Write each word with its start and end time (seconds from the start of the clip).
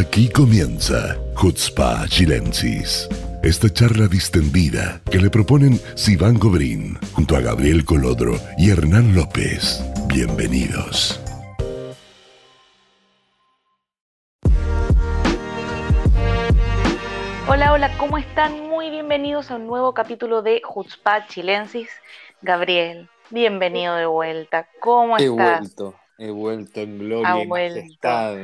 Aquí 0.00 0.28
comienza 0.28 1.16
Hutzpa 1.40 2.06
Chilensis. 2.08 3.08
Esta 3.42 3.68
charla 3.72 4.06
distendida 4.06 5.00
que 5.10 5.18
le 5.18 5.30
proponen 5.30 5.80
Sivan 5.94 6.38
Gobrín 6.38 6.98
junto 7.12 7.36
a 7.36 7.40
Gabriel 7.40 7.84
Colodro 7.84 8.34
y 8.58 8.70
Hernán 8.70 9.14
López. 9.14 9.82
Bienvenidos. 10.06 11.20
Hola, 17.48 17.72
hola, 17.72 17.90
¿cómo 17.98 18.16
están? 18.18 18.68
Muy 18.68 18.90
bienvenidos 18.90 19.50
a 19.50 19.56
un 19.56 19.66
nuevo 19.66 19.92
capítulo 19.92 20.42
de 20.42 20.62
Hutzpa 20.72 21.26
Chilensis. 21.26 21.88
Gabriel, 22.42 23.08
bienvenido 23.30 23.96
de 23.96 24.06
vuelta. 24.06 24.68
¿Cómo 24.80 25.18
He 25.18 25.24
estás? 25.24 25.60
vuelto, 25.60 25.94
he 26.18 26.30
vuelto 26.30 26.80
en 26.80 26.98
gloria 26.98 27.32
Ha 27.32 27.42
y 27.42 27.46
vuelto. 27.46 27.80
majestad. 27.80 28.36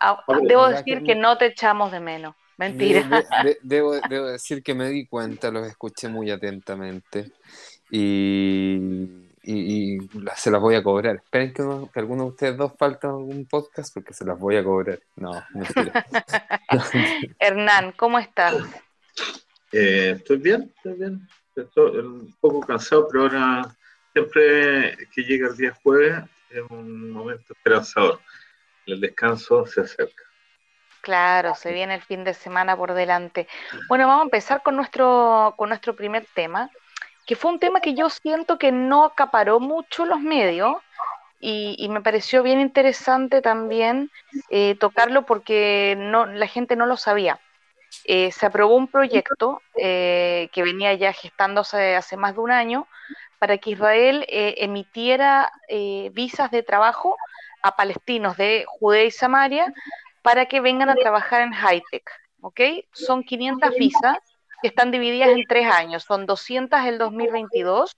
Ah, 0.00 0.22
debo 0.42 0.62
¿verdad 0.66 0.78
decir 0.78 0.98
que 0.98 1.04
que 1.04 1.14
no? 1.14 1.22
no 1.30 1.38
te 1.38 1.46
echamos 1.46 1.92
de 1.92 2.00
menos. 2.00 2.34
Mentira. 2.58 3.02
De- 3.02 3.16
de- 3.16 3.24
de- 3.44 3.58
debo, 3.62 3.94
debo 4.08 4.26
decir 4.26 4.62
que 4.62 4.74
me 4.74 4.88
di 4.88 5.06
cuenta, 5.06 5.50
los 5.50 5.66
escuché 5.66 6.08
muy 6.08 6.30
atentamente 6.30 7.32
y, 7.90 8.76
y- 9.42 9.96
y 9.96 9.98
la- 10.20 10.36
se 10.36 10.50
las 10.50 10.60
voy 10.60 10.74
a 10.74 10.82
cobrar. 10.82 11.16
Esperen 11.16 11.52
que, 11.52 11.62
uno- 11.62 11.90
que 11.92 12.00
alguno 12.00 12.24
de 12.24 12.28
ustedes 12.30 12.56
dos 12.56 12.72
faltan 12.78 13.10
algún 13.10 13.46
podcast 13.46 13.92
porque 13.94 14.12
se 14.14 14.24
las 14.24 14.38
voy 14.38 14.56
a 14.56 14.64
cobrar. 14.64 14.98
No, 15.16 15.32
mentira. 15.54 16.04
Hernán, 17.38 17.92
¿cómo 17.92 18.18
estás? 18.18 18.54
Eh, 19.72 20.14
estoy 20.16 20.38
bien, 20.38 20.72
estoy 20.76 20.94
bien. 20.94 21.28
Estoy 21.54 21.98
un 21.98 22.34
poco 22.40 22.60
cansado, 22.60 23.08
pero 23.08 23.22
ahora 23.24 23.74
siempre 24.12 24.96
que 25.14 25.22
llega 25.22 25.48
el 25.48 25.56
día 25.56 25.76
jueves 25.82 26.22
es 26.50 26.62
un 26.70 27.10
momento 27.10 27.52
esperanzador. 27.54 28.20
El 28.86 29.00
descanso 29.00 29.66
se 29.66 29.80
acerca. 29.82 30.22
Claro, 31.00 31.54
se 31.54 31.72
viene 31.72 31.94
el 31.94 32.02
fin 32.02 32.24
de 32.24 32.34
semana 32.34 32.76
por 32.76 32.94
delante. 32.94 33.46
Bueno, 33.88 34.08
vamos 34.08 34.22
a 34.22 34.24
empezar 34.24 34.62
con 34.62 34.76
nuestro, 34.76 35.54
con 35.56 35.68
nuestro 35.68 35.94
primer 35.94 36.26
tema, 36.34 36.70
que 37.26 37.36
fue 37.36 37.52
un 37.52 37.60
tema 37.60 37.80
que 37.80 37.94
yo 37.94 38.10
siento 38.10 38.58
que 38.58 38.72
no 38.72 39.04
acaparó 39.04 39.60
mucho 39.60 40.04
los 40.04 40.20
medios 40.20 40.76
y, 41.38 41.86
me 41.90 42.00
pareció 42.00 42.42
bien 42.42 42.60
interesante 42.60 43.42
también 43.42 44.10
eh, 44.50 44.74
tocarlo 44.80 45.26
porque 45.26 45.94
no, 45.96 46.26
la 46.26 46.46
gente 46.48 46.74
no 46.76 46.86
lo 46.86 46.96
sabía. 46.96 47.38
Eh, 48.04 48.32
se 48.32 48.46
aprobó 48.46 48.74
un 48.74 48.88
proyecto 48.88 49.62
eh, 49.76 50.48
que 50.52 50.62
venía 50.62 50.94
ya 50.94 51.12
gestándose 51.12 51.94
hace 51.94 52.16
más 52.16 52.34
de 52.34 52.40
un 52.40 52.50
año 52.50 52.88
para 53.38 53.58
que 53.58 53.70
Israel 53.70 54.24
eh, 54.28 54.54
emitiera 54.58 55.52
eh, 55.68 56.10
visas 56.12 56.50
de 56.50 56.62
trabajo 56.62 57.16
a 57.62 57.76
palestinos 57.76 58.36
de 58.36 58.64
Judea 58.66 59.04
y 59.04 59.10
Samaria 59.10 59.72
para 60.22 60.46
que 60.46 60.60
vengan 60.60 60.88
a 60.88 60.94
trabajar 60.94 61.42
en 61.42 61.52
high-tech, 61.52 62.10
¿ok? 62.40 62.60
Son 62.92 63.22
500 63.22 63.70
visas 63.76 64.18
que 64.62 64.68
están 64.68 64.90
divididas 64.90 65.28
en 65.30 65.44
tres 65.46 65.66
años, 65.66 66.04
son 66.04 66.26
200 66.26 66.80
el 66.84 66.98
2022, 66.98 67.96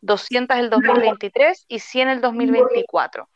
200 0.00 0.58
el 0.58 0.70
2023 0.70 1.66
y 1.68 1.78
100 1.80 2.08
el 2.08 2.20
2024. 2.20 3.28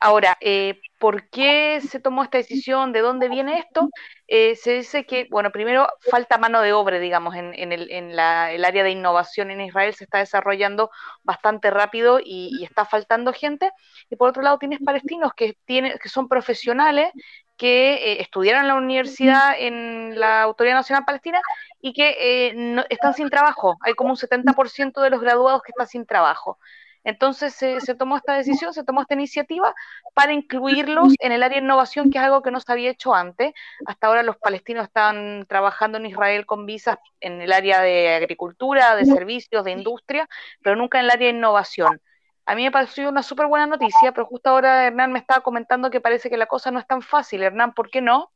Ahora, 0.00 0.36
eh, 0.40 0.80
¿por 1.02 1.28
qué 1.30 1.80
se 1.80 1.98
tomó 1.98 2.22
esta 2.22 2.38
decisión? 2.38 2.92
¿De 2.92 3.00
dónde 3.00 3.28
viene 3.28 3.58
esto? 3.58 3.88
Eh, 4.28 4.54
se 4.54 4.74
dice 4.74 5.04
que, 5.04 5.26
bueno, 5.32 5.50
primero 5.50 5.88
falta 5.98 6.38
mano 6.38 6.60
de 6.60 6.72
obra, 6.72 7.00
digamos, 7.00 7.34
en, 7.34 7.72
el, 7.72 8.20
área 8.20 8.84
de 8.84 8.90
innovación 8.92 9.50
en 9.50 9.62
Israel 9.62 9.94
se 9.94 10.04
está 10.04 10.18
desarrollando 10.18 10.92
bastante 11.24 11.72
rápido 11.72 12.20
y, 12.24 12.62
está 12.62 12.84
faltando 12.84 13.32
gente. 13.32 13.72
Y 14.10 14.14
por 14.14 14.28
otro 14.28 14.42
lado 14.42 14.58
tienes 14.58 14.78
palestinos 14.78 15.32
que, 15.34 15.58
tienen, 15.64 15.98
que 16.00 16.08
son 16.08 16.28
profesionales, 16.28 17.10
que 17.56 17.94
eh, 17.94 18.20
estudiaron 18.20 18.62
en 18.62 18.68
la 18.68 18.76
universidad 18.76 19.54
en 19.58 20.20
la 20.20 20.42
Autoridad 20.42 20.76
Nacional 20.76 21.04
Palestina 21.04 21.40
y 21.80 21.94
que 21.94 22.14
eh, 22.46 22.84
están 22.90 23.14
sin 23.14 23.28
trabajo. 23.28 23.76
Hay 23.80 23.94
como 23.94 24.10
un 24.10 24.16
70% 24.16 25.00
de 25.00 25.10
los 25.10 25.20
graduados 25.20 25.62
que 25.62 25.72
están 25.72 25.88
sin 25.88 26.06
trabajo. 26.06 26.60
Entonces 27.04 27.54
se, 27.54 27.94
tomó 27.94 28.16
esta 28.16 28.34
decisión, 28.34 28.72
se 28.72 28.84
tomó 28.84 29.02
esta 29.02 29.14
iniciativa 29.14 29.74
para 30.14 30.32
incluirlos 30.32 31.14
en 31.18 31.32
el 31.32 31.42
área 31.42 31.58
de 31.58 31.64
innovación, 31.64 32.10
que 32.10 32.18
es 32.18 32.24
algo 32.24 32.42
que 32.42 32.50
no 32.50 32.60
se 32.60 32.70
había 32.70 32.90
hecho 32.90 33.14
antes. 33.14 33.52
Hasta 33.86 34.06
ahora 34.06 34.22
los 34.22 34.36
palestinos 34.36 34.86
están 34.86 35.46
trabajando 35.48 35.98
en 35.98 36.06
Israel 36.06 36.46
con 36.46 36.64
visas 36.64 36.98
en 37.20 37.42
el 37.42 37.52
área 37.52 37.80
de 37.80 38.14
agricultura, 38.14 38.94
de 38.94 39.06
servicios, 39.06 39.64
de 39.64 39.72
industria, 39.72 40.28
pero 40.62 40.76
nunca 40.76 40.98
en 40.98 41.06
el 41.06 41.10
área 41.10 41.28
de 41.28 41.36
innovación. 41.36 42.00
A 42.46 42.54
mí 42.54 42.64
me 42.64 42.72
pareció 42.72 43.08
una 43.08 43.22
súper 43.22 43.46
buena 43.46 43.66
noticia, 43.66 44.12
pero 44.12 44.26
justo 44.26 44.50
ahora 44.50 44.86
Hernán 44.86 45.12
me 45.12 45.20
estaba 45.20 45.42
comentando 45.42 45.90
que 45.90 46.00
parece 46.00 46.28
que 46.28 46.36
la 46.36 46.46
cosa 46.46 46.70
no 46.70 46.78
es 46.78 46.86
tan 46.86 47.02
fácil. 47.02 47.42
Hernán, 47.42 47.72
¿por 47.72 47.90
qué 47.90 48.00
no? 48.00 48.32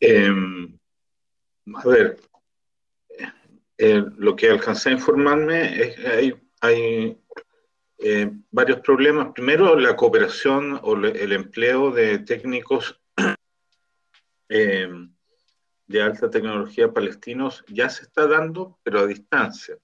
Eh, 0.00 0.30
a 1.74 1.88
ver, 1.88 2.18
eh, 3.78 4.04
lo 4.16 4.34
que 4.36 4.50
alcancé 4.50 4.88
a 4.90 4.92
informarme 4.92 5.80
es 5.82 5.96
que 5.96 6.06
hay, 6.08 6.34
hay 6.60 7.18
eh, 7.98 8.30
varios 8.50 8.80
problemas. 8.80 9.28
Primero, 9.34 9.78
la 9.78 9.96
cooperación 9.96 10.78
o 10.82 10.96
le- 10.96 11.22
el 11.22 11.32
empleo 11.32 11.90
de 11.90 12.18
técnicos 12.18 13.00
eh, 14.48 14.88
de 15.86 16.02
alta 16.02 16.28
tecnología 16.30 16.92
palestinos 16.92 17.64
ya 17.68 17.88
se 17.88 18.02
está 18.02 18.26
dando, 18.26 18.78
pero 18.82 19.00
a 19.00 19.06
distancia, 19.06 19.76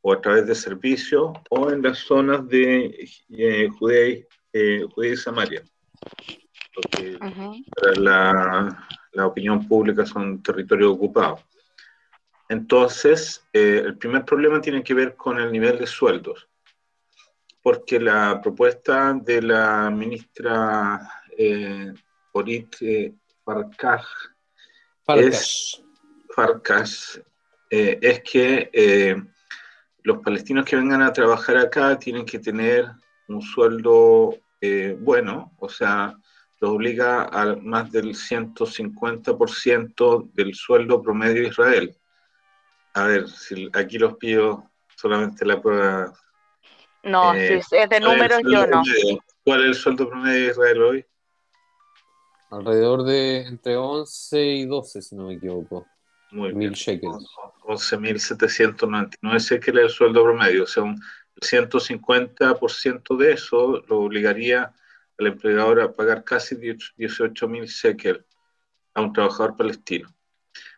o 0.00 0.12
a 0.12 0.20
través 0.20 0.46
de 0.46 0.54
servicios, 0.54 1.30
o 1.50 1.70
en 1.70 1.82
las 1.82 1.98
zonas 1.98 2.46
de 2.48 3.08
Judea, 3.78 4.08
y- 4.08 4.26
eh, 4.52 4.82
Judea 4.94 5.12
y 5.12 5.16
Samaria. 5.16 5.62
Porque 6.74 7.18
para 7.74 8.00
la, 8.00 8.88
la 9.12 9.26
opinión 9.26 9.66
pública 9.68 10.04
son 10.06 10.42
territorios 10.42 10.92
ocupados. 10.92 11.40
Entonces, 12.48 13.44
eh, 13.52 13.82
el 13.84 13.98
primer 13.98 14.24
problema 14.24 14.60
tiene 14.60 14.82
que 14.82 14.94
ver 14.94 15.16
con 15.16 15.40
el 15.40 15.50
nivel 15.50 15.78
de 15.78 15.86
sueldos, 15.86 16.48
porque 17.62 17.98
la 17.98 18.40
propuesta 18.40 19.14
de 19.14 19.42
la 19.42 19.90
ministra 19.90 21.00
eh, 21.36 21.92
Orit 22.32 22.76
eh. 22.80 23.14
Farkas 26.34 27.20
eh, 27.70 27.98
es 28.00 28.22
que 28.22 29.24
los 30.02 30.18
palestinos 30.18 30.64
que 30.64 30.76
vengan 30.76 31.02
a 31.02 31.12
trabajar 31.12 31.56
acá 31.56 31.98
tienen 31.98 32.24
que 32.24 32.38
tener 32.38 32.90
un 33.28 33.42
sueldo 33.42 34.38
eh, 34.60 34.96
bueno, 34.98 35.52
o 35.58 35.68
sea, 35.68 36.16
los 36.60 36.70
obliga 36.70 37.24
a 37.24 37.56
más 37.56 37.90
del 37.92 38.14
150% 38.14 40.30
del 40.32 40.54
sueldo 40.54 41.02
promedio 41.02 41.42
de 41.42 41.48
Israel. 41.48 41.94
A 42.96 43.04
ver, 43.04 43.28
si 43.28 43.68
aquí 43.74 43.98
los 43.98 44.16
pido 44.16 44.70
solamente 44.96 45.44
la 45.44 45.60
prueba. 45.60 46.14
No, 47.02 47.34
Eh, 47.34 47.62
si 47.62 47.76
es 47.76 47.88
de 47.90 48.00
¿cuál 48.00 48.22
es 48.22 48.38
el 48.38 48.42
números, 48.42 48.42
yo 48.42 48.66
no. 48.66 48.82
promedio? 48.82 49.24
¿Cuál 49.44 49.60
es 49.60 49.66
el 49.66 49.74
sueldo 49.74 50.08
promedio 50.08 50.44
de 50.46 50.50
Israel 50.50 50.82
hoy? 50.82 51.06
Alrededor 52.50 53.02
de 53.02 53.40
entre 53.42 53.76
11 53.76 54.42
y 54.42 54.64
12, 54.64 55.02
si 55.02 55.14
no 55.14 55.26
me 55.26 55.34
equivoco. 55.34 55.86
Muy 56.30 56.54
Mil 56.54 56.70
bien. 56.70 56.72
shekels. 56.72 57.28
11.799 57.64 59.38
shekels 59.40 59.78
es 59.78 59.84
el 59.84 59.90
sueldo 59.90 60.22
promedio, 60.24 60.62
o 60.62 60.66
sea, 60.66 60.82
un 60.84 60.98
150% 61.42 63.16
de 63.18 63.32
eso 63.32 63.82
lo 63.88 63.98
obligaría 64.00 64.72
al 65.18 65.26
empleador 65.26 65.82
a 65.82 65.92
pagar 65.92 66.24
casi 66.24 66.56
18.000 66.56 67.66
shekels 67.66 68.24
a 68.94 69.02
un 69.02 69.12
trabajador 69.12 69.54
palestino. 69.54 70.08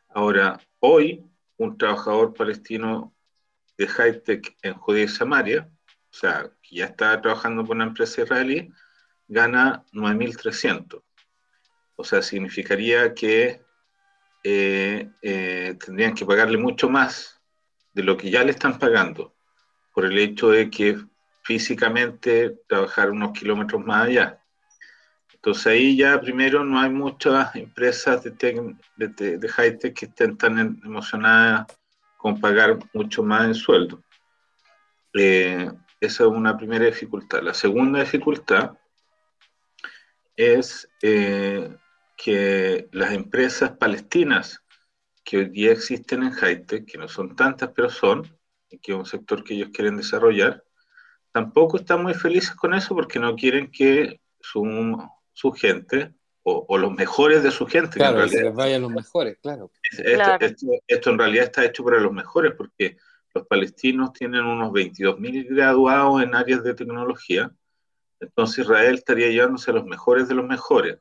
Ahora, 0.09 0.59
hoy, 0.81 1.25
un 1.59 1.77
trabajador 1.77 2.33
palestino 2.35 3.15
de 3.77 3.87
high-tech 3.87 4.57
en 4.63 4.75
Judea 4.75 5.05
y 5.05 5.09
Samaria, 5.09 5.71
o 6.11 6.17
sea, 6.17 6.51
que 6.63 6.77
ya 6.77 6.87
está 6.87 7.21
trabajando 7.21 7.65
con 7.65 7.77
una 7.77 7.87
empresa 7.87 8.23
israelí, 8.23 8.73
gana 9.27 9.85
9.300. 9.93 11.03
O 11.97 12.05
sea, 12.05 12.23
significaría 12.23 13.13
que 13.15 13.61
eh, 14.43 15.11
eh, 15.21 15.77
tendrían 15.85 16.15
que 16.15 16.25
pagarle 16.25 16.57
mucho 16.57 16.89
más 16.89 17.41
de 17.93 18.03
lo 18.03 18.17
que 18.17 18.31
ya 18.31 18.45
le 18.45 18.53
están 18.53 18.79
pagando, 18.79 19.35
por 19.93 20.07
el 20.07 20.17
hecho 20.19 20.51
de 20.51 20.71
que 20.71 20.97
físicamente 21.43 22.59
trabajar 22.69 23.11
unos 23.11 23.33
kilómetros 23.33 23.85
más 23.85 24.07
allá. 24.07 24.43
Entonces 25.49 25.67
ahí 25.69 25.97
ya 25.97 26.21
primero 26.21 26.63
no 26.63 26.79
hay 26.79 26.91
muchas 26.91 27.57
empresas 27.57 28.23
de, 28.23 28.35
tec- 28.35 28.79
de, 28.97 29.39
de- 29.39 29.49
high-tech 29.49 29.99
que 29.99 30.05
estén 30.05 30.37
tan 30.37 30.59
em- 30.59 30.79
emocionadas 30.85 31.67
con 32.19 32.39
pagar 32.39 32.79
mucho 32.93 33.23
más 33.23 33.47
en 33.47 33.55
sueldo. 33.55 34.05
Eh, 35.15 35.73
esa 36.03 36.25
es 36.25 36.29
una 36.29 36.55
primera 36.55 36.85
dificultad. 36.85 37.43
La 37.43 37.55
segunda 37.55 38.01
dificultad 38.01 38.73
es 40.37 40.87
eh, 41.01 41.75
que 42.15 42.87
las 42.93 43.13
empresas 43.15 43.71
palestinas 43.71 44.63
que 45.25 45.39
hoy 45.39 45.49
día 45.49 45.73
existen 45.73 46.25
en 46.25 46.35
Haití, 46.45 46.85
que 46.85 46.99
no 46.99 47.09
son 47.09 47.35
tantas, 47.35 47.71
pero 47.75 47.89
son, 47.89 48.23
y 48.69 48.77
que 48.81 48.93
es 48.93 48.99
un 48.99 49.07
sector 49.07 49.43
que 49.43 49.55
ellos 49.55 49.71
quieren 49.73 49.97
desarrollar, 49.97 50.63
tampoco 51.33 51.79
están 51.79 52.03
muy 52.03 52.13
felices 52.13 52.55
con 52.55 52.75
eso 52.75 52.95
porque 52.95 53.19
no 53.19 53.35
quieren 53.35 53.71
que 53.71 54.21
su, 54.41 54.63
su 55.39 55.53
gente 55.53 56.13
o, 56.43 56.79
los 56.79 56.93
mejores 56.93 57.43
de 57.43 57.51
su 57.51 57.67
gente. 57.67 57.99
Claro, 57.99 58.23
que 58.25 58.31
se 58.31 58.43
les 58.43 58.55
vayan 58.55 58.83
los 58.83 58.91
mejores, 58.91 59.39
claro. 59.41 59.71
Esto, 60.89 61.11
en 61.11 61.19
realidad 61.19 61.45
está 61.45 61.65
hecho 61.65 61.85
para 61.85 62.01
los 62.01 62.13
mejores 62.13 62.55
porque 62.57 62.97
los 63.35 63.47
palestinos 63.47 64.13
tienen 64.15 64.45
unos 64.45 64.73
22.000 64.73 65.47
graduados 65.55 66.23
en 66.23 66.35
áreas 66.35 66.65
de 66.65 66.75
tecnología, 66.75 67.53
entonces 68.19 68.65
Israel 68.65 68.95
estaría 68.95 69.29
llevándose 69.29 69.71
a 69.71 69.75
los 69.75 69.85
mejores 69.85 70.27
de 70.27 70.35
los 70.35 70.47
mejores 70.47 70.99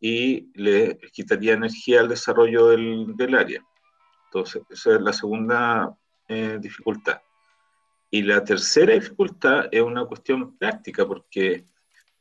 y 0.00 0.52
le 0.54 0.98
quitaría 1.12 1.54
energía 1.54 2.00
al 2.00 2.08
desarrollo 2.08 2.68
del, 2.68 3.16
del 3.16 3.34
área. 3.34 3.64
Entonces, 4.26 4.62
esa 4.70 4.94
es 4.94 5.00
la 5.00 5.12
segunda 5.12 5.96
eh, 6.28 6.58
dificultad. 6.60 7.20
Y 8.10 8.22
la 8.22 8.44
tercera 8.44 8.92
dificultad 8.92 9.66
es 9.72 9.82
una 9.82 10.04
cuestión 10.04 10.56
práctica, 10.58 11.06
porque 11.06 11.66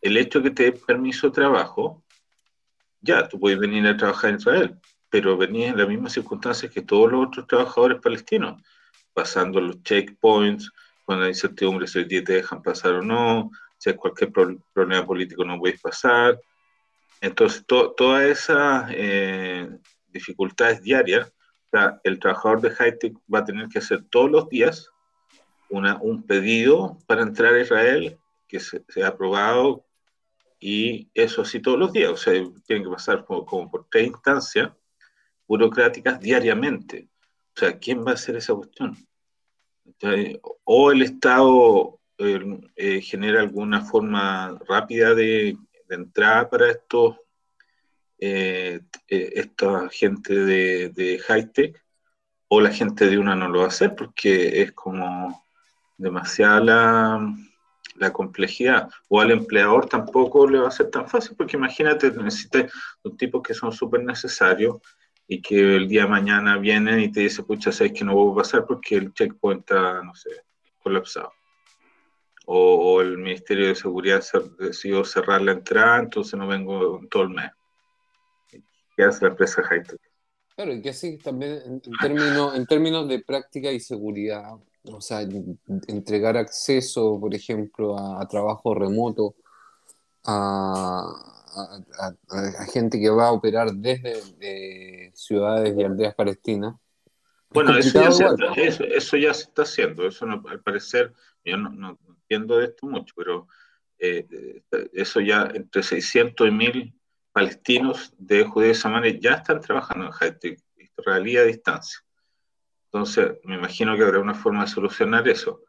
el 0.04 0.18
hecho 0.18 0.40
de 0.40 0.50
que 0.50 0.56
te 0.56 0.64
dé 0.64 0.72
permiso 0.74 1.28
de 1.28 1.34
trabajo, 1.34 2.04
ya, 3.02 3.28
tú 3.28 3.40
puedes 3.40 3.58
venir 3.58 3.88
a 3.88 3.98
trabajar 3.98 4.32
en 4.32 4.36
Israel, 4.36 4.76
pero 5.10 5.38
venís 5.38 5.70
en 5.70 5.78
las 5.78 5.88
mismas 5.88 6.14
circunstancias 6.14 6.72
que 6.72 6.82
todos 6.82 7.12
los 7.12 7.28
otros 7.28 7.48
trabajadores 7.48 8.02
palestinos, 8.02 8.62
pasando 9.14 9.62
los 9.62 9.82
checkpoints, 9.82 10.72
con 11.06 11.20
la 11.20 11.28
incertidumbre 11.28 11.88
si 11.88 12.06
te 12.06 12.22
dejan 12.22 12.62
pasar 12.62 12.94
o 12.94 13.02
no, 13.02 13.50
si 13.78 13.90
hay 13.90 13.96
cualquier 13.96 14.32
problema 14.32 15.06
político 15.06 15.44
no 15.44 15.60
puedes 15.60 15.80
pasar. 15.82 16.40
Entonces, 17.22 17.66
todas 17.66 18.24
esas 18.24 18.90
eh, 18.92 19.70
dificultades 20.08 20.82
diarias, 20.82 21.34
el 22.04 22.20
trabajador 22.20 22.62
de 22.62 22.72
high-tech 22.72 23.14
va 23.34 23.40
a 23.40 23.46
tener 23.46 23.68
que 23.68 23.80
hacer 23.80 24.04
todos 24.10 24.30
los 24.30 24.50
días 24.50 24.90
una, 25.70 25.98
un 26.02 26.24
pedido 26.24 26.98
para 27.08 27.24
entrar 27.24 27.54
a 27.54 27.62
Israel 27.62 28.18
que 28.48 28.60
se, 28.60 28.84
ha 29.04 29.08
aprobado 29.08 29.84
y 30.66 31.10
eso 31.14 31.42
así 31.42 31.60
todos 31.60 31.78
los 31.78 31.92
días, 31.92 32.10
o 32.10 32.16
sea, 32.16 32.34
tienen 32.66 32.86
que 32.86 32.90
pasar 32.90 33.26
como, 33.26 33.70
por 33.70 33.86
tres 33.92 34.08
instancias 34.08 34.72
burocráticas 35.46 36.22
diariamente. 36.22 37.10
O 37.54 37.60
sea, 37.60 37.78
¿quién 37.78 38.06
va 38.06 38.12
a 38.12 38.14
hacer 38.14 38.38
esa 38.38 38.56
cuestión? 38.56 38.96
o 40.64 40.92
el 40.92 41.02
Estado 41.02 42.00
eh, 42.18 43.02
genera 43.02 43.42
alguna 43.42 43.82
forma 43.82 44.58
rápida 44.66 45.14
de, 45.14 45.58
entrada 45.90 46.50
para 46.50 46.72
estos 46.72 47.18
eh, 48.18 48.80
eh, 49.10 49.30
esta 49.36 49.90
gente 49.90 50.34
de, 50.34 50.90
de 50.90 51.20
high 51.20 51.52
tech 51.52 51.86
o 52.48 52.62
la 52.62 52.72
gente 52.72 53.08
de 53.10 53.18
una 53.18 53.36
no 53.36 53.50
lo 53.50 53.60
va 53.60 53.66
a 53.66 53.68
hacer 53.68 53.96
porque 53.96 54.62
es 54.62 54.72
como 54.72 55.46
demasiada 55.98 56.60
la, 56.62 57.36
la 57.96 58.12
complejidad. 58.12 58.90
O 59.10 59.22
al 59.22 59.32
empleador 59.32 59.88
tampoco 59.88 60.48
le 60.48 60.60
va 60.60 60.68
a 60.68 60.72
ser 60.72 60.90
tan 60.90 61.08
fácil, 61.08 61.36
porque 61.38 61.58
imagínate, 61.58 62.12
necesitas 62.12 62.72
un 63.04 63.18
tipo 63.18 63.42
que 63.42 63.54
son 63.54 63.72
súper 63.72 64.04
necesarios 64.04 64.78
y 65.28 65.42
que 65.42 65.78
el 65.78 65.88
día 65.88 66.04
de 66.04 66.10
mañana 66.10 66.58
vienen 66.58 67.00
y 67.00 67.12
te 67.12 67.22
dice, 67.22 67.44
pucha, 67.44 67.72
sabes 67.72 67.94
que 67.94 68.04
no 68.04 68.14
voy 68.14 68.32
a 68.34 68.44
pasar 68.44 68.66
porque 68.66 68.96
el 68.96 69.14
checkpoint 69.14 69.62
está, 69.62 70.04
no 70.04 70.14
sé, 70.16 70.30
colapsado. 70.82 71.32
O, 72.46 73.00
el 73.00 73.18
Ministerio 73.18 73.68
de 73.68 73.76
Seguridad 73.76 74.22
decidió 74.60 75.06
cerrar 75.06 75.42
la 75.42 75.54
entrada, 75.54 76.00
entonces 76.00 76.38
no 76.38 76.46
vengo 76.46 77.00
todo 77.10 77.24
el 77.24 77.30
mes. 77.30 77.52
¿Qué 78.96 79.04
hace 79.04 79.24
la 79.24 79.32
empresa 79.32 79.64
Hightech? 79.64 80.02
Claro, 80.56 80.74
y 80.74 80.82
que 80.82 80.90
así 80.90 81.18
también 81.18 81.62
en, 81.66 81.82
términos, 82.00 82.56
en 82.56 82.66
términos 82.68 83.08
de 83.08 83.24
práctica 83.24 83.72
y 83.72 83.80
seguridad, 83.80 84.52
o 84.86 85.02
sea, 85.02 85.22
entregar 85.88 86.38
acceso, 86.38 87.20
por 87.20 87.34
ejemplo, 87.34 87.98
a, 87.98 88.28
trabajo 88.28 88.74
remoto 88.76 89.36
a, 90.26 91.30
gente 92.74 93.00
que 93.00 93.10
va 93.10 93.28
a 93.28 93.32
operar 93.32 93.72
desde 93.74 95.12
ciudades 95.14 95.76
y 95.78 95.84
aldeas 95.84 96.16
palestinas. 96.16 96.76
Bueno, 97.52 97.78
eso 97.78 98.02
ya, 98.02 98.12
se 98.12 98.26
está, 98.26 98.54
eso, 98.54 99.18
ya, 99.18 99.34
se 99.34 99.44
está, 99.44 99.62
haciendo. 99.62 100.08
Eso 100.08 100.26
al 100.26 100.62
parecer, 100.62 101.14
yo 101.46 101.56
no, 101.58 102.00
entiendo 102.08 102.58
de 102.58 102.66
esto 102.66 102.88
mucho, 102.88 103.14
pero 103.16 103.48
eh, 104.00 104.64
eso 104.94 105.22
ya 105.22 105.52
entre 105.54 105.84
600 105.84 106.48
y 106.48 106.52
1000 106.52 106.94
palestinos 107.32 108.14
de 108.18 108.44
Judea 108.46 108.72
y 108.72 108.76
Samaria 108.76 109.20
ya 109.20 109.34
están 109.36 109.62
trabajando 109.62 110.06
en 110.06 110.12
Haití, 110.20 110.56
israelí 110.98 111.38
a 111.38 111.44
distancia. 111.44 112.03
Entonces, 112.94 113.40
me 113.44 113.56
imagino 113.56 113.98
que 113.98 114.04
habrá 114.04 114.20
una 114.20 114.36
forma 114.36 114.62
de 114.62 114.68
solucionar 114.68 115.28
eso. 115.28 115.64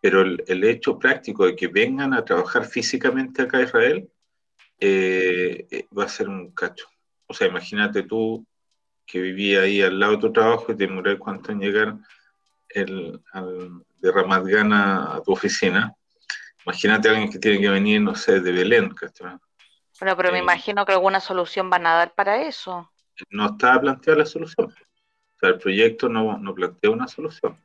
Pero 0.00 0.22
el, 0.22 0.64
hecho 0.64 0.98
práctico 0.98 1.44
de 1.44 1.56
que 1.56 1.66
vengan 1.66 2.14
a 2.14 2.24
trabajar 2.24 2.64
físicamente 2.64 3.42
acá 3.42 3.58
a 3.58 3.62
Israel 3.62 4.08
eh, 4.78 5.66
eh, 5.68 5.88
va 5.96 6.04
a 6.04 6.08
ser 6.08 6.28
un 6.28 6.52
cacho. 6.52 6.86
O 7.26 7.34
sea, 7.34 7.48
imagínate 7.48 8.04
tú 8.04 8.46
que 9.04 9.20
vivías 9.20 9.64
ahí 9.64 9.82
al 9.82 9.98
lado 9.98 10.12
de 10.12 10.18
tu 10.18 10.32
trabajo 10.32 10.66
y 10.68 10.76
te 10.76 10.86
demoré 10.86 11.18
cuánto 11.18 11.50
en 11.50 11.60
llegar 11.60 11.96
el, 12.68 13.20
de 13.98 14.12
Ramat 14.12 14.44
a 14.72 15.22
tu 15.24 15.32
oficina. 15.32 15.92
Imagínate 16.64 17.08
a 17.08 17.12
alguien 17.12 17.32
que 17.32 17.40
tiene 17.40 17.60
que 17.60 17.68
venir, 17.68 18.00
no 18.00 18.14
sé, 18.14 18.40
de 18.40 18.52
Belén. 18.52 18.94
Bueno, 19.98 20.16
pero 20.16 20.30
me 20.30 20.38
eh, 20.38 20.42
imagino 20.42 20.86
que 20.86 20.92
alguna 20.92 21.18
solución 21.18 21.68
van 21.68 21.86
a 21.88 21.94
dar 21.94 22.14
para 22.14 22.42
eso. 22.42 22.92
No 23.28 23.46
está 23.46 23.78
planteada 23.80 24.20
la 24.20 24.26
solución 24.26 24.72
sea, 25.40 25.50
el 25.50 25.58
proyecto 25.58 26.08
no, 26.08 26.38
no 26.38 26.54
plantea 26.54 26.90
una 26.90 27.08
solución. 27.08 27.58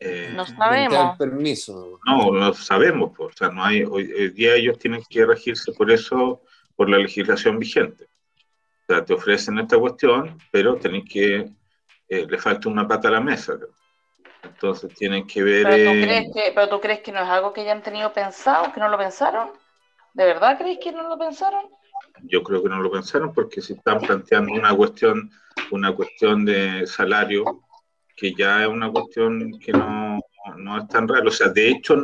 Eh, 0.00 0.32
no 0.34 0.46
sabemos. 0.46 1.18
permiso. 1.18 2.00
No, 2.06 2.30
no 2.32 2.54
sabemos. 2.54 3.12
Pues, 3.14 3.34
o 3.34 3.36
sea, 3.36 3.50
no 3.50 3.62
hay, 3.62 3.82
hoy, 3.82 4.30
día 4.30 4.54
ellos 4.54 4.78
tienen 4.78 5.02
que 5.08 5.26
regirse 5.26 5.72
por 5.72 5.90
eso, 5.90 6.42
por 6.74 6.88
la 6.88 6.98
legislación 6.98 7.58
vigente. 7.58 8.04
O 8.04 8.92
sea, 8.92 9.04
te 9.04 9.12
ofrecen 9.12 9.58
esta 9.58 9.78
cuestión, 9.78 10.38
pero 10.50 10.76
tenés 10.76 11.04
que, 11.04 11.50
eh, 12.08 12.26
le 12.26 12.38
falta 12.38 12.68
una 12.68 12.88
pata 12.88 13.08
a 13.08 13.12
la 13.12 13.20
mesa. 13.20 13.58
Entonces 14.42 14.94
tienen 14.94 15.26
que 15.26 15.42
ver... 15.42 15.64
¿Pero 15.64 15.90
tú, 15.90 15.98
eh, 15.98 16.02
crees 16.02 16.32
que, 16.32 16.52
¿Pero 16.54 16.68
tú 16.68 16.80
crees 16.80 17.00
que 17.00 17.12
no 17.12 17.20
es 17.20 17.28
algo 17.28 17.52
que 17.52 17.60
hayan 17.60 17.82
tenido 17.82 18.10
pensado, 18.12 18.72
que 18.72 18.80
no 18.80 18.88
lo 18.88 18.96
pensaron? 18.96 19.50
¿De 20.14 20.24
verdad 20.24 20.56
crees 20.58 20.78
que 20.82 20.92
no 20.92 21.06
lo 21.08 21.18
pensaron? 21.18 21.66
Yo 22.24 22.42
creo 22.42 22.62
que 22.62 22.68
no 22.68 22.80
lo 22.80 22.90
pensaron 22.90 23.32
porque 23.32 23.60
si 23.60 23.74
están 23.74 24.00
planteando 24.00 24.52
una 24.52 24.74
cuestión, 24.74 25.30
una 25.70 25.94
cuestión 25.94 26.44
de 26.44 26.86
salario, 26.86 27.64
que 28.16 28.34
ya 28.34 28.62
es 28.62 28.68
una 28.68 28.90
cuestión 28.90 29.58
que 29.58 29.72
no, 29.72 30.20
no 30.56 30.78
es 30.78 30.88
tan 30.88 31.08
raro. 31.08 31.28
O 31.28 31.32
sea, 31.32 31.48
de 31.48 31.70
hecho, 31.70 31.96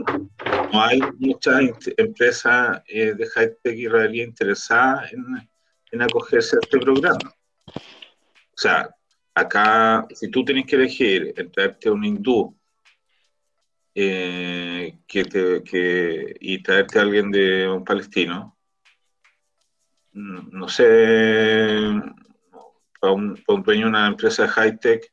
no 0.72 0.82
hay 0.82 1.00
muchas 1.18 1.62
empresas 1.96 2.82
eh, 2.86 3.14
de 3.14 3.26
high-tech 3.26 3.78
israelí 3.78 4.22
interesadas 4.22 5.12
en, 5.12 5.24
en 5.92 6.02
acogerse 6.02 6.56
a 6.56 6.60
este 6.62 6.78
programa. 6.78 7.18
O 7.66 8.58
sea, 8.58 8.88
acá, 9.34 10.06
si 10.14 10.30
tú 10.30 10.44
tienes 10.44 10.66
que 10.66 10.76
elegir 10.76 11.34
entre 11.36 11.90
un 11.90 12.04
hindú 12.04 12.56
eh, 13.94 14.98
que 15.06 15.24
te, 15.24 15.62
que, 15.62 16.36
y 16.40 16.62
traerte 16.62 16.98
a 16.98 17.02
alguien 17.02 17.30
de 17.30 17.68
un 17.68 17.84
palestino, 17.84 18.55
no 20.16 20.66
sé, 20.68 21.92
para 23.00 23.12
un, 23.12 23.38
dueño 23.64 23.82
de 23.82 23.90
una 23.90 24.08
empresa 24.08 24.42
de 24.42 24.48
high-tech, 24.48 25.12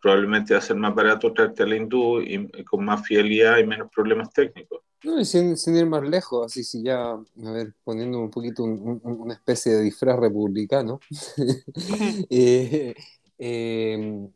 probablemente 0.00 0.54
va 0.54 0.58
a 0.58 0.62
ser 0.62 0.76
más 0.76 0.94
barato 0.94 1.32
traerte 1.32 1.62
al 1.62 1.74
hindú 1.74 2.20
y, 2.20 2.48
con 2.64 2.84
más 2.84 3.06
fidelidad 3.06 3.58
y 3.58 3.66
menos 3.66 3.90
problemas 3.94 4.30
técnicos. 4.30 4.80
No, 5.04 5.20
y 5.20 5.24
sin, 5.24 5.56
ir 5.76 5.86
más 5.86 6.02
lejos, 6.02 6.46
así 6.46 6.64
si 6.64 6.82
ya, 6.82 7.10
a 7.10 7.50
ver, 7.52 7.74
poniendo 7.84 8.20
un 8.20 8.30
poquito 8.30 8.62
una 8.62 9.34
especie 9.34 9.72
de 9.72 9.82
disfraz 9.82 10.18
republicano, 10.18 11.00
eh, 12.30 12.94
eh, 13.38 14.28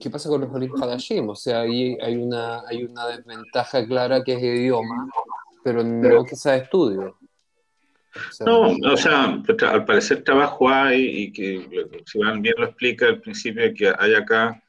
¿qué 0.00 0.10
pasa 0.10 0.28
con 0.28 0.40
los 0.40 0.54
Olim? 0.54 1.28
O 1.28 1.34
sea, 1.34 1.60
ahí 1.60 1.98
hay 2.00 2.16
una, 2.16 2.62
hay 2.66 2.84
una 2.84 3.08
desventaja 3.08 3.84
clara 3.86 4.22
que 4.22 4.34
es 4.34 4.42
idioma, 4.42 5.08
pero 5.62 5.82
no 5.82 6.24
que 6.24 6.36
sea 6.36 6.56
estudio 6.56 7.18
no, 8.40 8.76
o 8.92 8.96
sea, 8.96 9.42
al 9.68 9.84
parecer 9.84 10.22
trabajo 10.22 10.68
hay 10.68 11.24
y 11.24 11.32
que 11.32 11.86
si 12.06 12.18
van 12.18 12.42
bien 12.42 12.54
lo 12.58 12.66
explica 12.66 13.06
al 13.06 13.20
principio 13.20 13.72
que 13.74 13.92
hay 13.98 14.14
acá 14.14 14.62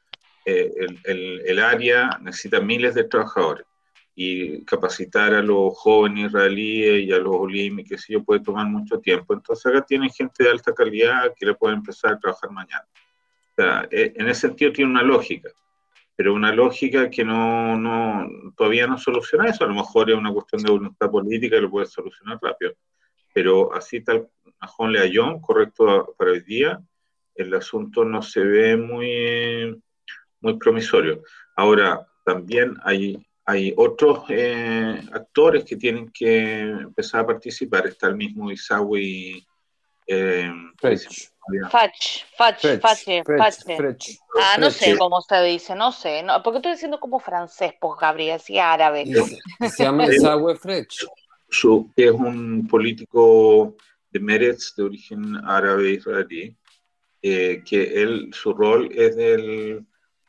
eh, 0.44 0.72
el, 1.04 1.42
el, 1.44 1.58
área 1.58 2.18
necesita 2.22 2.60
miles 2.60 2.94
de 2.94 3.04
trabajadores 3.04 3.66
y 4.14 4.64
capacitar 4.64 5.34
a 5.34 5.42
los 5.42 5.76
jóvenes 5.76 6.28
israelíes 6.28 7.04
y 7.04 7.12
a 7.12 7.18
los 7.18 7.34
olim 7.34 7.80
y 7.80 7.84
que 7.84 7.98
sé 7.98 8.12
yo 8.12 8.22
puede 8.22 8.40
tomar 8.40 8.66
mucho 8.66 9.00
tiempo. 9.00 9.34
Entonces 9.34 9.66
acá 9.66 9.84
tienen 9.84 10.08
gente 10.10 10.44
de 10.44 10.50
alta 10.50 10.72
calidad 10.72 11.34
que 11.36 11.46
le 11.46 11.54
puede 11.54 11.74
empezar 11.74 12.12
a 12.12 12.18
trabajar 12.18 12.50
mañana. 12.50 12.86
O 13.50 13.54
sea, 13.56 13.88
eh, 13.90 14.12
en 14.16 14.28
ese 14.28 14.42
sentido 14.42 14.72
tiene 14.72 14.90
una 14.90 15.02
lógica, 15.02 15.50
pero 16.14 16.32
una 16.32 16.52
lógica 16.52 17.10
que 17.10 17.24
no, 17.24 17.76
no, 17.76 18.52
todavía 18.56 18.86
no 18.86 18.98
soluciona 18.98 19.50
eso. 19.50 19.64
A 19.64 19.68
lo 19.68 19.74
mejor 19.74 20.10
es 20.10 20.16
una 20.16 20.32
cuestión 20.32 20.62
de 20.62 20.70
voluntad 20.70 21.10
política 21.10 21.56
y 21.56 21.60
lo 21.60 21.70
puede 21.70 21.86
solucionar 21.86 22.38
rápido 22.40 22.72
pero 23.36 23.74
así 23.74 24.00
tal 24.00 24.30
a 24.60 24.88
Leayón, 24.88 25.42
correcto 25.42 26.14
para 26.16 26.30
hoy 26.30 26.40
día, 26.40 26.80
el 27.34 27.52
asunto 27.52 28.02
no 28.02 28.22
se 28.22 28.40
ve 28.40 28.78
muy, 28.78 29.78
muy 30.40 30.56
promisorio. 30.56 31.22
Ahora, 31.54 32.08
también 32.24 32.78
hay, 32.82 33.18
hay 33.44 33.74
otros 33.76 34.24
eh, 34.30 35.02
actores 35.12 35.64
que 35.64 35.76
tienen 35.76 36.10
que 36.14 36.60
empezar 36.60 37.20
a 37.20 37.26
participar. 37.26 37.86
Está 37.86 38.06
el 38.06 38.16
mismo 38.16 38.50
Isawi 38.50 39.46
Eh, 40.06 40.50
Frech. 40.78 41.02
Fach, 41.70 42.24
Fach, 42.38 42.80
Fache, 42.80 43.22
Fache. 43.22 44.18
Ah, 44.40 44.56
no 44.58 44.70
sé 44.70 44.96
cómo 44.96 45.20
se 45.20 45.42
dice, 45.42 45.74
no 45.74 45.92
sé. 45.92 46.22
No, 46.22 46.42
porque 46.42 46.58
estoy 46.58 46.72
diciendo 46.72 46.98
como 46.98 47.18
francés, 47.18 47.74
pues 47.78 48.00
Gabriel, 48.00 48.40
sí, 48.40 48.58
árabe. 48.58 49.02
Y 49.02 49.14
se, 49.14 49.68
se 49.68 49.84
llama 49.84 50.06
Sawe 50.06 50.56
Frech. 50.56 51.06
Su- 51.48 51.90
que 51.96 52.06
es 52.06 52.12
un 52.12 52.66
político 52.68 53.76
de 54.10 54.20
Meretz 54.20 54.74
de 54.76 54.82
origen 54.84 55.36
árabe 55.44 55.90
israelí, 55.92 56.56
eh, 57.22 57.62
que 57.68 58.02
él, 58.02 58.30
su 58.32 58.52
rol 58.52 58.88
es 58.92 59.16
el 59.16 59.84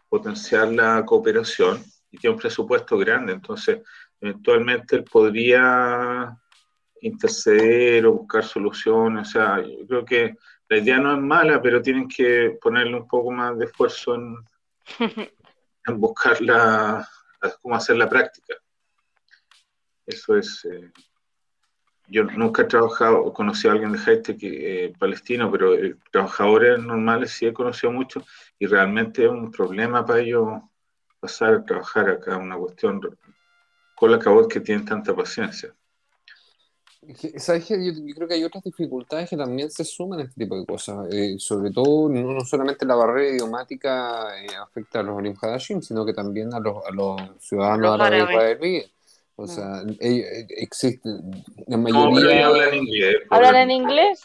potenciar 0.09 0.69
la 0.69 1.03
cooperación 1.05 1.83
y 2.11 2.17
tiene 2.17 2.35
un 2.35 2.39
presupuesto 2.41 2.97
grande, 2.97 3.33
entonces 3.33 3.79
eventualmente 4.21 4.95
él 4.95 5.03
podría 5.03 6.37
interceder 7.01 8.05
o 8.07 8.13
buscar 8.13 8.43
soluciones, 8.43 9.27
o 9.27 9.31
sea, 9.31 9.61
yo 9.61 9.85
creo 9.87 10.05
que 10.05 10.35
la 10.69 10.77
idea 10.77 10.97
no 10.97 11.13
es 11.15 11.21
mala, 11.21 11.61
pero 11.61 11.81
tienen 11.81 12.07
que 12.07 12.57
ponerle 12.61 12.95
un 12.95 13.07
poco 13.07 13.31
más 13.31 13.57
de 13.57 13.65
esfuerzo 13.65 14.15
en, 14.15 14.35
en 15.87 15.99
buscar 15.99 16.41
la, 16.41 17.07
cómo 17.61 17.75
hacer 17.75 17.95
la 17.97 18.09
práctica. 18.09 18.55
Eso 20.05 20.35
es... 20.37 20.65
eh, 20.65 20.91
yo 22.07 22.23
nunca 22.23 22.61
he 22.61 22.65
trabajado 22.65 23.23
o 23.23 23.33
conocido 23.33 23.71
a 23.71 23.73
alguien 23.73 23.91
de 23.91 24.37
que, 24.37 24.85
eh, 24.85 24.93
palestino, 24.97 25.51
pero 25.51 25.73
eh, 25.73 25.95
trabajadores 26.11 26.79
normales 26.79 27.31
sí 27.31 27.45
he 27.45 27.53
conocido 27.53 27.91
mucho 27.91 28.23
y 28.57 28.65
realmente 28.65 29.25
es 29.25 29.29
un 29.29 29.51
problema 29.51 30.05
para 30.05 30.21
ellos 30.21 30.47
pasar 31.19 31.53
a 31.55 31.65
trabajar 31.65 32.09
acá, 32.09 32.37
una 32.37 32.57
cuestión 32.57 33.01
con 33.95 34.11
la 34.11 34.19
cabot 34.19 34.51
que 34.51 34.59
tienen 34.61 34.85
tanta 34.85 35.15
paciencia. 35.15 35.73
Que- 37.19 37.39
¿Sabes 37.39 37.65
qué? 37.65 37.73
Yo, 37.85 37.93
yo 37.93 38.15
creo 38.15 38.27
que 38.27 38.33
hay 38.33 38.43
otras 38.43 38.63
dificultades 38.63 39.29
que 39.29 39.37
también 39.37 39.69
se 39.71 39.83
suman 39.85 40.19
a 40.19 40.23
este 40.23 40.43
tipo 40.43 40.57
de 40.59 40.65
cosas. 40.65 41.07
Eh, 41.11 41.35
sobre 41.39 41.71
todo, 41.71 42.09
no, 42.09 42.33
no 42.33 42.41
solamente 42.41 42.85
la 42.85 42.95
barrera 42.95 43.29
idiomática 43.35 44.37
eh, 44.41 44.47
afecta 44.61 44.99
a 44.99 45.03
los 45.03 45.17
Olim 45.17 45.35
Hadashim, 45.41 45.81
sino 45.81 46.05
que 46.05 46.13
también 46.13 46.53
a 46.53 46.59
los, 46.59 46.85
a 46.85 46.91
los 46.91 47.21
ciudadanos 47.39 47.99
árabes. 48.01 48.29
israelíes. 48.29 48.91
O 49.39 49.45
sea, 49.47 49.81
ellos- 49.99 50.25
eh, 50.27 50.47
existe 50.49 51.07
la 51.67 51.77
No, 51.77 51.83
pero 51.85 52.11
mayoría. 52.11 52.47
hablan 52.47 52.73
inglés. 52.73 53.15
¿Hablan 53.29 53.55
en 53.55 53.71
inglés? 53.71 54.23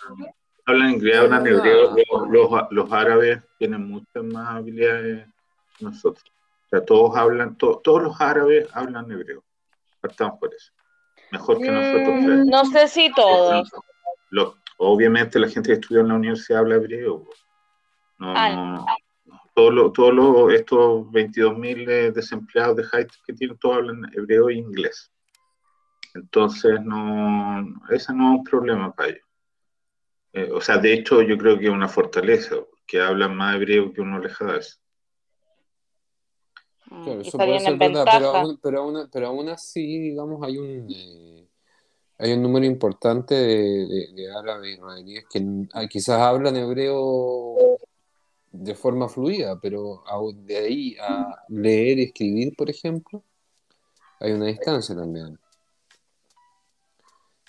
Hablan 0.64 0.90
inglés, 0.90 1.16
hablan 1.19 1.47
Ah. 1.47 1.50
hebreo. 1.50 1.95
Los, 2.11 2.28
los- 2.31 2.66
los 2.71 2.92
árabes 2.92 3.42
tienen 3.59 3.87
muchas 3.87 4.25
más 4.25 4.57
habilidades 4.57 5.26
que 5.78 5.85
nosotros. 5.85 6.25
O 6.66 6.69
sea, 6.71 6.85
todos 6.85 7.14
hablan, 7.16 7.57
to- 7.59 7.81
todos 7.85 8.02
los 8.02 8.19
árabes 8.21 8.66
hablan 8.73 9.11
hebreo. 9.12 9.45
Partamos 10.00 10.38
por 10.40 10.54
eso. 10.54 10.73
Mejor 11.31 11.59
que 11.61 11.71
nosotros. 11.71 12.21
Mm, 12.21 12.49
no 12.49 12.64
sé 12.64 12.88
si 12.88 13.12
todos. 13.12 13.69
Obviamente 14.78 15.38
la 15.38 15.49
gente 15.49 15.69
que 15.69 15.75
estudia 15.75 16.00
en 16.00 16.09
la 16.09 16.14
universidad 16.14 16.61
habla 16.61 16.75
hebreo. 16.76 17.25
No, 18.19 18.33
Ah, 18.37 18.49
no, 18.50 18.66
no. 18.76 18.87
Todos 19.54 19.75
los, 19.75 19.92
todos 19.92 20.14
los- 20.14 20.52
estos 20.54 21.11
22.000 21.12 21.88
eh, 21.88 22.11
desempleados 22.12 22.76
de 22.76 22.85
Haití 22.90 23.16
que 23.26 23.32
tienen, 23.35 23.59
todos 23.59 23.76
hablan 23.76 24.02
hebreo 24.14 24.49
e 24.49 24.54
inglés. 24.54 25.11
Entonces, 26.14 26.80
no, 26.82 27.64
ese 27.90 28.12
no 28.14 28.32
es 28.32 28.38
un 28.38 28.44
problema 28.44 28.92
para 28.92 29.11
ellos. 29.11 29.26
Eh, 30.35 30.50
o 30.52 30.61
sea, 30.61 30.78
de 30.78 30.92
hecho, 30.94 31.21
yo 31.23 31.37
creo 31.37 31.59
que 31.59 31.66
es 31.66 31.71
una 31.71 31.88
fortaleza, 31.88 32.56
que 32.87 33.00
hablan 33.00 33.37
más 33.37 33.56
hebreo 33.56 33.92
que 33.92 34.00
uno 34.00 34.18
lejadas. 34.18 34.80
Mm, 36.90 37.02
Claro, 37.04 37.21
eso 37.21 37.38
puede 37.38 37.61
ser 37.61 37.78
verdad, 37.78 38.04
pero 38.12 38.26
aún, 38.37 38.59
pero, 38.62 38.80
aún, 38.80 39.09
pero 39.12 39.26
aún 39.28 39.49
así, 39.49 39.99
digamos, 39.99 40.42
hay 40.42 40.59
un, 40.59 40.87
eh, 40.90 41.49
hay 42.18 42.32
un 42.32 42.42
número 42.42 42.64
importante 42.66 43.35
de, 43.35 43.87
de- 43.87 44.09
de 44.14 44.32
árabes 44.35 44.76
israelíes 44.76 45.25
que 45.30 45.42
ah, 45.75 45.87
quizás 45.87 46.21
hablan 46.21 46.56
hebreo 46.56 47.72
de 48.52 48.75
forma 48.75 49.09
fluida, 49.09 49.59
pero 49.61 50.04
de 50.35 50.56
ahí 50.59 50.97
a 51.00 51.35
leer 51.49 51.99
y 51.99 52.02
escribir, 52.04 52.54
por 52.56 52.71
ejemplo, 52.71 53.23
hay 54.21 54.32
una 54.32 54.47
distancia 54.47 54.94
también. 54.94 55.38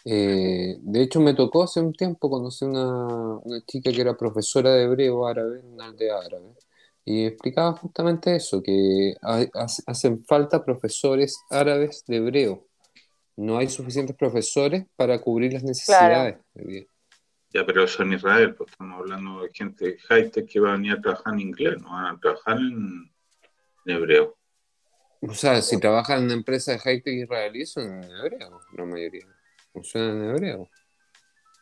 Eh, 0.05 0.77
de 0.81 1.01
hecho, 1.01 1.21
me 1.21 1.33
tocó 1.33 1.63
hace 1.63 1.79
un 1.79 1.93
tiempo 1.93 2.29
conocer 2.29 2.67
una, 2.69 3.37
una 3.37 3.61
chica 3.65 3.91
que 3.91 4.01
era 4.01 4.17
profesora 4.17 4.73
de 4.73 4.83
hebreo 4.83 5.25
árabe 5.25 5.59
en 5.61 5.73
una 5.73 5.85
aldea 5.85 6.17
árabe 6.19 6.53
y 7.05 7.25
explicaba 7.25 7.73
justamente 7.73 8.35
eso, 8.35 8.61
que 8.61 9.15
ha- 9.21 9.45
hace- 9.53 9.83
hacen 9.85 10.23
falta 10.25 10.63
profesores 10.65 11.37
árabes 11.49 12.03
de 12.07 12.17
hebreo. 12.17 12.65
No 13.37 13.57
hay 13.57 13.69
suficientes 13.69 14.15
profesores 14.15 14.85
para 14.95 15.19
cubrir 15.21 15.53
las 15.53 15.63
necesidades. 15.63 16.37
Ya, 17.53 17.63
pero 17.65 17.83
eso 17.83 18.01
en 18.03 18.13
Israel, 18.13 18.55
pues 18.55 18.71
estamos 18.71 18.99
hablando 18.99 19.43
de 19.43 19.49
gente 19.53 19.85
de 19.85 19.97
Haití 20.09 20.45
que 20.45 20.59
va 20.59 20.69
a 20.69 20.73
venir 20.73 20.93
a 20.93 21.01
trabajar 21.01 21.33
en 21.33 21.39
inglés, 21.39 21.75
no 21.81 21.91
van 21.91 22.15
a 22.15 22.19
trabajar 22.19 22.57
en, 22.57 23.11
en 23.85 23.95
hebreo. 23.95 24.35
O 25.21 25.33
sea, 25.33 25.61
si 25.61 25.79
trabajan 25.79 26.19
en 26.19 26.25
una 26.25 26.33
empresa 26.33 26.71
de 26.71 26.79
high-tech 26.79 27.13
israelí 27.13 27.65
son 27.65 28.03
en 28.03 28.03
hebreo, 28.03 28.59
la 28.75 28.85
mayoría. 28.85 29.25
Funcionan 29.71 30.17
en 30.21 30.29
hebreo. 30.31 30.69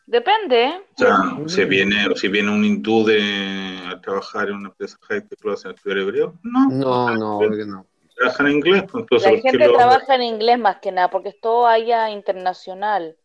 Depende. 0.06 0.64
¿eh? 0.64 0.80
O 0.94 0.98
sea, 0.98 1.16
Mm. 1.18 1.48
si 1.48 1.64
viene, 1.66 2.06
o 2.08 2.16
si 2.16 2.28
viene 2.28 2.50
un 2.50 2.64
hindú 2.64 3.04
de, 3.04 3.78
a 3.86 4.00
trabajar 4.00 4.48
en 4.48 4.56
una 4.56 4.68
empresa 4.70 4.98
que 5.08 5.22
lo 5.42 5.52
hacen 5.52 5.72
estudiar 5.72 5.98
hebreo, 5.98 6.38
no. 6.42 6.68
No, 6.70 7.14
no, 7.14 7.38
obvio 7.38 7.50
que 7.50 7.66
no. 7.66 7.86
Trabajan 8.16 8.46
en 8.48 8.52
inglés, 8.54 8.84
pues 8.90 9.02
entonces, 9.02 9.30
La 9.30 9.32
¿por 9.34 9.42
qué 9.42 9.58
gente 9.58 9.74
trabaja 9.74 10.14
en 10.14 10.22
inglés 10.22 10.58
más 10.58 10.76
que 10.80 10.90
nada, 10.92 11.10
porque 11.10 11.28
es 11.30 11.40
todo 11.40 11.66
allá 11.66 12.10
internacional. 12.10 13.16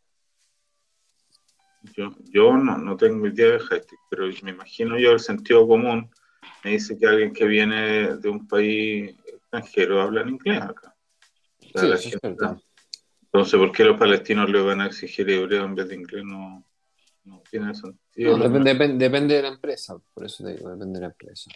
Yo, 1.96 2.12
yo 2.32 2.58
no, 2.58 2.78
no 2.78 2.98
tengo 2.98 3.26
idea 3.28 3.54
de 3.54 3.60
Haití, 3.72 3.96
pero 4.10 4.28
me 4.44 4.52
imagino 4.52 4.98
yo 5.00 5.12
el 5.12 5.20
sentido 5.20 5.68
común 5.68 6.10
me 6.64 6.72
dice 6.72 6.98
que 6.98 7.08
alguien 7.08 7.34
que 7.34 7.46
viene 7.46 8.16
de 8.18 8.30
un 8.30 8.48
país 8.48 9.16
extranjero 9.26 10.02
habla 10.02 10.22
en 10.22 10.30
inglés 10.30 10.62
acá. 10.62 10.96
O 11.60 11.70
sea, 11.70 11.82
Sí, 11.82 11.88
la 11.88 11.96
eso 11.96 12.08
es 12.10 12.12
gente- 12.12 12.28
verdad. 12.30 12.58
entonces, 13.24 13.60
¿por 13.60 13.72
qué 13.72 13.84
los 13.84 13.98
palestinos 14.00 14.50
le 14.50 14.62
van 14.62 14.82
a 14.82 14.88
exigir 14.88 15.30
hebreo 15.30 15.66
en 15.66 15.76
vez 15.76 15.88
de 15.90 15.96
inglés? 15.96 16.24
No, 16.26 16.64
no 17.26 17.42
tiene 17.50 17.74
sentido. 17.74 18.38
No, 18.38 18.44
depende, 18.44 18.74
depende, 18.74 19.06
depende 19.06 19.36
de 19.36 19.42
la 19.44 19.48
empresa, 19.50 19.98
por 20.14 20.26
eso 20.26 20.44
te 20.44 20.54
digo, 20.56 20.70
depende 20.70 21.00
de 21.00 21.06
la 21.06 21.12
empresa. 21.12 21.52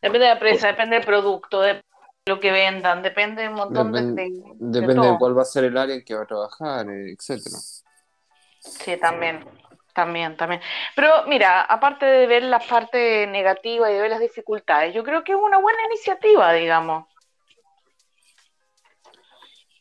Depende 0.00 0.18
de 0.20 0.26
la 0.26 0.32
empresa, 0.32 0.66
depende 0.68 0.96
del 0.96 1.04
producto, 1.04 1.60
de 1.62 1.80
lo 2.28 2.38
que 2.40 2.52
vendan, 2.52 3.02
depende 3.02 3.42
de 3.42 3.48
un 3.48 3.54
montón 3.54 3.92
de- 3.92 4.00
Depen- 4.00 4.14
de, 4.14 4.22
de 4.66 4.80
Depende 4.80 4.94
de 5.06 5.08
todo. 5.08 5.18
cuál 5.18 5.38
va 5.38 5.42
a 5.42 5.46
ser 5.46 5.64
el 5.64 5.76
área 5.76 5.94
en 5.94 6.04
que 6.04 6.14
va 6.14 6.22
a 6.22 6.26
trabajar, 6.26 6.88
eh, 6.90 7.12
etcétera. 7.12 7.56
Sí, 8.62 8.96
también, 8.96 9.44
también, 9.92 10.36
también. 10.36 10.60
Pero 10.94 11.24
mira, 11.26 11.62
aparte 11.62 12.06
de 12.06 12.26
ver 12.26 12.44
la 12.44 12.60
parte 12.60 13.26
negativa 13.26 13.90
y 13.90 13.94
de 13.94 14.00
ver 14.00 14.10
las 14.10 14.20
dificultades, 14.20 14.94
yo 14.94 15.02
creo 15.02 15.24
que 15.24 15.32
es 15.32 15.38
una 15.38 15.58
buena 15.58 15.84
iniciativa, 15.86 16.52
digamos. 16.52 17.06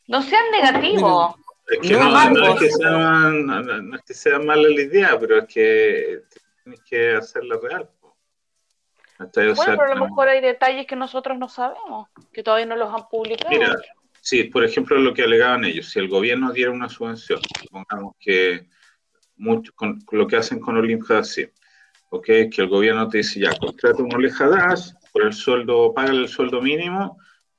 No 0.07 0.21
sean 0.21 0.50
negativos. 0.51 1.35
Es 1.67 1.79
que 1.79 1.93
No, 1.93 2.29
no, 2.31 2.53
es 2.53 2.59
que 2.59 2.69
sea, 2.69 2.89
no, 2.89 3.95
es 3.95 4.01
que 4.03 4.13
sea 4.13 4.39
mala 4.39 4.67
la 4.67 4.81
idea, 4.81 5.17
pero 5.19 5.38
es 5.38 5.45
que 5.45 6.23
tienes 6.63 6.81
que 6.81 7.15
hacerla 7.15 7.57
real. 7.61 7.89
Bueno, 9.19 9.77
pero 9.77 9.83
a 9.83 9.95
lo 9.95 10.07
mejor 10.07 10.27
hay 10.27 10.41
detalles 10.41 10.88
que 10.88 10.95
nosotros 10.95 11.38
no 11.38 11.47
sabemos, 11.47 12.09
que 12.33 12.41
todavía 12.41 12.65
no 12.65 12.75
los 12.75 12.91
han 12.91 13.07
publicado. 13.07 13.51
Mira, 13.51 13.75
sí, 14.21 14.45
por 14.45 14.63
ejemplo, 14.63 14.97
lo 14.97 15.13
que 15.13 15.23
alegaban 15.23 15.65
ellos, 15.65 15.89
si 15.89 15.99
el 15.99 16.07
gobierno 16.07 16.53
diera 16.53 16.71
una 16.71 16.87
subvención, 16.87 17.39
supongamos 17.59 18.15
que 18.19 18.67
mucho, 19.35 19.73
con, 19.75 19.99
lo 20.11 20.27
que 20.27 20.37
hacen 20.37 20.59
con 20.59 20.77
Olim 20.77 21.03
Hadassah, 21.07 21.49
¿ok? 22.09 22.25
Que 22.25 22.55
el 22.57 22.67
gobierno 22.67 23.09
te 23.09 23.17
dice, 23.17 23.39
ya, 23.39 23.57
contrata 23.57 24.01
un 24.03 24.13
Olim 24.13 24.31
Hadass, 24.39 24.95
por 25.11 25.23
el 25.23 25.33
sueldo, 25.33 25.93
págale 25.93 26.21
el 26.21 26.29
sueldo 26.29 26.61
mínimo, 26.61 27.17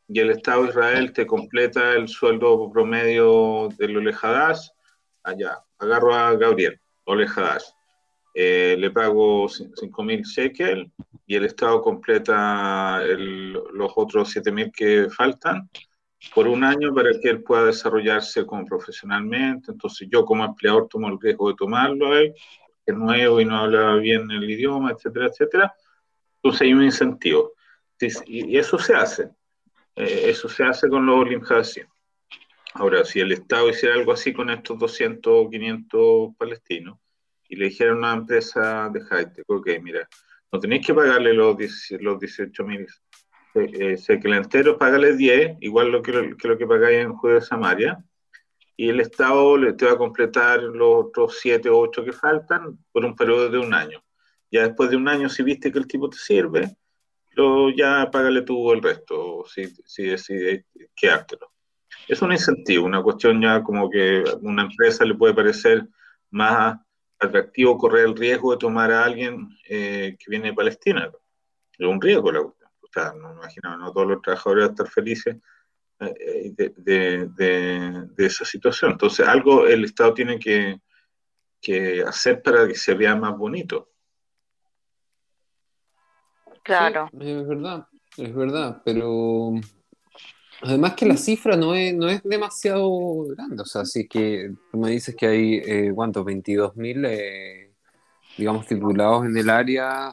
y 0.09 0.21
el 0.21 0.31
Estado 0.31 0.63
de 0.63 0.71
Israel 0.71 1.13
te 1.13 1.27
completa 1.27 1.93
el 1.95 2.09
sueldo 2.09 2.71
promedio 2.73 3.69
del 3.79 3.97
Ole 3.97 4.15
Hadass, 4.21 4.73
allá, 5.23 5.59
agarro 5.79 6.15
a 6.15 6.35
Gabriel, 6.37 6.81
Ole 7.05 7.27
Hadass, 7.27 7.75
eh, 8.35 8.77
le 8.79 8.91
pago 8.91 9.49
5.000 9.49 10.23
shekel, 10.23 10.91
y 11.27 11.37
el 11.37 11.45
Estado 11.45 11.81
completa 11.83 13.03
el- 13.03 13.53
los 13.53 13.93
otros 13.97 14.31
7.000 14.31 14.71
que 14.73 15.09
faltan, 15.11 15.69
por 16.35 16.49
un 16.49 16.65
año 16.65 16.95
para 16.95 17.11
que 17.21 17.29
él 17.29 17.43
pueda 17.43 17.67
desarrollarse 17.67 18.47
como 18.47 18.65
profesionalmente. 18.65 19.73
Entonces 19.73 20.09
yo 20.11 20.25
como 20.25 20.45
empleador 20.45 20.89
tomo 20.89 21.09
el 21.09 21.21
riesgo 21.21 21.49
de 21.49 21.57
tomarlo 21.57 22.13
a 22.13 22.21
él, 22.21 22.35
que 22.85 22.93
es 22.93 22.97
nuevo 22.97 23.41
y 23.41 23.45
no 23.45 23.59
habla 23.59 23.97
bien 23.97 24.31
el 24.31 24.49
idioma, 24.49 24.93
etcétera, 24.93 25.27
etcétera. 25.27 25.75
Entonces 26.37 26.63
hay 26.63 26.73
un 26.73 26.85
incentivo. 26.85 27.53
Y 28.27 28.57
eso 28.57 28.79
se 28.79 28.95
hace. 28.95 29.31
Eh, 29.95 30.25
eso 30.27 30.49
se 30.49 30.65
hace 30.65 30.89
con 30.89 31.07
los 31.07 31.17
Olim 31.17 31.43
Hadassim. 31.49 31.87
Ahora, 32.75 33.05
si 33.05 33.21
el 33.21 33.33
Estado 33.33 33.69
hiciera 33.69 33.95
algo 33.95 34.13
así 34.13 34.33
con 34.33 34.49
estos 34.51 34.79
200 34.79 35.33
o 35.47 35.51
500 35.51 36.35
palestinos 36.37 36.99
y 37.49 37.57
le 37.57 37.67
dijera 37.67 37.95
una 37.95 38.15
empresa 38.15 38.89
de 38.91 39.03
high-tech, 39.03 39.45
ok, 39.47 39.69
mira, 39.83 40.09
no 40.51 40.59
tenéis 40.59 40.87
que 40.87 40.95
pagarle 40.95 41.35
los, 41.35 41.57
10 41.57 41.99
los 42.01 42.19
18 42.19 42.65
mil 42.65 42.87
eh, 43.55 43.97
eh, 44.09 44.21
enteros, 44.25 44.77
págale 44.79 45.17
10, 45.17 45.59
igual 45.61 45.91
lo 45.91 46.03
que, 46.03 46.13
lo 46.13 46.37
que 46.37 46.49
lo 46.49 46.59
que 46.59 46.67
pagáis 46.67 46.99
en 46.99 47.15
Judea 47.15 47.37
de 47.37 47.41
Samaria, 47.43 48.05
y 48.77 48.89
el 48.89 49.01
Estado 49.01 49.57
le 49.57 49.75
te 49.75 49.87
va 49.87 49.93
a 49.93 49.99
completar 49.99 50.63
los 50.63 51.07
otros 51.07 51.39
siete 51.41 51.69
o 51.69 51.79
ocho 51.79 52.05
que 52.05 52.13
faltan 52.13 52.79
por 52.91 53.05
un 53.05 53.15
periodo 53.15 53.49
de 53.51 53.59
un 53.59 53.75
año. 53.75 54.03
Ya 54.51 54.63
después 54.67 54.91
de 54.91 54.97
un 54.97 55.09
año, 55.09 55.29
si 55.29 55.43
viste 55.43 55.71
que 55.71 55.79
el 55.79 55.87
tipo 55.87 56.09
te 56.09 56.17
sirve, 56.17 56.77
lo, 57.33 57.71
ya 57.71 58.11
págale 58.11 58.43
tú 58.43 58.73
el 58.73 58.83
resto, 58.83 59.45
si, 59.47 59.67
si 59.85 60.05
decides 60.05 60.65
quedártelo. 60.95 61.53
Es 62.09 62.21
un 62.23 62.33
incentivo, 62.33 62.87
una 62.87 63.03
cuestión 63.03 63.41
ya 63.41 63.63
como 63.63 63.89
que 63.89 64.25
a 64.27 64.37
una 64.43 64.63
empresa 64.63 65.05
le 65.05 65.15
puede 65.15 65.35
parecer 65.35 65.87
más 66.31 66.79
atractivo 67.19 67.79
correr 67.79 68.07
el 68.07 68.17
riesgo 68.17 68.53
de 68.53 68.59
tomar 68.59 68.91
a 68.91 69.05
alguien 69.05 69.49
eh, 69.69 70.17
que 70.19 70.31
viene 70.31 70.49
de 70.49 70.55
Palestina. 70.55 71.11
Es 71.79 71.87
un 71.87 72.01
riesgo 72.01 72.33
la 72.33 72.43
cuestión. 72.43 72.62
O 72.95 73.01
sea, 73.01 73.15
no 73.15 73.31
me 73.31 73.35
imagino, 73.37 73.77
no 73.79 73.91
todos 73.91 74.07
los 74.07 74.23
trabajadores 74.23 74.65
van 74.65 74.71
a 74.71 74.73
estar 74.73 74.89
felices 74.89 75.37
eh, 76.01 76.53
de, 76.77 77.29
de, 77.35 78.27
esa 78.27 78.45
situación. 78.45 78.93
Entonces, 78.93 79.27
algo 79.27 79.67
el 79.67 79.85
Estado 79.85 80.13
tiene 80.13 80.39
que, 80.39 80.79
que 81.61 82.03
hacer 82.03 82.43
para 82.43 82.69
que 82.69 82.75
se 82.75 82.93
vea 82.93 83.17
más 83.17 83.37
bonito. 83.39 83.89
Claro. 86.63 87.09
es 87.19 87.49
verdad, 87.49 87.87
es 88.17 88.35
verdad, 88.35 88.83
pero 88.85 89.55
además 90.61 90.95
que 90.95 91.07
la 91.07 91.17
cifra 91.17 91.57
no 91.57 91.75
es, 91.75 91.93
no 91.93 92.09
es 92.09 92.23
demasiado 92.23 93.25
grande, 93.35 93.63
o 93.63 93.65
sea, 93.65 93.83
así 93.83 94.07
que 94.07 94.53
tú 94.71 94.79
me 94.79 94.91
dices 94.91 95.17
que 95.17 95.27
hay, 95.27 95.55
eh, 95.57 95.93
¿cuántos? 95.93 96.25
22 96.25 96.77
mil, 96.77 97.05
eh, 97.05 97.75
digamos, 98.37 98.67
titulados 98.67 99.25
en 99.25 99.37
el 99.37 99.49
área, 99.49 100.11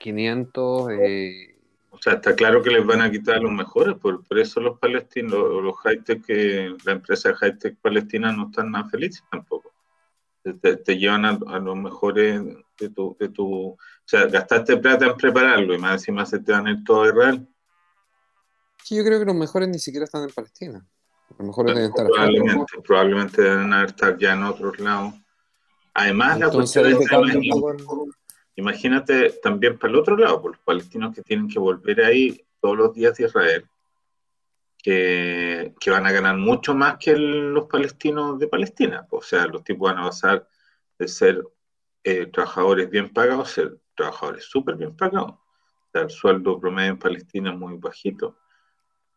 500... 0.00 0.90
Eh, 0.92 1.57
o 1.98 2.02
sea, 2.02 2.12
está 2.14 2.36
claro 2.36 2.62
que 2.62 2.70
les 2.70 2.86
van 2.86 3.00
a 3.00 3.10
quitar 3.10 3.36
a 3.36 3.40
los 3.40 3.50
mejores, 3.50 3.96
por, 3.96 4.24
por 4.24 4.38
eso 4.38 4.60
los 4.60 4.78
palestinos, 4.78 5.32
los 5.32 5.76
high-tech, 5.78 6.22
la 6.84 6.92
empresa 6.92 7.34
high-tech 7.34 7.76
palestina 7.80 8.32
no 8.32 8.46
están 8.46 8.70
nada 8.70 8.88
felices 8.88 9.24
tampoco. 9.28 9.72
Te, 10.62 10.96
llevan 10.96 11.24
a, 11.24 11.58
los 11.58 11.76
mejores 11.76 12.40
de 12.78 12.88
tu, 12.90 13.16
de 13.18 13.28
tu... 13.30 13.70
O 13.70 13.78
sea, 14.04 14.26
gastaste 14.26 14.76
plata 14.76 15.06
en 15.06 15.16
prepararlo 15.16 15.74
y 15.74 15.78
más 15.78 15.94
encima 15.94 16.24
se 16.24 16.38
te 16.38 16.52
van 16.52 16.68
a 16.68 16.70
ir 16.70 16.84
todo 16.84 17.02
a 17.02 17.08
Israel. 17.08 17.48
Sí, 18.84 18.96
yo 18.96 19.04
creo 19.04 19.18
que 19.18 19.26
los 19.26 19.34
mejores 19.34 19.68
ni 19.68 19.80
siquiera 19.80 20.04
están 20.04 20.22
en 20.22 20.30
Palestina. 20.30 20.86
Los 21.36 21.48
mejores 21.48 21.74
deben 21.74 21.90
estar 21.90 22.06
probablemente, 22.06 22.80
probablemente 22.86 23.42
deben 23.42 23.72
estar 23.72 24.16
ya 24.16 24.34
en 24.34 24.44
otros 24.44 24.78
lados. 24.78 25.14
Además, 25.94 26.38
la 26.38 26.48
cuestión 26.48 26.86
es 26.86 26.98
Imagínate 28.58 29.30
también 29.40 29.78
para 29.78 29.92
el 29.92 30.00
otro 30.00 30.16
lado, 30.16 30.42
por 30.42 30.50
los 30.50 30.60
palestinos 30.60 31.14
que 31.14 31.22
tienen 31.22 31.46
que 31.46 31.60
volver 31.60 32.00
ahí 32.02 32.44
todos 32.60 32.76
los 32.76 32.92
días 32.92 33.16
de 33.16 33.26
Israel, 33.26 33.64
que, 34.82 35.72
van 35.86 36.06
a 36.06 36.10
ganar 36.10 36.36
mucho 36.36 36.74
más 36.74 36.98
que 36.98 37.16
los 37.16 37.68
palestinos 37.68 38.36
de 38.40 38.48
Palestina. 38.48 39.06
O 39.10 39.22
sea, 39.22 39.46
los 39.46 39.62
tipos 39.62 39.88
van 39.88 39.98
a 39.98 40.08
pasar 40.08 40.48
de 40.98 41.06
ser 41.06 41.40
eh, 42.02 42.26
trabajadores 42.26 42.90
bien 42.90 43.10
pagados 43.10 43.48
a 43.48 43.54
ser 43.54 43.78
trabajadores 43.94 44.44
súper 44.46 44.74
bien 44.74 44.96
pagados. 44.96 45.34
O 45.34 45.90
sea, 45.92 46.02
el 46.02 46.10
sueldo 46.10 46.58
promedio 46.58 46.90
en 46.90 46.98
Palestina 46.98 47.52
es 47.52 47.56
muy 47.56 47.76
bajito. 47.76 48.38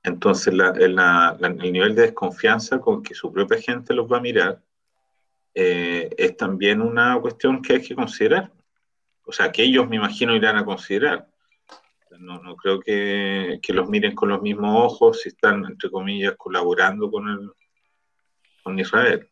Entonces, 0.04 0.54
el 0.54 1.56
nivel 1.74 1.96
de 1.96 2.02
desconfianza 2.04 2.80
con 2.80 3.02
que 3.02 3.16
su 3.16 3.34
propia 3.34 3.60
gente 3.60 3.96
los 3.96 4.06
va 4.06 4.18
a 4.18 4.22
mirar 4.22 4.62
eh, 5.56 6.12
es 6.16 6.38
también 6.38 6.80
una 6.80 7.20
cuestión 7.20 7.60
que 7.64 7.74
hay 7.74 7.82
que 7.82 7.96
considerar 7.96 8.52
o 9.32 9.34
sea, 9.34 9.50
que 9.50 9.64
ellos 9.64 9.88
me 9.88 9.96
imagino 9.96 10.36
irán 10.36 10.58
a 10.58 10.66
considerar. 10.66 11.26
No, 12.20 12.42
no 12.42 12.58
creo 12.58 12.82
que, 12.82 13.62
los 13.70 13.88
miren 13.88 14.14
con 14.14 14.28
los 14.28 14.42
mismos 14.42 14.76
ojos 14.76 15.22
si 15.22 15.30
están, 15.30 15.64
entre 15.66 15.90
comillas, 15.90 16.34
colaborando 16.38 17.10
con, 17.10 17.30
el, 17.30 17.50
con 18.62 18.78
Israel. 18.78 19.30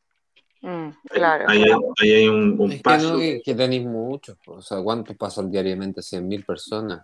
Mm, 0.62 0.90
claro. 1.10 1.46
Ahí, 1.50 1.66
hay 2.02 2.28
un, 2.30 2.82
paso. 2.82 3.18
Que, 3.18 3.42
que, 3.44 3.54
tenéis 3.54 3.86
muchos, 3.86 4.38
o 4.48 4.62
sea, 4.62 4.82
¿cuántos 4.82 5.18
pasan 5.18 5.52
diariamente? 5.52 6.00
¿100.000 6.00 6.46
personas? 6.46 7.02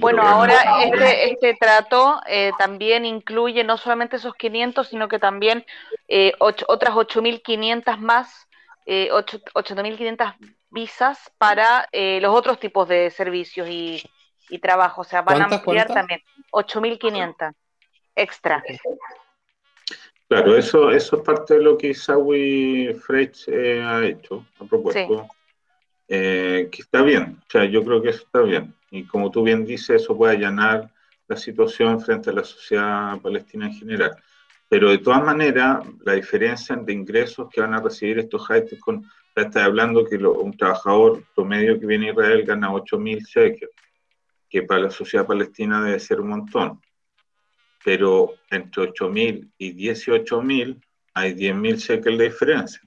bueno, 0.00 0.22
ahora 0.22 0.82
este, 0.82 1.30
este 1.30 1.54
trato 1.60 2.22
eh, 2.26 2.52
también 2.56 3.04
incluye 3.04 3.64
no 3.64 3.76
solamente 3.76 4.16
esos 4.16 4.34
500, 4.34 4.88
sino 4.88 5.08
que 5.08 5.18
también 5.18 5.66
eh, 6.08 6.32
ocho, 6.38 6.64
otras 6.68 6.94
8.500 6.94 7.98
más, 7.98 8.48
eh, 8.86 9.10
8.500 9.12 10.34
visas 10.70 11.32
para 11.38 11.88
eh, 11.92 12.20
los 12.20 12.34
otros 12.34 12.58
tipos 12.58 12.88
de 12.88 13.10
servicios 13.10 13.68
y, 13.68 14.02
y 14.48 14.58
trabajo. 14.58 15.02
O 15.02 15.04
sea, 15.04 15.22
van 15.22 15.42
a 15.42 15.44
ampliar 15.44 15.86
también 15.88 16.20
8.500 16.52 17.52
extra. 18.14 18.62
Claro, 20.28 20.56
eso, 20.56 20.90
eso 20.90 21.16
es 21.16 21.22
parte 21.22 21.54
de 21.54 21.62
lo 21.62 21.78
que 21.78 21.88
Isawi 21.88 22.94
Frech 23.00 23.48
eh, 23.48 23.82
ha 23.82 24.04
hecho, 24.04 24.44
ha 24.60 24.64
propuesto. 24.64 25.26
Eh, 26.06 26.68
que 26.72 26.82
está 26.82 27.02
bien, 27.02 27.38
o 27.38 27.50
sea, 27.50 27.64
yo 27.66 27.84
creo 27.84 28.02
que 28.02 28.10
eso 28.10 28.24
está 28.24 28.40
bien. 28.40 28.74
Y 28.90 29.04
como 29.04 29.30
tú 29.30 29.42
bien 29.42 29.64
dices, 29.64 30.02
eso 30.02 30.16
puede 30.16 30.36
allanar 30.36 30.90
la 31.26 31.36
situación 31.36 32.00
frente 32.00 32.30
a 32.30 32.32
la 32.32 32.44
sociedad 32.44 33.18
palestina 33.20 33.66
en 33.66 33.74
general. 33.74 34.16
Pero 34.68 34.90
de 34.90 34.98
todas 34.98 35.22
maneras, 35.22 35.80
la 36.04 36.14
diferencia 36.14 36.76
de 36.76 36.92
ingresos 36.92 37.48
que 37.50 37.60
van 37.60 37.74
a 37.74 37.80
recibir 37.80 38.18
estos 38.18 38.46
high 38.46 38.66
con 38.80 39.10
está 39.42 39.64
hablando 39.64 40.04
que 40.04 40.16
un 40.16 40.56
trabajador 40.56 41.22
promedio 41.34 41.78
que 41.78 41.86
viene 41.86 42.08
a 42.08 42.12
Israel 42.12 42.44
gana 42.44 42.70
8.000 42.70 43.26
shekels, 43.26 43.72
que 44.48 44.62
para 44.62 44.82
la 44.82 44.90
sociedad 44.90 45.26
palestina 45.26 45.82
debe 45.82 46.00
ser 46.00 46.20
un 46.20 46.28
montón. 46.28 46.80
Pero 47.84 48.34
entre 48.50 48.84
8.000 48.84 49.50
y 49.58 49.72
18.000 49.74 50.82
hay 51.14 51.34
10.000 51.34 51.76
shekels 51.76 52.18
de 52.18 52.24
diferencia. 52.24 52.80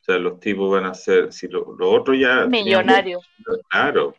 O 0.00 0.04
sea, 0.04 0.18
los 0.18 0.38
tipos 0.38 0.70
van 0.70 0.84
a 0.84 0.94
ser, 0.94 1.32
si 1.32 1.48
lo, 1.48 1.64
otro 1.78 2.14
ya... 2.14 2.46
Millonarios. 2.46 3.26
Claro, 3.70 4.14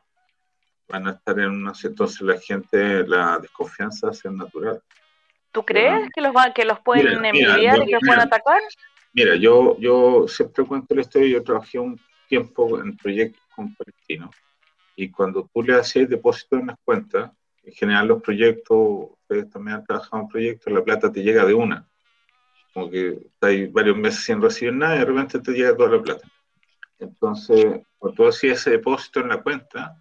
van 0.88 1.08
a 1.08 1.12
estar 1.12 1.40
en 1.40 1.50
una... 1.50 1.74
Entonces 1.84 2.22
la 2.22 2.40
gente, 2.40 3.08
la 3.08 3.38
desconfianza 3.40 4.08
va 4.08 4.12
a 4.12 4.16
ser 4.16 4.32
natural. 4.32 4.82
¿Tú 5.52 5.64
crees 5.64 6.10
que 6.14 6.22
los, 6.22 6.34
que 6.54 6.66
los 6.66 6.80
pueden 6.82 7.24
envidiar 7.24 7.78
y 7.78 7.86
que 7.86 7.92
los 7.92 8.02
pueden 8.06 8.22
atacar? 8.22 8.62
Mira, 9.16 9.36
yo, 9.36 9.78
yo 9.80 10.28
siempre 10.28 10.66
cuento 10.66 10.94
la 10.94 11.00
historia, 11.00 11.30
yo 11.30 11.44
trabajé 11.44 11.80
un 11.80 11.98
tiempo 12.28 12.82
en 12.82 12.98
proyectos 12.98 13.42
con 13.56 13.74
palestinos 13.74 14.36
y 14.98 15.10
cuando 15.10 15.50
tú 15.54 15.64
le 15.64 15.74
haces 15.74 16.10
depósito 16.10 16.58
en 16.58 16.68
las 16.68 16.78
cuentas, 16.84 17.32
en 17.64 17.74
general 17.74 18.10
los 18.10 18.22
proyectos, 18.22 18.78
ustedes 18.78 19.50
también 19.50 19.78
han 19.78 19.86
trabajado 19.86 20.24
en 20.24 20.28
proyectos, 20.28 20.74
la 20.74 20.84
plata 20.84 21.10
te 21.14 21.24
llega 21.24 21.46
de 21.46 21.54
una. 21.54 21.88
Como 22.74 22.90
que 22.90 23.08
estás 23.08 23.72
varios 23.72 23.96
meses 23.96 24.26
sin 24.26 24.42
recibir 24.42 24.74
nada 24.74 24.98
y 24.98 25.00
de 25.00 25.06
repente 25.06 25.40
te 25.40 25.52
llega 25.54 25.78
toda 25.78 25.96
la 25.96 26.02
plata. 26.02 26.28
Entonces, 27.00 27.84
cuando 27.98 28.16
tú 28.18 28.28
hacías 28.28 28.60
ese 28.60 28.72
depósito 28.72 29.22
en 29.22 29.30
la 29.30 29.42
cuenta, 29.42 29.98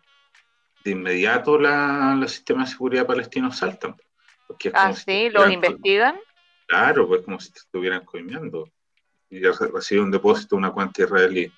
de 0.85 0.91
inmediato 0.91 1.57
la, 1.57 2.17
los 2.19 2.33
sistemas 2.33 2.71
de 2.71 2.73
seguridad 2.73 3.07
palestinos 3.07 3.59
saltan. 3.59 3.95
Porque 4.49 4.73
ah, 4.75 4.93
sí, 4.93 5.31
los 5.31 5.49
investigan. 5.53 6.17
Claro, 6.67 7.07
pues 7.07 7.23
como 7.23 7.39
si 7.39 7.53
te 7.53 7.61
estuvieran 7.61 8.05
coimiendo 8.05 8.69
y 9.35 9.41
recibe 9.41 10.01
un 10.01 10.13
depósito, 10.13 10.55
una 10.55 10.71
cuenta 10.71 11.03
israelí 11.03 11.51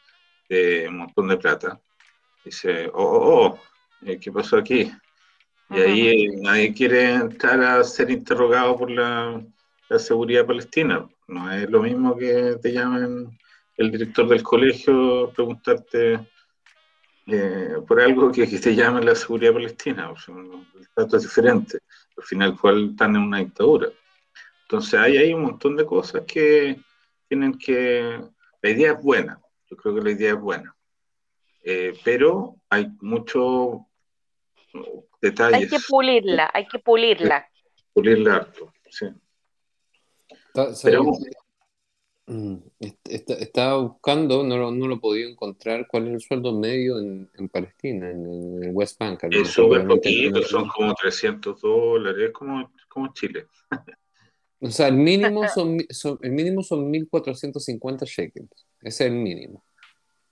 de 0.48 0.86
un 0.88 0.98
montón 0.98 1.28
de 1.28 1.36
plata. 1.36 1.78
Dice, 2.42 2.88
oh, 2.94 3.02
oh, 3.02 3.46
oh 3.46 3.60
eh, 4.02 4.18
¿qué 4.18 4.32
pasó 4.32 4.56
aquí? 4.56 4.90
Y 5.68 5.78
ahí 5.78 6.08
eh, 6.08 6.30
nadie 6.40 6.72
quiere 6.72 7.12
entrar 7.12 7.60
a 7.60 7.84
ser 7.84 8.10
interrogado 8.10 8.76
por 8.78 8.90
la, 8.90 9.42
seguridad 9.98 10.46
palestina. 10.46 11.06
No 11.28 11.52
es 11.52 11.68
lo 11.68 11.82
mismo 11.82 12.16
que 12.16 12.56
te 12.62 12.72
llamen 12.72 13.38
el 13.76 13.90
director 13.90 14.26
del 14.28 14.42
colegio 14.42 15.30
preguntarte 15.34 16.26
eh, 17.26 17.76
por 17.86 18.00
algo 18.00 18.32
que, 18.32 18.46
te 18.46 18.74
llamen 18.74 19.04
la 19.04 19.14
seguridad 19.14 19.52
palestina. 19.52 20.10
O 20.10 20.16
sea, 20.16 20.34
el 20.34 20.88
trato 20.94 21.16
es 21.18 21.24
diferente. 21.24 21.78
Al 22.16 22.24
final, 22.24 22.58
cual 22.58 22.90
están 22.90 23.16
en 23.16 23.22
una 23.22 23.38
dictadura. 23.38 23.88
Entonces, 24.62 24.94
hay, 24.98 25.18
hay 25.18 25.34
un 25.34 25.42
montón 25.42 25.76
de 25.76 25.84
cosas 25.84 26.22
que, 26.26 26.80
tienen 27.28 27.58
que... 27.58 28.20
La 28.62 28.70
idea 28.70 28.92
es 28.92 29.02
buena, 29.02 29.40
yo 29.70 29.76
creo 29.76 29.94
que 29.94 30.00
la 30.00 30.10
idea 30.10 30.32
es 30.32 30.40
buena, 30.40 30.74
eh, 31.62 31.92
pero 32.04 32.56
hay 32.68 32.88
muchos 33.00 33.82
detalles. 35.20 35.60
Hay 35.60 35.68
que 35.68 35.84
pulirla, 35.88 36.50
hay 36.52 36.66
que 36.66 36.78
pulirla. 36.78 37.48
Pulirla 37.92 38.36
harto, 38.36 38.72
sí. 38.90 39.06
Mm, 42.28 42.56
estaba 42.80 43.76
buscando, 43.76 44.42
no 44.42 44.56
lo, 44.56 44.72
no 44.72 44.88
lo 44.88 44.96
he 44.96 44.98
podido 44.98 45.30
encontrar, 45.30 45.86
cuál 45.86 46.08
es 46.08 46.14
el 46.14 46.20
sueldo 46.20 46.52
medio 46.58 46.98
en, 46.98 47.48
Palestina, 47.48 48.10
en, 48.10 48.64
el 48.64 48.70
West 48.72 48.98
Bank. 48.98 49.24
Es 49.30 49.48
súper 49.50 49.86
poquito, 49.86 50.42
son 50.42 50.66
como 50.68 50.92
300 50.94 51.60
dólares, 51.60 52.32
como, 52.32 52.72
como 52.88 53.12
Chile. 53.12 53.46
O 54.60 54.70
sea, 54.70 54.88
el 54.88 54.96
mínimo 54.96 55.46
son, 55.48 55.78
el 56.22 56.30
mínimo 56.32 56.62
son 56.62 56.90
1450 56.90 58.06
shekels. 58.06 58.66
Ese 58.80 59.04
es 59.04 59.10
el 59.10 59.16
mínimo. 59.16 59.64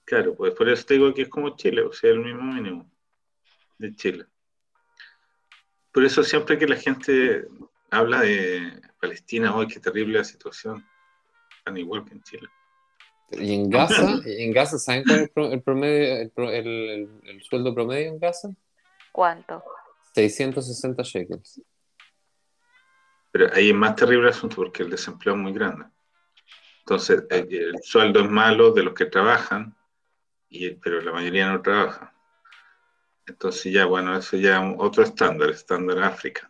Claro, 0.05 0.35
pues 0.35 0.55
por 0.55 0.69
eso 0.69 0.85
te 0.85 0.95
digo 0.95 1.13
que 1.15 1.23
es 1.23 1.29
como 1.29 1.57
Chile, 1.57 1.83
o 1.83 1.93
sea, 1.93 2.11
el 2.11 2.21
mismo 2.21 2.43
mínimo 2.43 2.91
de 3.79 3.95
Chile. 3.95 4.27
Por 5.93 6.05
eso 6.05 6.23
siempre 6.23 6.59
que 6.59 6.67
la 6.67 6.77
gente 6.77 7.47
habla 7.91 8.21
de 8.21 8.81
Palestina, 9.01 9.55
hoy 9.55 9.69
qué 9.69 9.81
terrible 9.81 10.19
la 10.19 10.25
situación. 10.25 10.85
están 11.59 11.77
igual 11.77 12.05
que 12.05 12.15
en 12.15 12.23
Chile. 12.23 12.49
¿Y 13.33 13.55
en 13.55 13.71
Gaza? 13.71 14.21
¿En 14.27 14.53
Gaza 14.53 14.79
saben 14.79 15.05
cuál 15.05 15.21
es 15.21 15.53
el, 15.53 15.63
promedio, 15.63 16.31
el, 16.51 17.09
el, 17.25 17.43
sueldo 17.43 17.75
promedio 17.75 18.09
en 18.09 18.19
Gaza? 18.19 18.51
¿Cuánto? 19.13 19.63
660 20.15 21.03
shekels. 21.03 21.61
Pero 23.35 23.53
ahí 23.53 23.71
es 23.71 23.75
más 23.75 23.97
terrible 23.97 24.29
el 24.29 24.33
asunto 24.33 24.55
porque 24.55 24.85
el 24.85 24.91
desempleo 24.91 25.35
es 25.35 25.41
muy 25.41 25.53
grande. 25.53 25.87
Entonces, 26.79 27.25
eh, 27.31 27.45
el 27.51 27.83
sueldo 27.83 28.21
es 28.21 28.31
malo 28.31 28.71
de 28.71 28.85
los 28.85 28.95
que 28.95 29.07
trabajan, 29.07 29.77
y, 30.49 30.71
pero 30.77 31.01
la 31.01 31.11
mayoría 31.11 31.51
no 31.51 31.61
trabaja. 31.61 32.15
Entonces 33.27 33.73
ya, 33.73 33.87
bueno, 33.87 34.17
eso 34.17 34.37
ya 34.37 34.65
es 34.65 34.77
otro 34.79 35.03
estándar, 35.03 35.51
estándar 35.51 35.99
África. 36.05 36.49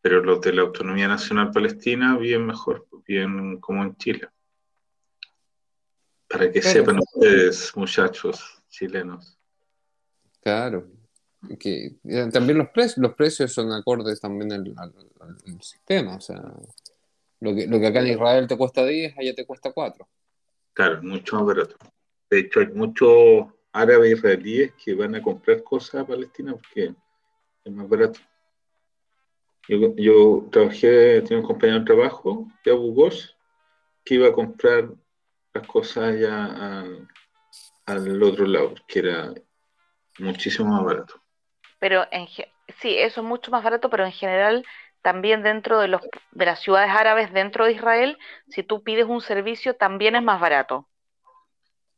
Pero 0.00 0.22
los 0.22 0.40
de 0.40 0.52
la 0.52 0.62
Autonomía 0.62 1.08
Nacional 1.08 1.50
Palestina 1.50 2.16
bien 2.16 2.46
mejor, 2.46 2.86
bien 3.04 3.58
como 3.58 3.82
en 3.82 3.96
Chile. 3.96 4.28
Para 6.28 6.52
que 6.52 6.62
sepan 6.62 7.00
ustedes, 7.00 7.76
muchachos 7.76 8.62
chilenos. 8.68 9.36
Claro. 10.40 10.97
Que, 11.58 11.96
eh, 12.04 12.28
también 12.32 12.58
los 12.58 12.68
precios, 12.70 12.98
los 12.98 13.14
precios 13.14 13.52
son 13.52 13.72
acordes 13.72 14.20
también 14.20 14.52
al, 14.52 14.74
sistema. 15.60 16.16
O 16.16 16.20
sea, 16.20 16.42
lo 17.40 17.54
que, 17.54 17.66
lo 17.66 17.78
que 17.78 17.86
acá 17.86 18.00
en 18.00 18.08
Israel 18.08 18.46
te 18.46 18.56
cuesta 18.56 18.84
10, 18.84 19.16
allá 19.16 19.34
te 19.34 19.46
cuesta 19.46 19.72
4. 19.72 20.08
Claro, 20.72 21.02
mucho 21.02 21.36
más 21.36 21.46
barato. 21.46 21.76
De 22.30 22.40
hecho, 22.40 22.60
hay 22.60 22.68
muchos 22.68 23.46
árabes 23.72 24.18
israelíes 24.18 24.72
que 24.82 24.94
van 24.94 25.14
a 25.14 25.22
comprar 25.22 25.62
cosas 25.62 26.02
a 26.02 26.06
Palestina 26.06 26.52
porque 26.52 26.94
es 27.64 27.72
más 27.72 27.88
barato. 27.88 28.20
Yo, 29.68 29.94
yo 29.96 30.48
trabajé, 30.50 31.20
tenía 31.22 31.38
un 31.38 31.46
compañero 31.46 31.80
de 31.80 31.84
trabajo 31.84 32.48
de 32.64 32.70
Abu 32.70 32.94
Ghosh 32.94 33.26
que 34.04 34.14
iba 34.14 34.28
a 34.28 34.32
comprar 34.32 34.88
las 35.52 35.66
cosas 35.66 36.14
allá 36.14 36.84
al, 37.84 38.22
otro 38.22 38.46
lado, 38.46 38.74
que 38.86 39.00
era 39.00 39.34
muchísimo 40.18 40.70
más 40.70 40.84
barato. 40.84 41.20
Pero 41.78 42.06
en, 42.10 42.26
sí, 42.80 42.96
eso 42.98 43.20
es 43.20 43.26
mucho 43.26 43.50
más 43.50 43.62
barato, 43.62 43.90
pero 43.90 44.04
en 44.04 44.12
general 44.12 44.64
también 45.02 45.42
dentro 45.42 45.80
de, 45.80 45.88
los, 45.88 46.02
de 46.32 46.44
las 46.44 46.60
ciudades 46.60 46.90
árabes 46.90 47.32
dentro 47.32 47.64
de 47.64 47.72
Israel, 47.72 48.18
si 48.48 48.62
tú 48.62 48.82
pides 48.82 49.06
un 49.06 49.20
servicio, 49.20 49.74
también 49.74 50.16
es 50.16 50.22
más 50.22 50.40
barato. 50.40 50.88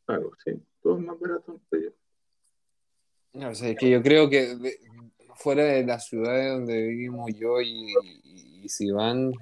Claro, 0.07 0.31
sí, 0.45 0.53
todo 0.83 0.99
es 0.99 1.05
más 1.05 1.19
barato. 1.19 1.61
No, 3.33 3.49
o 3.49 3.55
sea, 3.55 3.71
es 3.71 3.79
que 3.79 3.90
yo 3.90 4.03
creo 4.03 4.29
que 4.29 4.57
fuera 5.37 5.64
de 5.64 5.87
las 5.87 6.07
ciudades 6.07 6.53
donde 6.53 6.83
vivimos 6.88 7.31
yo 7.35 7.61
y, 7.61 7.95
si 8.69 8.90
van, 8.90 9.33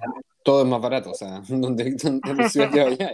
todo 0.43 0.63
es 0.63 0.69
más 0.69 0.81
barato, 0.81 1.11
o 1.11 1.15
sea, 1.15 1.41
donde, 1.47 1.91
donde 1.91 2.33
la 2.33 2.49
ciudad 2.49 2.71
que 2.71 2.83
vaya. 2.83 3.11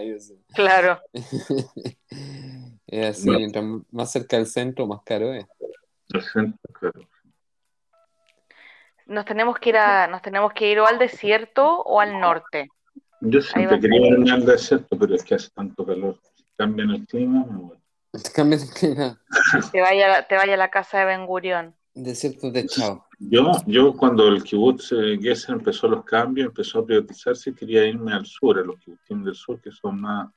Claro. 0.54 1.00
es 2.86 3.18
así, 3.18 3.30
mientras 3.30 3.64
más 3.90 4.12
cerca 4.12 4.36
del 4.36 4.46
centro, 4.46 4.86
más 4.86 5.00
caro 5.04 5.32
es. 5.32 5.46
El 6.10 6.22
centro, 6.22 6.72
claro. 6.72 7.08
Nos 9.06 9.24
tenemos 9.24 9.58
que 9.58 9.70
ir 9.70 9.76
a, 9.76 10.08
nos 10.08 10.22
tenemos 10.22 10.52
que 10.52 10.70
ir 10.70 10.80
o 10.80 10.86
al 10.86 10.98
desierto 10.98 11.80
o 11.82 12.00
al 12.00 12.20
norte. 12.20 12.68
Yo 13.20 13.40
siempre 13.40 13.80
quería 13.80 14.08
irme 14.08 14.30
al 14.30 14.44
desierto, 14.44 14.98
pero 14.98 15.14
es 15.14 15.24
que 15.24 15.36
hace 15.36 15.50
tanto 15.50 15.86
calor. 15.86 16.18
Si 16.34 16.44
cambian 16.56 16.90
el 16.90 17.06
clima, 17.06 17.44
me 17.48 17.56
voy. 17.56 17.76
Cambia 18.34 18.58
el 18.58 18.68
clima. 18.70 19.20
Te 19.72 19.80
vaya, 19.80 20.26
te 20.26 20.36
vaya 20.36 20.54
a 20.54 20.56
la 20.56 20.70
casa 20.70 21.00
de 21.00 21.04
Ben 21.06 21.26
Gurión. 21.26 21.74
Desierto 21.94 22.50
de 22.50 22.66
Chao. 22.66 23.06
Yo, 23.18 23.52
yo 23.66 23.96
cuando 23.96 24.28
el 24.28 24.42
kibutz 24.42 24.92
eh, 24.92 25.18
Gesser 25.20 25.54
empezó 25.54 25.88
los 25.88 26.04
cambios, 26.04 26.48
empezó 26.48 26.80
a 26.80 26.86
privatizarse, 26.86 27.54
quería 27.54 27.86
irme 27.86 28.12
al 28.12 28.26
sur, 28.26 28.58
a 28.58 28.62
los 28.62 28.78
kibutzim 28.78 29.24
del 29.24 29.34
sur, 29.34 29.60
que 29.60 29.70
son 29.70 30.02
más 30.02 30.28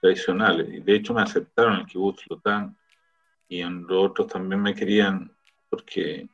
tradicionales. 0.00 0.68
Y 0.68 0.80
de 0.80 0.96
hecho 0.96 1.14
me 1.14 1.22
aceptaron 1.22 1.80
el 1.80 1.86
kibutz 1.86 2.22
Lotán 2.28 2.76
y 3.48 3.60
en 3.60 3.86
los 3.86 4.10
otros 4.10 4.26
también 4.26 4.60
me 4.60 4.74
querían 4.74 5.32
porque 5.68 6.28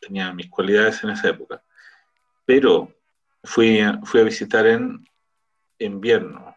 tenía 0.00 0.32
mis 0.32 0.50
cualidades 0.50 1.02
en 1.04 1.10
esa 1.10 1.28
época. 1.28 1.62
Pero 2.44 2.92
fui, 3.42 3.80
fui 4.04 4.20
a 4.20 4.24
visitar 4.24 4.66
en 4.66 5.06
invierno, 5.78 6.56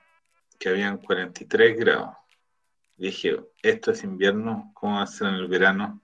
que 0.58 0.70
habían 0.70 0.98
43 0.98 1.78
grados. 1.78 2.16
dije, 2.98 3.40
esto 3.62 3.92
es 3.92 4.04
invierno, 4.04 4.72
¿cómo 4.74 4.98
va 4.98 5.04
a 5.04 5.08
ser 5.08 5.28
en 5.28 5.36
el 5.36 5.48
verano? 5.48 6.02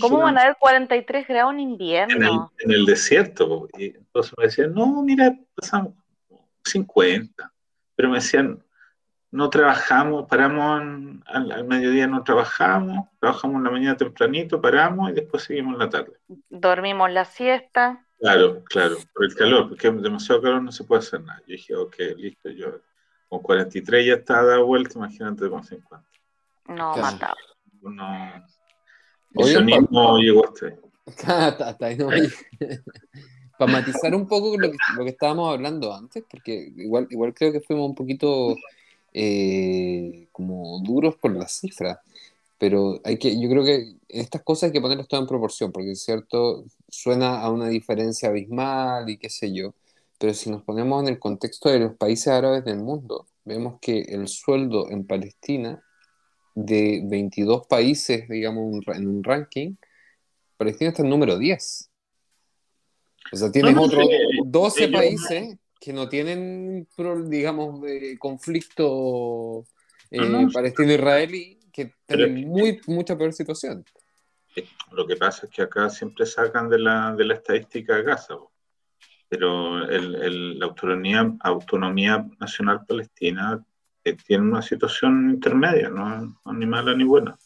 ¿Cómo 0.00 0.18
van 0.18 0.36
a 0.36 0.42
haber 0.42 0.56
43 0.58 1.26
grados 1.26 1.54
en 1.54 1.60
invierno? 1.60 2.52
En 2.58 2.70
el, 2.70 2.84
desierto. 2.84 3.68
Y 3.78 3.96
entonces 3.96 4.34
me 4.36 4.44
decían, 4.44 4.74
no, 4.74 5.02
mira, 5.02 5.34
pasamos 5.54 5.94
50. 6.64 7.52
Pero 7.96 8.08
me 8.10 8.16
decían, 8.16 8.62
no 9.30 9.50
trabajamos, 9.50 10.26
paramos 10.26 11.20
al, 11.26 11.64
mediodía, 11.66 12.06
no 12.06 12.22
trabajamos, 12.22 13.08
trabajamos 13.20 13.58
en 13.58 13.64
la 13.64 13.70
mañana 13.70 13.96
tempranito, 13.96 14.60
paramos 14.60 15.10
y 15.10 15.14
después 15.14 15.42
seguimos 15.42 15.74
en 15.74 15.80
la 15.80 15.90
tarde. 15.90 16.12
Dormimos 16.48 17.10
la 17.10 17.24
siesta. 17.24 18.06
Claro, 18.18 18.64
claro, 18.64 18.96
por 19.14 19.26
el 19.26 19.34
calor, 19.34 19.68
porque 19.68 19.88
es 19.88 20.02
demasiado 20.02 20.42
calor 20.42 20.62
no 20.62 20.72
se 20.72 20.84
puede 20.84 21.00
hacer 21.00 21.20
nada. 21.20 21.40
Yo 21.46 21.52
dije, 21.52 21.76
ok, 21.76 21.96
listo, 22.16 22.48
yo 22.50 22.80
con 23.28 23.40
43 23.40 24.06
ya 24.06 24.14
está 24.14 24.42
dada 24.42 24.58
vuelta, 24.58 24.98
imagínate 24.98 25.48
con 25.50 25.62
50. 25.62 26.08
No, 26.68 26.96
matado. 26.96 27.36
No, 27.82 28.44
Oye, 29.34 29.60
mismo 29.60 30.18
llegó 30.18 30.46
hasta 30.48 30.66
ahí. 30.66 30.74
Para 33.58 33.72
matizar 33.72 34.14
un 34.14 34.26
poco 34.26 34.56
lo 34.56 34.70
que, 34.70 34.76
lo 34.96 35.04
que 35.04 35.10
estábamos 35.10 35.52
hablando 35.52 35.92
antes, 35.94 36.24
porque 36.30 36.72
igual, 36.76 37.08
igual 37.10 37.34
creo 37.34 37.50
que 37.52 37.60
fuimos 37.60 37.88
un 37.88 37.94
poquito 37.94 38.54
eh, 39.20 40.28
como 40.30 40.78
duros 40.78 41.16
con 41.16 41.36
las 41.36 41.58
cifras, 41.58 41.98
pero 42.56 43.00
hay 43.02 43.18
que, 43.18 43.40
yo 43.40 43.48
creo 43.48 43.64
que 43.64 43.96
estas 44.08 44.42
cosas 44.42 44.68
hay 44.68 44.72
que 44.72 44.80
ponerlas 44.80 45.08
todo 45.08 45.20
en 45.20 45.26
proporción, 45.26 45.72
porque 45.72 45.90
es 45.92 46.02
cierto, 46.04 46.64
suena 46.88 47.40
a 47.40 47.50
una 47.50 47.66
diferencia 47.68 48.28
abismal 48.28 49.10
y 49.10 49.18
qué 49.18 49.28
sé 49.28 49.52
yo, 49.52 49.74
pero 50.20 50.34
si 50.34 50.50
nos 50.50 50.62
ponemos 50.62 51.02
en 51.02 51.08
el 51.08 51.18
contexto 51.18 51.68
de 51.68 51.80
los 51.80 51.96
países 51.96 52.28
árabes 52.28 52.64
del 52.64 52.78
mundo, 52.78 53.26
vemos 53.44 53.80
que 53.80 54.02
el 54.02 54.28
sueldo 54.28 54.88
en 54.88 55.04
Palestina 55.04 55.82
de 56.54 57.02
22 57.04 57.66
países, 57.66 58.28
digamos, 58.28 58.84
en 58.86 59.08
un 59.08 59.24
ranking, 59.24 59.74
Palestina 60.56 60.90
está 60.90 61.02
en 61.02 61.10
número 61.10 61.38
10. 61.38 61.90
O 63.32 63.36
sea, 63.36 63.50
tienes 63.50 63.76
otros 63.76 64.08
12 64.44 64.88
países 64.88 65.56
que 65.80 65.92
no 65.92 66.08
tienen, 66.08 66.88
digamos, 67.26 67.80
conflicto 68.18 69.64
eh, 70.10 70.46
palestino-israelí, 70.52 71.58
que 71.72 71.92
tienen 72.06 72.48
muy, 72.48 72.80
mucha 72.86 73.16
peor 73.16 73.32
situación. 73.32 73.84
Lo 74.92 75.06
que 75.06 75.16
pasa 75.16 75.46
es 75.46 75.52
que 75.52 75.62
acá 75.62 75.88
siempre 75.88 76.26
sacan 76.26 76.68
de 76.68 76.78
la, 76.78 77.14
de 77.14 77.24
la 77.24 77.34
estadística 77.34 78.00
Gaza, 78.02 78.34
pero 79.28 79.88
el, 79.88 80.58
la 80.58 80.66
autonomía, 80.66 81.32
autonomía 81.40 82.26
nacional 82.40 82.84
palestina 82.86 83.62
tiene 84.26 84.44
una 84.44 84.62
situación 84.62 85.30
intermedia, 85.30 85.90
no, 85.90 86.34
ni 86.52 86.66
mala 86.66 86.94
ni 86.94 87.04
buena. 87.04 87.36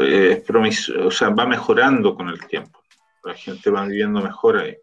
es 0.00 0.88
o 0.90 1.10
sea, 1.10 1.30
va 1.30 1.46
mejorando 1.46 2.14
con 2.14 2.28
el 2.28 2.44
tiempo. 2.46 2.82
La 3.24 3.34
gente 3.34 3.70
va 3.70 3.86
viviendo 3.86 4.20
mejor 4.20 4.58
ahí. 4.58 4.76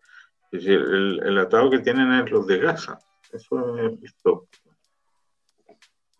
El, 0.58 1.22
el, 1.24 1.38
atado 1.39 1.70
que 1.70 1.80
tienen 1.80 2.12
es 2.13 2.32
los 2.32 2.46
de 2.48 2.60
Gaza. 2.60 3.00
Eso 3.32 3.78
es 3.78 4.00
visto. 4.00 4.48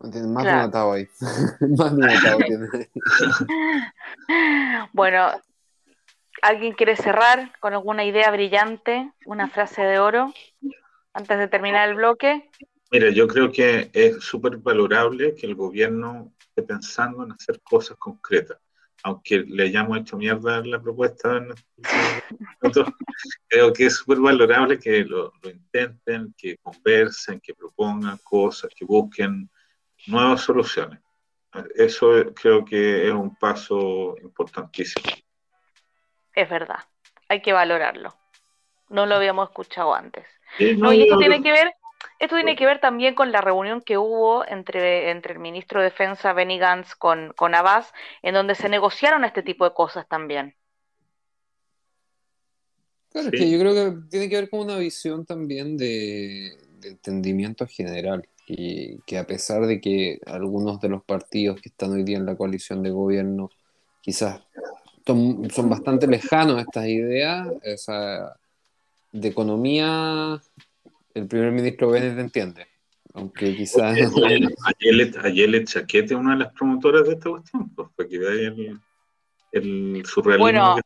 más 0.00 0.44
de 0.44 0.52
un 0.52 0.58
atado 0.58 0.92
ahí. 0.94 1.08
más 1.78 1.96
de 1.96 2.02
un 2.02 2.10
atado 2.10 2.38
bueno, 4.92 5.30
¿alguien 6.42 6.72
quiere 6.74 6.96
cerrar 6.96 7.52
con 7.60 7.72
alguna 7.72 8.04
idea 8.04 8.30
brillante? 8.30 9.12
¿Una 9.24 9.48
frase 9.48 9.82
de 9.82 9.98
oro? 9.98 10.32
Antes 11.12 11.38
de 11.38 11.48
terminar 11.48 11.88
el 11.88 11.94
bloque. 11.94 12.50
Mira, 12.90 13.10
yo 13.10 13.26
creo 13.26 13.50
que 13.50 13.90
es 13.92 14.22
súper 14.22 14.58
valorable 14.58 15.34
que 15.34 15.46
el 15.46 15.54
gobierno 15.54 16.32
esté 16.38 16.62
pensando 16.62 17.24
en 17.24 17.32
hacer 17.32 17.60
cosas 17.62 17.96
concretas. 17.96 18.58
Aunque 19.06 19.40
le 19.40 19.64
hayamos 19.64 19.98
hecho 19.98 20.16
mierda 20.16 20.64
la 20.64 20.80
propuesta, 20.80 21.44
creo 23.48 23.72
que 23.72 23.86
es 23.86 23.96
súper 23.96 24.18
valorable 24.18 24.78
que 24.78 25.04
lo, 25.04 25.30
intenten, 25.44 26.34
que 26.38 26.56
conversen, 26.56 27.38
que 27.40 27.54
propongan 27.54 28.18
cosas, 28.24 28.70
que 28.74 28.86
busquen 28.86 29.50
nuevas 30.06 30.40
soluciones. 30.40 31.00
Eso 31.74 32.12
creo 32.34 32.64
que 32.64 33.06
es 33.06 33.12
un 33.12 33.36
paso 33.36 34.16
importantísimo. 34.22 35.04
Es 36.34 36.48
verdad, 36.48 36.80
hay 37.28 37.42
que 37.42 37.52
valorarlo. 37.52 38.16
No 38.88 39.04
lo 39.04 39.16
habíamos 39.16 39.50
escuchado 39.50 39.94
antes. 39.94 40.26
no, 40.78 40.92
y 40.94 41.02
eso 41.02 41.18
tiene 41.18 41.42
que 41.42 41.52
ver 41.52 41.74
esto 42.24 42.36
tiene 42.36 42.56
que 42.56 42.66
ver 42.66 42.80
también 42.80 43.14
con 43.14 43.32
la 43.32 43.40
reunión 43.40 43.80
que 43.80 43.98
hubo 43.98 44.46
entre, 44.46 45.10
entre 45.10 45.34
el 45.34 45.38
ministro 45.38 45.80
de 45.80 45.86
Defensa 45.86 46.32
Benny 46.32 46.58
Gantz 46.58 46.94
con, 46.94 47.32
con 47.36 47.54
Abbas, 47.54 47.92
en 48.22 48.34
donde 48.34 48.54
se 48.54 48.68
negociaron 48.68 49.24
este 49.24 49.42
tipo 49.42 49.64
de 49.64 49.74
cosas 49.74 50.06
también. 50.08 50.54
Claro, 53.10 53.28
es 53.32 53.40
que 53.40 53.50
yo 53.50 53.58
creo 53.60 53.74
que 53.74 54.08
tiene 54.10 54.28
que 54.28 54.36
ver 54.36 54.50
con 54.50 54.60
una 54.60 54.76
visión 54.76 55.24
también 55.24 55.76
de, 55.76 56.52
entendimiento 56.82 57.66
general. 57.66 58.28
y 58.46 58.98
que 59.06 59.16
a 59.16 59.26
pesar 59.26 59.64
de 59.66 59.80
que 59.80 60.20
algunos 60.26 60.78
de 60.80 60.90
los 60.90 61.02
partidos 61.02 61.60
que 61.62 61.70
están 61.70 61.92
hoy 61.92 62.02
día 62.02 62.18
en 62.18 62.26
la 62.26 62.36
coalición 62.36 62.82
de 62.82 62.90
gobierno 62.90 63.50
quizás 64.02 64.42
son, 65.06 65.68
bastante 65.68 66.06
lejanos 66.06 66.58
a 66.58 66.60
estas 66.62 66.86
ideas, 66.86 67.48
de 69.12 69.28
economía 69.28 70.42
el 71.14 71.26
primer 71.28 71.52
ministro 71.52 71.90
Bennett 71.90 72.18
entiende, 72.18 72.66
aunque 73.14 73.54
quizás... 73.56 73.96
Ayelet 75.22 75.66
Chaquete, 75.66 76.14
una 76.14 76.32
de 76.32 76.44
las 76.44 76.52
promotoras 76.52 77.06
de 77.06 77.14
esta 77.14 77.30
cuestión, 77.30 77.70
pues, 77.74 77.88
para 77.96 78.08
que 78.08 78.16
el, 78.16 78.80
el 79.52 80.04
surrealismo 80.04 80.44
bueno, 80.44 80.76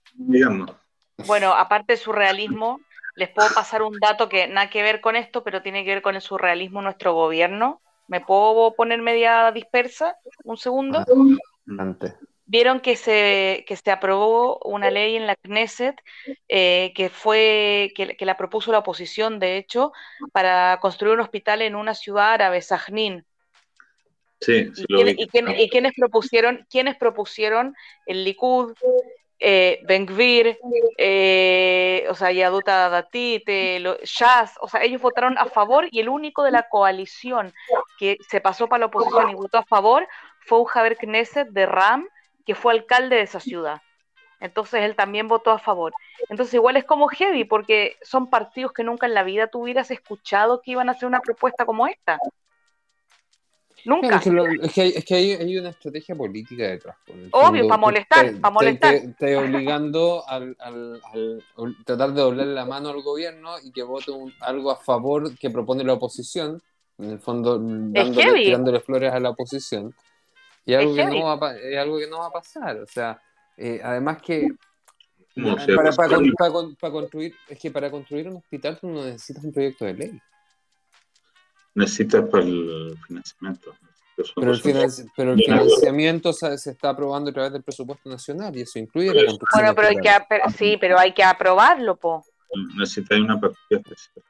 que 1.16 1.24
Bueno, 1.26 1.54
aparte 1.54 1.94
del 1.94 1.98
surrealismo, 1.98 2.80
les 3.16 3.30
puedo 3.30 3.48
pasar 3.54 3.82
un 3.82 3.98
dato 3.98 4.28
que 4.28 4.46
nada 4.46 4.70
que 4.70 4.82
ver 4.82 5.00
con 5.00 5.16
esto, 5.16 5.42
pero 5.42 5.62
tiene 5.62 5.84
que 5.84 5.94
ver 5.94 6.02
con 6.02 6.14
el 6.14 6.20
surrealismo 6.20 6.82
nuestro 6.82 7.14
gobierno. 7.14 7.80
¿Me 8.06 8.20
puedo 8.20 8.74
poner 8.74 9.02
media 9.02 9.50
dispersa? 9.52 10.16
Un 10.44 10.56
segundo. 10.56 11.04
Antes. 11.78 12.14
Vieron 12.50 12.80
que 12.80 12.96
se, 12.96 13.64
que 13.68 13.76
se 13.76 13.90
aprobó 13.90 14.58
una 14.64 14.90
ley 14.90 15.16
en 15.16 15.26
la 15.26 15.36
Knesset 15.36 16.00
eh, 16.48 16.92
que 16.96 17.10
fue 17.10 17.92
que, 17.94 18.16
la 18.24 18.36
propuso 18.36 18.72
la 18.72 18.78
oposición, 18.78 19.38
de 19.38 19.58
hecho, 19.58 19.92
para 20.32 20.78
construir 20.80 21.14
un 21.14 21.20
hospital 21.20 21.60
en 21.62 21.76
una 21.76 21.94
ciudad 21.94 22.32
árabe, 22.32 22.62
Sajnín. 22.62 23.24
Sí, 24.40 24.70
¿Y, 24.88 25.22
y, 25.22 25.68
quiénes 25.68 25.92
propusieron, 25.94 26.66
quiénes 26.70 26.96
propusieron 26.96 27.76
el 28.06 28.24
Likud, 28.24 28.72
eh, 29.40 29.80
Ben-Gvir, 29.84 30.58
eh, 30.96 32.06
o 32.08 32.14
sea, 32.14 32.32
Yaduta 32.32 32.88
Datite, 32.88 33.80
Shaz, 34.02 34.54
o 34.60 34.68
sea, 34.68 34.82
ellos 34.82 35.00
votaron 35.00 35.38
a 35.38 35.46
favor 35.46 35.86
y 35.90 36.00
el 36.00 36.08
único 36.08 36.42
de 36.42 36.50
la 36.50 36.68
coalición 36.68 37.52
que 37.98 38.16
se 38.28 38.40
pasó 38.40 38.66
para 38.66 38.80
la 38.80 38.86
oposición 38.86 39.30
y 39.30 39.34
votó 39.34 39.58
a 39.58 39.64
favor 39.64 40.08
fue 40.40 40.58
un 40.58 40.64
Javier 40.64 40.96
Knesset 40.96 41.48
de 41.50 41.66
Ram, 41.66 42.08
que 42.48 42.54
fue 42.54 42.72
alcalde 42.72 43.16
de 43.16 43.22
esa 43.24 43.40
ciudad. 43.40 43.82
Entonces 44.40 44.80
él 44.80 44.96
también 44.96 45.28
votó 45.28 45.50
a 45.50 45.58
favor. 45.58 45.92
Entonces 46.30 46.54
igual 46.54 46.78
es 46.78 46.84
como 46.84 47.06
heavy, 47.08 47.44
porque 47.44 47.96
son 48.00 48.30
partidos 48.30 48.72
que 48.72 48.84
nunca 48.84 49.06
en 49.06 49.12
la 49.12 49.22
vida 49.22 49.48
tuvieras 49.48 49.90
escuchado 49.90 50.62
que 50.62 50.70
iban 50.70 50.88
a 50.88 50.92
hacer 50.92 51.06
una 51.06 51.20
propuesta 51.20 51.66
como 51.66 51.86
esta. 51.86 52.18
Nunca. 53.84 54.16
es, 54.16 55.04
que, 55.04 55.14
hay, 55.14 55.58
una 55.58 55.68
estrategia 55.68 56.14
política 56.14 56.68
detrás. 56.68 56.96
Obvio, 57.32 57.68
para 57.68 57.80
molestar, 57.80 58.40
para 58.40 58.50
molestar. 58.50 58.98
Te, 59.18 59.36
obligando 59.36 60.24
al, 60.26 60.56
tratar 61.84 62.14
de 62.14 62.22
doblarle 62.22 62.54
la 62.54 62.64
mano 62.64 62.88
al 62.88 63.02
gobierno 63.02 63.56
y 63.62 63.72
que 63.72 63.82
vote 63.82 64.10
algo 64.40 64.70
a 64.70 64.76
favor 64.76 65.36
que 65.36 65.50
propone 65.50 65.84
la 65.84 65.92
oposición, 65.92 66.62
en 66.96 67.10
el 67.10 67.18
fondo 67.18 67.58
dándole, 67.58 68.42
tirándole 68.42 68.80
flores 68.80 69.12
a 69.12 69.20
la 69.20 69.28
oposición. 69.28 69.94
Y 70.68 70.74
algo 70.74 70.94
que 70.94 71.04
no 71.06 71.38
va, 71.38 71.56
es 71.56 71.78
algo 71.78 71.98
que 71.98 72.06
no 72.06 72.18
va 72.18 72.26
a 72.26 72.30
pasar. 72.30 72.76
O 72.76 72.86
sea, 72.86 73.20
eh, 73.56 73.80
además 73.82 74.22
que 74.22 74.48
para, 75.34 75.92
para, 75.92 76.92
construir, 76.92 77.34
es 77.48 77.58
que 77.58 77.70
para 77.70 77.90
construir 77.90 78.28
un 78.28 78.36
hospital 78.36 78.78
tú 78.78 78.88
no 78.88 79.04
necesitas 79.04 79.42
un 79.44 79.52
proyecto 79.52 79.84
de 79.84 79.94
ley 79.94 80.20
necesitas 81.78 82.28
para 82.28 82.44
el 82.44 82.98
financiamiento. 83.06 83.74
Pero 84.34 84.52
el, 84.52 84.60
pero 85.16 85.32
el, 85.32 85.38
financiamiento 85.38 86.32
se, 86.32 86.52
está 86.54 86.90
aprobando 86.90 87.30
a 87.30 87.32
través 87.32 87.52
del 87.52 87.62
presupuesto 87.62 88.10
nacional 88.10 88.56
y 88.56 88.62
eso 88.62 88.80
incluye 88.80 89.14
la 89.14 89.24
construcción. 89.24 89.62
Bueno, 89.62 89.74
pero 89.76 89.88
hay 89.88 89.96
que, 89.96 90.50
sí, 90.56 90.76
pero 90.76 90.98
hay 90.98 91.12
que 91.12 91.22
aprobarlo, 91.22 91.94
po. 91.94 92.24
Necesitáis 92.76 93.22
una 93.22 93.38
partida 93.38 93.78
especial. 93.78 94.24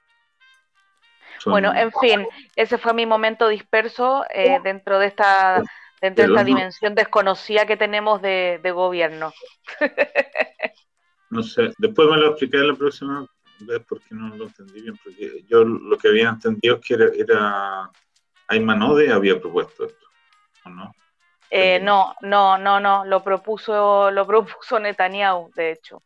Bueno, 1.47 1.73
en 1.75 1.91
fin, 1.93 2.27
ese 2.55 2.77
fue 2.77 2.93
mi 2.93 3.07
momento 3.07 3.49
disperso 3.49 4.27
eh, 4.29 4.59
dentro 4.63 4.99
de 4.99 5.07
esta 5.07 5.63
dentro 6.01 6.25
de 6.25 6.31
esta 6.31 6.45
dimensión 6.45 6.95
desconocida 6.95 7.67
que 7.67 7.77
tenemos 7.77 8.23
de, 8.23 8.61
de 8.63 8.71
gobierno. 8.71 9.33
no 11.31 11.43
sé, 11.43 11.73
después 11.79 12.09
me 12.09 12.17
lo 12.17 12.31
explicaré 12.31 12.65
la 12.67 12.75
próxima 12.75 13.27
ver 13.61 13.85
por 13.85 14.01
qué 14.01 14.15
no 14.15 14.35
lo 14.37 14.45
entendí 14.45 14.83
bien, 14.83 14.99
porque 15.03 15.45
yo 15.49 15.65
lo 15.65 15.97
que 15.99 16.09
había 16.09 16.29
entendido 16.29 16.77
es 16.77 16.87
que 16.87 16.95
era, 16.95 17.07
era 17.17 17.91
Aymanode 18.47 19.13
había 19.13 19.41
propuesto 19.41 19.87
esto, 19.87 20.07
no? 20.67 20.93
Eh, 21.51 21.81
no, 21.81 22.15
no, 22.21 22.59
no, 22.59 22.79
no, 22.79 23.05
lo 23.07 23.23
propuso, 23.23 24.11
lo 24.11 24.27
propuso 24.27 24.79
Netanyahu, 24.79 25.51
de 25.55 25.73
hecho. 25.73 26.03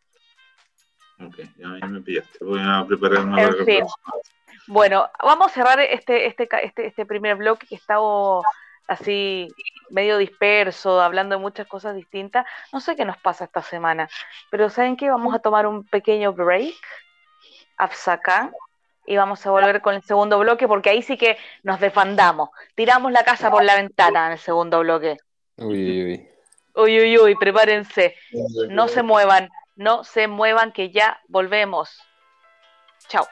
Ok, 1.19 1.37
ya, 1.57 1.87
me 1.87 2.01
pillaste, 2.01 2.45
voy 2.45 2.61
a 2.63 2.85
preparar 2.87 3.25
una 3.25 3.43
en 3.43 3.65
fin. 3.65 3.85
Bueno, 4.69 5.11
vamos 5.21 5.51
a 5.51 5.55
cerrar 5.55 5.81
este, 5.81 6.27
este, 6.27 6.49
este, 6.63 6.87
este 6.87 7.07
primer 7.07 7.37
bloque 7.37 7.67
que 7.67 7.75
estaba 7.75 8.41
así 8.89 9.49
medio 9.91 10.19
disperso, 10.19 11.01
hablando 11.01 11.37
de 11.37 11.43
muchas 11.43 11.67
cosas 11.67 11.95
distintas. 11.95 12.47
No 12.73 12.81
sé 12.81 12.97
qué 12.97 13.05
nos 13.05 13.19
pasa 13.19 13.45
esta 13.45 13.63
semana, 13.63 14.09
pero 14.51 14.71
¿saben 14.71 14.97
qué? 14.97 15.11
Vamos 15.11 15.35
a 15.35 15.39
tomar 15.39 15.67
un 15.67 15.85
pequeño 15.85 16.33
break 16.33 16.75
Afsaka 17.77 18.51
y 19.07 19.17
vamos 19.17 19.45
a 19.47 19.51
volver 19.51 19.81
con 19.81 19.95
el 19.95 20.03
segundo 20.03 20.39
bloque 20.39 20.69
porque 20.69 20.91
ahí 20.91 21.03
sí 21.03 21.17
que 21.17 21.37
nos 21.63 21.81
defandamos. 21.81 22.51
Tiramos 22.75 23.13
la 23.13 23.25
casa 23.25 23.51
por 23.51 23.65
la 23.65 23.77
ventana 23.77 24.27
en 24.27 24.33
el 24.33 24.39
segundo 24.39 24.81
bloque. 24.81 25.19
Uy, 25.57 25.91
uy, 25.91 26.05
uy. 26.05 26.29
Uy, 26.75 27.19
uy, 27.19 27.35
prepárense. 27.35 28.17
No 28.71 28.89
se 28.89 29.03
muevan, 29.03 29.51
no 29.77 30.05
se 30.05 30.27
muevan 30.27 30.73
que 30.73 30.91
ya 30.91 31.21
volvemos. 31.29 32.01
Chao. 33.09 33.27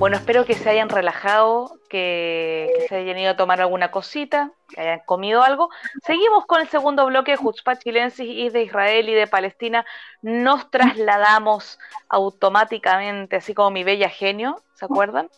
Bueno, 0.00 0.16
espero 0.16 0.46
que 0.46 0.54
se 0.54 0.70
hayan 0.70 0.88
relajado, 0.88 1.78
que, 1.90 2.86
se 2.88 2.96
hayan 2.96 3.18
ido 3.18 3.32
a 3.32 3.36
tomar 3.36 3.60
alguna 3.60 3.90
cosita, 3.90 4.50
que 4.70 4.80
hayan 4.80 5.00
comido 5.00 5.42
algo. 5.42 5.68
Seguimos 6.06 6.46
con 6.46 6.62
el 6.62 6.68
segundo 6.70 7.04
bloque 7.04 7.36
de 7.36 7.78
Chilensis 7.78 8.26
y 8.26 8.48
de 8.48 8.62
Israel 8.62 9.10
y 9.10 9.12
de 9.12 9.26
Palestina. 9.26 9.84
Nos 10.22 10.70
trasladamos 10.70 11.78
automáticamente, 12.08 13.36
así 13.36 13.52
como 13.52 13.72
mi 13.72 13.84
bella 13.84 14.08
genio, 14.08 14.62
¿se 14.72 14.86
acuerdan? 14.86 15.28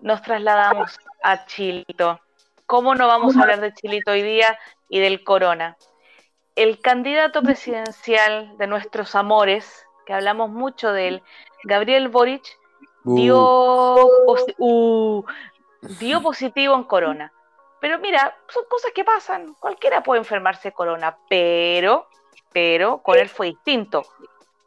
Nos 0.00 0.20
trasladamos 0.20 0.98
a 1.22 1.46
Chilito. 1.46 2.18
¿Cómo 2.66 2.96
no 2.96 3.06
vamos 3.06 3.36
a 3.36 3.42
hablar 3.42 3.60
de 3.60 3.72
Chilito 3.72 4.10
hoy 4.10 4.22
día 4.22 4.58
y 4.88 4.98
del 4.98 5.22
corona? 5.22 5.76
El 6.56 6.80
candidato 6.80 7.40
presidencial 7.40 8.58
de 8.58 8.66
nuestros 8.66 9.14
amores, 9.14 9.86
que 10.06 10.12
hablamos 10.12 10.50
mucho 10.50 10.92
de 10.92 11.06
él, 11.06 11.22
Gabriel 11.62 12.08
Boric, 12.08 12.42
dio, 13.04 14.06
uh, 14.58 15.24
dio 15.98 16.22
positivo 16.22 16.74
en 16.74 16.84
corona. 16.84 17.32
Pero 17.80 17.98
mira, 17.98 18.36
son 18.48 18.64
cosas 18.68 18.92
que 18.94 19.04
pasan. 19.04 19.54
Cualquiera 19.54 20.02
puede 20.02 20.20
enfermarse 20.20 20.68
de 20.68 20.72
corona, 20.72 21.18
pero, 21.28 22.08
pero 22.52 23.02
con 23.02 23.18
él 23.18 23.28
fue 23.28 23.48
distinto, 23.48 24.04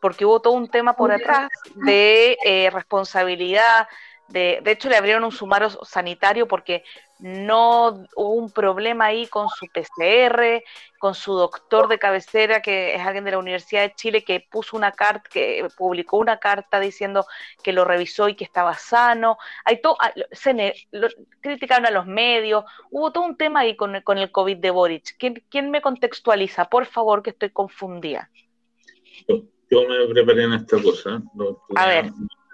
porque 0.02 0.26
hubo 0.26 0.42
todo 0.42 0.54
un 0.54 0.68
tema 0.68 0.94
por 0.94 1.12
atrás 1.12 1.50
de 1.76 2.38
eh, 2.44 2.70
responsabilidad. 2.72 3.88
De, 4.28 4.60
de 4.64 4.72
hecho, 4.72 4.90
le 4.90 4.98
abrieron 4.98 5.24
un 5.24 5.32
sumario 5.32 5.70
sanitario 5.70 6.48
porque 6.48 6.84
no 7.20 8.06
hubo 8.16 8.32
un 8.32 8.52
problema 8.52 9.06
ahí 9.06 9.28
con 9.28 9.48
su 9.50 9.68
PCR, 9.68 10.64
con 11.00 11.16
su 11.16 11.34
doctor 11.34 11.88
de 11.88 11.98
cabecera, 11.98 12.62
que 12.62 12.96
es 12.96 13.02
alguien 13.02 13.24
de 13.24 13.32
la 13.32 13.38
Universidad 13.38 13.84
de 13.84 13.96
Chile, 13.96 14.24
que 14.24 14.46
puso 14.52 14.76
una 14.76 14.92
carta, 14.92 15.30
que 15.32 15.68
publicó 15.78 16.18
una 16.18 16.40
carta 16.40 16.80
diciendo 16.80 17.26
que 17.64 17.72
lo 17.72 17.86
revisó 17.86 18.28
y 18.28 18.36
que 18.36 18.44
estaba 18.44 18.74
sano. 18.74 19.38
Hay 19.64 19.82
todo, 19.82 19.98
se 20.32 20.74
criticaron 21.40 21.86
a 21.86 21.92
los 21.92 22.06
medios, 22.06 22.66
hubo 22.92 23.12
todo 23.12 23.24
un 23.24 23.38
tema 23.38 23.62
ahí 23.62 23.78
con, 23.78 24.02
con 24.02 24.18
el 24.18 24.32
COVID 24.32 24.58
de 24.58 24.72
Boric. 24.72 25.16
¿Quién, 25.18 25.72
me 25.72 25.82
contextualiza? 25.82 26.66
Por 26.66 26.86
favor, 26.86 27.24
que 27.24 27.30
estoy 27.30 27.52
confundida. 27.52 28.30
Yo 29.28 29.88
me 29.88 30.08
preparé 30.14 30.44
en 30.44 30.54
esta 30.54 30.82
cosa, 30.82 31.22
a 31.76 31.88
ver. 31.88 32.12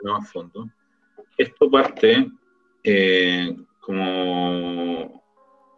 a 0.07 0.21
fondo. 0.21 0.67
Esto 1.41 1.71
parte 1.71 2.30
eh, 2.84 3.56
como 3.80 5.23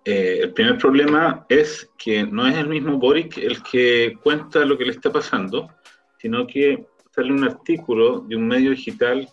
eh, 0.03 0.39
el 0.41 0.53
primer 0.53 0.77
problema 0.77 1.45
es 1.47 1.89
que 1.97 2.25
no 2.25 2.45
es 2.45 2.57
el 2.57 2.67
mismo 2.67 2.97
Boric 2.97 3.37
el 3.37 3.63
que 3.63 4.17
cuenta 4.21 4.65
lo 4.65 4.77
que 4.77 4.83
le 4.83 4.91
está 4.91 5.09
pasando, 5.09 5.69
sino 6.17 6.45
que 6.45 6.85
sale 7.11 7.31
un 7.31 7.45
artículo 7.45 8.19
de 8.27 8.35
un 8.35 8.45
medio 8.45 8.71
digital 8.71 9.25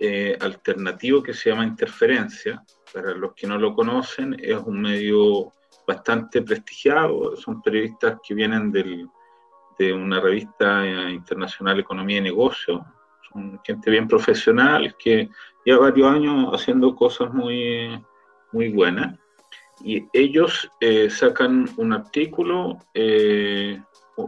eh, 0.00 0.36
alternativo 0.40 1.22
que 1.22 1.32
se 1.32 1.50
llama 1.50 1.64
Interferencia. 1.64 2.60
Para 2.92 3.14
los 3.14 3.32
que 3.34 3.46
no 3.46 3.56
lo 3.56 3.72
conocen, 3.72 4.36
es 4.40 4.56
un 4.56 4.82
medio 4.82 5.52
bastante 5.86 6.42
prestigiado, 6.42 7.36
son 7.36 7.62
periodistas 7.62 8.18
que 8.26 8.34
vienen 8.34 8.72
del, 8.72 9.08
de 9.78 9.92
una 9.92 10.18
revista 10.18 11.08
internacional 11.08 11.78
Economía 11.78 12.18
y 12.18 12.22
Negocio, 12.22 12.84
son 13.32 13.60
gente 13.64 13.90
bien 13.90 14.06
profesional 14.06 14.94
que 14.98 15.28
lleva 15.64 15.90
varios 15.90 16.08
años 16.08 16.50
haciendo 16.52 16.94
cosas 16.94 17.32
muy, 17.32 18.02
muy 18.52 18.68
buenas. 18.72 19.18
Y 19.84 20.06
ellos 20.12 20.70
eh, 20.80 21.10
sacan 21.10 21.68
un 21.76 21.92
artículo, 21.92 22.78
eh, 22.94 23.82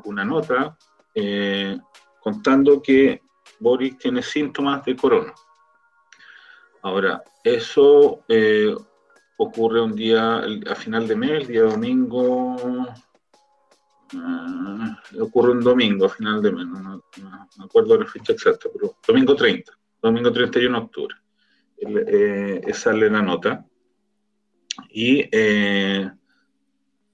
una 0.04 0.24
nota, 0.24 0.76
eh, 1.14 1.78
contando 2.20 2.82
que 2.82 3.22
Boris 3.60 3.96
tiene 3.98 4.22
síntomas 4.22 4.84
de 4.84 4.96
corona. 4.96 5.32
Ahora, 6.82 7.22
eso 7.42 8.24
ocurre 9.36 9.80
un 9.80 9.94
día 9.94 10.38
a 10.38 10.74
final 10.74 11.08
de 11.08 11.16
mes, 11.16 11.30
el 11.30 11.46
día 11.46 11.62
domingo, 11.62 12.56
ocurre 15.20 15.52
un 15.52 15.60
domingo 15.60 16.06
a 16.06 16.10
final 16.10 16.42
de 16.42 16.52
mes, 16.52 16.66
no, 16.66 17.02
me 17.58 17.64
acuerdo 17.64 17.98
la 17.98 18.06
fecha 18.06 18.32
exacta, 18.32 18.68
pero 18.72 18.96
domingo 19.06 19.34
30, 19.34 19.72
domingo 20.02 20.30
31 20.30 20.78
de 20.78 20.84
octubre, 20.84 21.16
eh, 21.86 22.74
sale 22.74 23.10
la 23.10 23.22
nota. 23.22 23.64
Y 24.90 25.28
eh, 25.30 26.10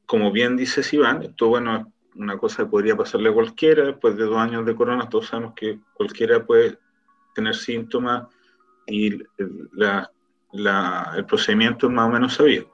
como 0.07 0.33
bien 0.33 0.57
dice 0.57 0.83
Iván, 0.95 1.23
esto 1.23 1.49
bueno, 1.49 1.77
es 1.77 2.17
una 2.17 2.39
cosa 2.39 2.65
que 2.65 2.71
podría 2.71 2.97
pasarle 2.97 3.31
a 3.31 3.35
cualquiera, 3.35 3.85
después 3.85 4.17
de 4.17 4.25
dos 4.25 4.39
años 4.39 4.65
de 4.67 4.75
corona, 4.75 5.09
todos 5.09 5.29
sabemos 5.29 5.55
que 5.55 5.79
cualquiera 5.95 6.45
puede 6.45 6.79
tener 7.35 7.55
síntomas 7.55 8.27
y 8.87 9.19
la 9.73 10.11
el 10.53 11.25
procedimiento 11.27 11.87
es 11.87 11.93
más 11.93 12.09
o 12.09 12.13
menos 12.13 12.35
sabido. 12.35 12.73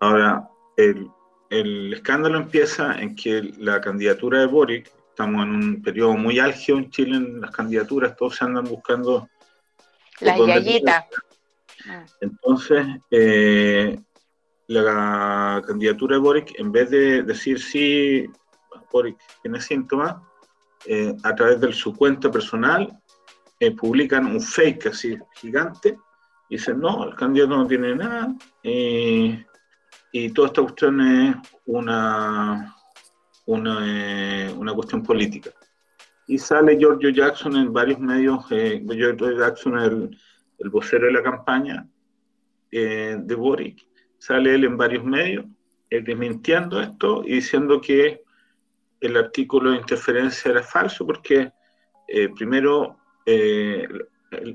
Ahora, 0.00 0.48
el, 0.76 1.92
escándalo 1.92 2.38
empieza 2.38 3.00
en 3.00 3.14
que 3.14 3.42
la 3.58 3.80
candidatura 3.80 4.40
de 4.40 4.46
Boric, 4.46 4.92
estamos 5.08 5.42
en 5.42 5.50
un 5.50 5.82
periodo 5.82 6.14
muy 6.14 6.38
álgido 6.38 6.78
en 6.78 6.90
Chile 6.90 7.16
en 7.16 7.40
las 7.40 7.50
candidaturas, 7.50 8.16
todos 8.16 8.36
se 8.36 8.44
andan 8.44 8.64
buscando... 8.64 9.28
Las 10.20 10.38
yayitas. 10.38 11.04
Entonces, 12.20 12.86
eh, 13.10 13.98
la 14.68 15.62
candidatura 15.66 16.16
de 16.16 16.22
Boric, 16.22 16.58
en 16.58 16.72
vez 16.72 16.90
de 16.90 17.22
decir 17.22 17.60
sí, 17.60 18.26
Boric 18.92 19.18
tiene 19.42 19.60
síntomas, 19.60 20.16
eh, 20.86 21.14
a 21.22 21.34
través 21.34 21.60
de 21.60 21.72
su 21.72 21.94
cuenta 21.94 22.30
personal, 22.30 22.96
eh, 23.58 23.70
publican 23.74 24.26
un 24.26 24.40
fake 24.40 24.86
así 24.86 25.16
gigante 25.34 25.98
dicen, 26.48 26.78
no, 26.78 27.08
el 27.08 27.14
candidato 27.16 27.56
no 27.56 27.66
tiene 27.66 27.96
nada, 27.96 28.32
y 28.62 30.30
toda 30.30 30.48
esta 30.48 30.62
cuestión 30.62 31.00
es 31.00 31.36
una, 31.66 32.74
una, 33.46 34.52
una, 34.56 34.72
cuestión 34.72 35.02
política. 35.02 35.50
Y 36.26 36.38
sale 36.38 36.78
Giorgio 36.78 37.10
Jackson 37.10 37.56
en 37.56 37.72
varios 37.72 38.00
medios, 38.00 38.44
eh, 38.50 38.82
Giorgio 38.88 39.38
Jackson, 39.38 39.78
el, 39.78 40.18
el 40.58 40.70
vocero 40.70 41.06
de 41.06 41.12
la 41.12 41.22
campaña 41.22 41.86
eh, 42.70 43.16
de 43.18 43.34
Boric, 43.34 43.86
sale 44.18 44.54
él 44.54 44.64
en 44.64 44.76
varios 44.76 45.04
medios 45.04 45.46
desmintiendo 45.88 46.80
esto 46.80 47.22
y 47.24 47.34
diciendo 47.34 47.80
que 47.80 48.22
el 49.00 49.16
artículo 49.16 49.70
de 49.70 49.78
interferencia 49.78 50.50
era 50.50 50.62
falso 50.62 51.06
porque 51.06 51.52
primero 52.34 52.98
el, 53.24 54.08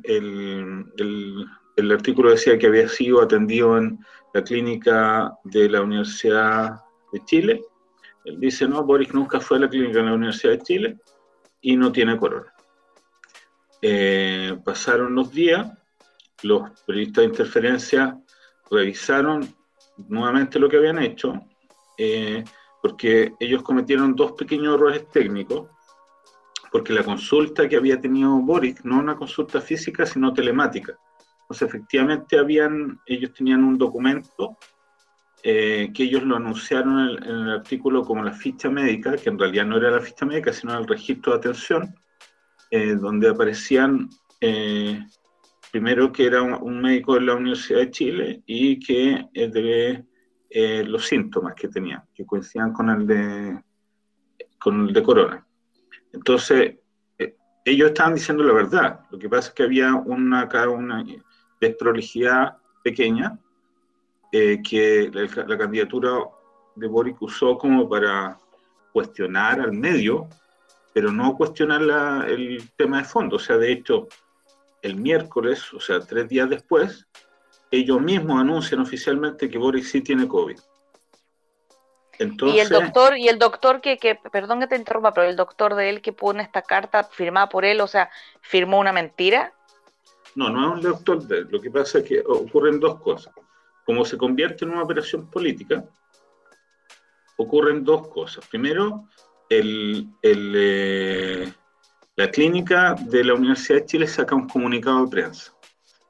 el, 0.04 1.46
el 1.76 1.92
artículo 1.92 2.32
decía 2.32 2.58
que 2.58 2.68
había 2.68 2.88
sido 2.88 3.22
atendido 3.22 3.78
en 3.78 4.00
la 4.34 4.44
clínica 4.44 5.34
de 5.44 5.70
la 5.70 5.82
Universidad 5.82 6.82
de 7.12 7.24
Chile. 7.26 7.62
Él 8.26 8.40
dice, 8.40 8.68
no, 8.68 8.84
Boris 8.84 9.14
nunca 9.14 9.40
fue 9.40 9.58
a 9.58 9.62
la 9.62 9.70
clínica 9.70 10.00
de 10.00 10.06
la 10.06 10.14
Universidad 10.14 10.54
de 10.54 10.62
Chile 10.62 10.98
y 11.62 11.76
no 11.76 11.92
tiene 11.92 12.18
corona. 12.18 12.54
Eh, 13.82 14.58
pasaron 14.64 15.16
los 15.16 15.32
días, 15.32 15.72
los 16.44 16.82
periodistas 16.82 17.24
de 17.24 17.30
interferencia 17.30 18.18
revisaron 18.70 19.48
nuevamente 20.08 20.60
lo 20.60 20.70
que 20.70 20.78
habían 20.78 21.00
hecho, 21.00 21.34
eh, 21.98 22.44
porque 22.82 23.34
ellos 23.40 23.62
cometieron 23.62 24.16
dos 24.16 24.34
pequeños 24.34 24.76
errores 24.76 25.08
técnicos, 25.10 25.70
porque 26.72 26.94
la 26.94 27.04
consulta 27.04 27.68
que 27.68 27.76
había 27.76 28.00
tenido 28.00 28.32
Boris 28.40 28.84
no 28.86 29.00
una 29.00 29.16
consulta 29.16 29.60
física, 29.60 30.06
sino 30.06 30.34
telemática. 30.34 30.98
Efectivamente 31.50 32.40
habían, 32.40 33.00
ellos 33.06 33.34
tenían 33.34 33.66
un 33.66 33.78
documento 33.78 34.58
eh, 35.44 35.92
que 35.94 36.04
ellos 36.04 36.24
lo 36.24 36.38
anunciaron 36.38 37.00
en 37.00 37.24
el, 37.24 37.50
artículo 37.52 38.06
como 38.06 38.24
la 38.24 38.32
ficha 38.32 38.70
médica, 38.70 39.18
que 39.18 39.30
en 39.30 39.38
realidad 39.38 39.66
no 39.66 39.78
era 39.78 39.92
la 39.92 40.00
ficha 40.00 40.26
médica, 40.26 40.54
sino 40.54 40.78
el 40.78 40.88
registro 40.88 41.34
de 41.34 41.40
atención, 41.40 41.96
eh, 42.70 42.96
donde 42.96 43.28
aparecían 43.28 44.10
primero 45.72 46.12
que 46.12 46.26
era 46.26 46.42
un, 46.42 46.82
médico 46.82 47.16
de 47.16 47.22
la 47.22 47.36
Universidad 47.36 47.80
de 47.80 47.92
Chile 47.92 48.44
y 48.46 48.80
que 48.80 49.26
de 49.34 50.06
los 50.86 51.06
síntomas 51.08 51.56
que 51.56 51.70
tenía, 51.70 52.06
que 52.14 52.26
coincidían 52.26 52.74
con 52.74 52.90
el 52.90 53.08
de, 53.08 53.64
con 54.60 54.88
el 54.88 54.94
de 54.94 55.04
corona. 55.04 55.48
Entonces, 56.12 56.76
ellos 57.66 57.90
estaban 57.90 58.16
diciendo 58.16 58.44
la 58.44 58.54
verdad. 58.54 59.02
Lo 59.12 59.20
que 59.20 59.30
pasa 59.30 59.50
es 59.50 59.54
que 59.54 59.64
había 59.64 59.96
una, 59.96 60.50
una 60.68 61.06
desprolijidad 61.60 62.58
pequeña 62.84 63.40
eh, 64.32 64.62
que 64.68 65.12
la, 65.14 65.58
candidatura 65.58 66.12
de 66.76 66.88
Boric 66.88 67.22
usó 67.22 67.58
como 67.58 67.88
para 67.88 68.38
cuestionar 68.92 69.60
al 69.60 69.74
medio, 69.74 70.28
pero 70.94 71.12
no 71.12 71.36
cuestionar 71.36 71.82
el 72.30 72.70
tema 72.76 73.00
de 73.00 73.04
fondo. 73.04 73.36
O 73.36 73.40
sea, 73.40 73.58
de 73.58 73.72
hecho, 73.72 74.08
el 74.82 74.96
miércoles, 74.96 75.74
o 75.74 75.80
sea, 75.80 76.00
tres 76.00 76.28
días 76.28 76.50
después, 76.50 77.08
ellos 77.70 78.02
mismos 78.02 78.40
anuncian 78.40 78.82
oficialmente 78.82 79.50
que 79.50 79.58
Boric 79.58 79.84
sí 79.84 80.02
tiene 80.02 80.28
COVID. 80.28 80.60
Entonces, 82.20 82.58
y 82.58 82.60
el 82.60 82.70
doctor, 82.70 83.18
y 83.18 83.28
el 83.30 83.40
doctor 83.40 83.82
que, 83.82 83.98
que, 83.98 84.16
perdón 84.16 84.60
que 84.60 84.68
te 84.68 84.76
interrumpa, 84.76 85.14
pero 85.14 85.28
el 85.28 85.36
doctor 85.36 85.76
de 85.76 85.90
él 85.90 86.02
que 86.02 86.14
pone 86.14 86.44
esta 86.44 86.62
carta 86.62 87.04
firmada 87.04 87.50
por 87.50 87.66
él, 87.66 87.82
o 87.82 87.88
sea, 87.88 88.12
firmó 88.42 88.80
una 88.80 88.94
mentira. 88.94 89.54
No, 90.36 90.50
no 90.50 90.68
es 90.68 90.74
un 90.76 90.82
doctor 90.82 91.24
de 91.24 91.42
Lo 91.46 91.60
que 91.60 91.72
pasa 91.72 92.00
es 92.00 92.06
que 92.06 92.24
ocurren 92.26 92.80
dos 92.80 93.02
cosas. 93.02 93.34
Como 93.86 94.06
se 94.06 94.18
convierte 94.18 94.66
en 94.66 94.72
una 94.72 94.84
operación 94.84 95.30
política, 95.32 95.84
ocurren 97.38 97.84
dos 97.84 98.08
cosas. 98.10 98.48
Primero, 98.48 99.08
el, 99.50 100.08
eh, 100.22 101.52
la 102.16 102.30
clínica 102.30 102.96
de 102.96 103.24
la 103.24 103.34
Universidad 103.34 103.80
de 103.80 103.86
Chile 103.86 104.08
saca 104.08 104.36
un 104.36 104.48
comunicado 104.48 105.06
de 105.06 105.12
prensa, 105.12 105.54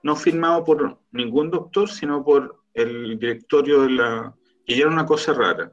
no 0.04 0.16
firmado 0.16 0.64
por 0.64 1.00
ningún 1.12 1.50
doctor, 1.52 1.90
sino 1.90 2.24
por 2.24 2.64
el 2.74 3.20
directorio 3.20 3.84
de 3.84 3.90
la... 3.92 4.36
Y 4.66 4.80
era 4.80 4.90
una 4.90 5.06
cosa 5.06 5.34
rara. 5.34 5.72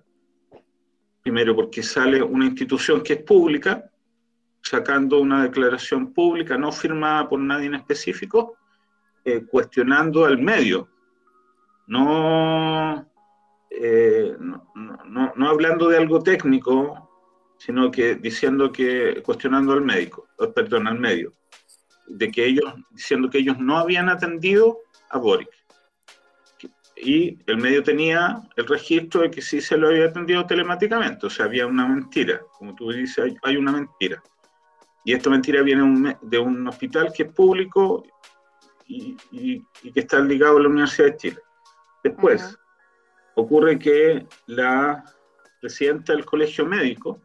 Primero, 1.22 1.54
porque 1.54 1.82
sale 1.82 2.22
una 2.22 2.46
institución 2.46 3.02
que 3.02 3.14
es 3.14 3.22
pública, 3.22 3.90
sacando 4.62 5.20
una 5.20 5.44
declaración 5.44 6.12
pública 6.12 6.58
no 6.58 6.72
firmada 6.72 7.28
por 7.28 7.38
nadie 7.40 7.66
en 7.66 7.74
específico, 7.74 8.56
eh, 9.24 9.44
cuestionando 9.46 10.24
al 10.24 10.38
medio, 10.38 10.88
eh, 13.70 14.36
no, 14.38 14.72
no, 15.06 15.32
no, 15.36 15.48
hablando 15.48 15.88
de 15.88 15.96
algo 15.96 16.22
técnico, 16.22 17.07
sino 17.58 17.90
que 17.90 18.14
diciendo 18.14 18.72
que, 18.72 19.22
cuestionando 19.22 19.72
al 19.72 19.82
médico, 19.82 20.28
eh, 20.38 20.48
perdón, 20.48 20.86
al 20.86 20.98
medio, 20.98 21.32
de 22.06 22.30
que 22.30 22.46
ellos, 22.46 22.74
diciendo 22.90 23.28
que 23.28 23.38
ellos 23.38 23.58
no 23.58 23.76
habían 23.76 24.08
atendido 24.08 24.78
a 25.10 25.18
Boric. 25.18 25.50
Y 26.96 27.38
el 27.46 27.58
medio 27.58 27.82
tenía 27.82 28.42
el 28.56 28.66
registro 28.66 29.20
de 29.20 29.30
que 29.30 29.42
sí 29.42 29.60
se 29.60 29.76
lo 29.76 29.88
había 29.88 30.06
atendido 30.06 30.46
telemáticamente, 30.46 31.26
o 31.26 31.30
sea, 31.30 31.44
había 31.46 31.66
una 31.66 31.86
mentira, 31.86 32.40
como 32.58 32.74
tú 32.74 32.90
dices, 32.90 33.34
hay 33.42 33.56
una 33.56 33.72
mentira. 33.72 34.22
Y 35.04 35.12
esta 35.12 35.30
mentira 35.30 35.62
viene 35.62 36.16
de 36.22 36.38
un 36.38 36.66
hospital 36.66 37.12
que 37.14 37.22
es 37.22 37.32
público 37.32 38.04
y, 38.86 39.16
que 39.92 40.00
está 40.00 40.20
ligado 40.20 40.56
a 40.58 40.60
la 40.60 40.68
Universidad 40.68 41.08
de 41.08 41.16
Chile. 41.16 41.38
Después, 42.02 42.58
ocurre 43.34 43.78
que 43.78 44.26
la 44.46 45.04
presidenta 45.60 46.12
del 46.12 46.24
colegio 46.24 46.66
médico, 46.66 47.20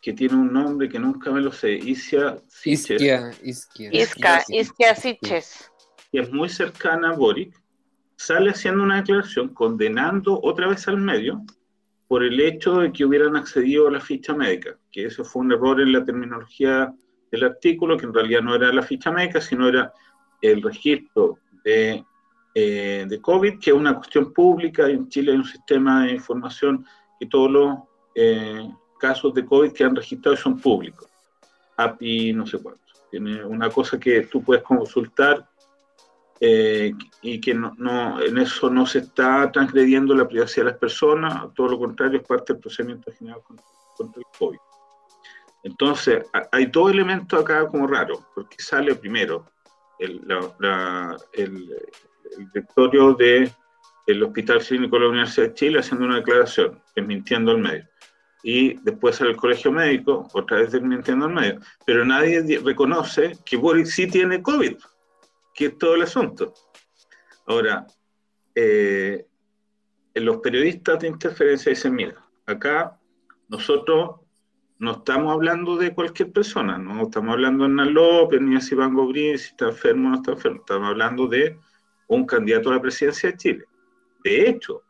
que 0.00 0.12
tiene 0.12 0.34
un 0.34 0.52
nombre 0.52 0.88
que 0.88 0.98
nunca 0.98 1.30
me 1.30 1.40
lo 1.40 1.52
sé, 1.52 1.72
Iskia 1.72 2.36
Iskia, 2.64 3.30
Iskia, 3.42 4.42
Iskia 4.48 4.94
Siches, 4.94 5.70
que 6.10 6.20
es 6.20 6.32
muy 6.32 6.48
cercana 6.48 7.10
a 7.10 7.16
Boric, 7.16 7.54
sale 8.16 8.50
haciendo 8.50 8.82
una 8.82 8.96
declaración 8.96 9.48
condenando 9.50 10.40
otra 10.42 10.68
vez 10.68 10.88
al 10.88 10.98
medio 10.98 11.42
por 12.08 12.24
el 12.24 12.40
hecho 12.40 12.80
de 12.80 12.92
que 12.92 13.04
hubieran 13.04 13.36
accedido 13.36 13.86
a 13.86 13.90
la 13.92 14.00
ficha 14.00 14.34
médica, 14.34 14.76
que 14.90 15.06
eso 15.06 15.24
fue 15.24 15.42
un 15.42 15.52
error 15.52 15.80
en 15.80 15.92
la 15.92 16.04
terminología 16.04 16.92
del 17.30 17.44
artículo, 17.44 17.96
que 17.96 18.06
en 18.06 18.14
realidad 18.14 18.42
no 18.42 18.54
era 18.54 18.72
la 18.72 18.82
ficha 18.82 19.12
médica, 19.12 19.40
sino 19.40 19.68
era 19.68 19.92
el 20.42 20.60
registro 20.62 21.38
de, 21.62 22.04
eh, 22.54 23.06
de 23.08 23.20
COVID, 23.20 23.60
que 23.60 23.70
es 23.70 23.76
una 23.76 23.94
cuestión 23.94 24.32
pública, 24.32 24.88
en 24.88 25.08
Chile 25.08 25.32
hay 25.32 25.38
un 25.38 25.44
sistema 25.44 26.04
de 26.04 26.12
información 26.12 26.84
que 27.18 27.26
todos 27.26 27.50
los 27.50 27.78
eh, 28.16 28.68
casos 29.00 29.34
de 29.34 29.44
COVID 29.44 29.72
que 29.72 29.84
han 29.84 29.96
registrado 29.96 30.36
son 30.36 30.60
públicos, 30.60 31.08
API 31.76 32.32
no 32.32 32.46
sé 32.46 32.58
cuántos. 32.58 33.02
Tiene 33.10 33.44
una 33.44 33.68
cosa 33.70 33.98
que 33.98 34.22
tú 34.22 34.42
puedes 34.42 34.62
consultar 34.62 35.48
eh, 36.38 36.92
y 37.22 37.40
que 37.40 37.50
en 37.50 38.38
eso 38.38 38.70
no 38.70 38.86
se 38.86 39.00
está 39.00 39.50
transgrediendo 39.50 40.14
la 40.14 40.28
privacidad 40.28 40.66
de 40.66 40.70
las 40.70 40.78
personas, 40.78 41.52
todo 41.54 41.68
lo 41.68 41.78
contrario, 41.78 42.20
es 42.20 42.26
parte 42.26 42.52
del 42.52 42.62
procedimiento 42.62 43.10
general 43.12 43.42
contra, 43.42 43.66
contra 43.96 44.20
el 44.20 44.38
COVID. 44.38 44.58
Entonces, 45.62 46.24
hay 46.52 46.66
dos 46.66 46.90
elementos 46.90 47.38
acá 47.38 47.66
como 47.68 47.86
raros, 47.86 48.22
porque 48.34 48.56
sale 48.58 48.94
primero 48.94 49.44
el, 49.98 50.22
la, 50.26 51.16
el, 51.32 51.76
el 52.38 52.46
directorio 52.52 53.14
del 53.14 54.22
Hospital 54.22 54.64
Clínico 54.64 54.96
de 54.96 55.02
la 55.02 55.08
Universidad 55.08 55.48
de 55.48 55.54
Chile 55.54 55.80
haciendo 55.80 56.06
una 56.06 56.16
declaración, 56.16 56.80
desmintiendo 56.94 57.50
al 57.50 57.58
medio. 57.58 57.89
Y 58.42 58.74
después 58.82 59.20
el 59.20 59.36
Colegio 59.36 59.70
Médico, 59.70 60.28
otra 60.32 60.58
vez 60.58 60.72
desmintiendo 60.72 61.26
al 61.26 61.34
medio. 61.34 61.60
Pero 61.84 62.04
nadie 62.04 62.42
reconoce 62.64 63.32
que 63.44 63.56
Boris 63.56 63.94
sí 63.94 64.06
tiene 64.06 64.42
COVID, 64.42 64.76
que 65.54 65.66
es 65.66 65.78
todo 65.78 65.94
el 65.94 66.02
asunto. 66.02 66.54
Ahora, 67.46 67.86
eh, 68.54 69.26
los 70.14 70.38
periodistas 70.38 71.00
de 71.00 71.08
interferencia 71.08 71.70
dicen, 71.70 71.94
mira, 71.94 72.14
acá 72.46 72.98
nosotros 73.48 74.20
no 74.78 74.92
estamos 74.92 75.32
hablando 75.32 75.76
de 75.76 75.94
cualquier 75.94 76.32
persona, 76.32 76.78
no 76.78 77.02
estamos 77.02 77.32
hablando 77.32 77.64
de 77.64 77.70
Hernán 77.70 77.94
López, 77.94 78.40
ni 78.40 78.56
de 78.56 78.66
Iván 78.70 78.94
Gobrín, 78.94 79.38
si 79.38 79.48
está 79.48 79.66
enfermo 79.66 80.08
o 80.08 80.10
no 80.12 80.16
está 80.16 80.32
enfermo, 80.32 80.60
estamos 80.60 80.88
hablando 80.88 81.26
de 81.26 81.58
un 82.08 82.24
candidato 82.24 82.70
a 82.70 82.74
la 82.74 82.80
presidencia 82.80 83.30
de 83.30 83.36
Chile. 83.36 83.64
De 84.24 84.48
hecho, 84.48 84.82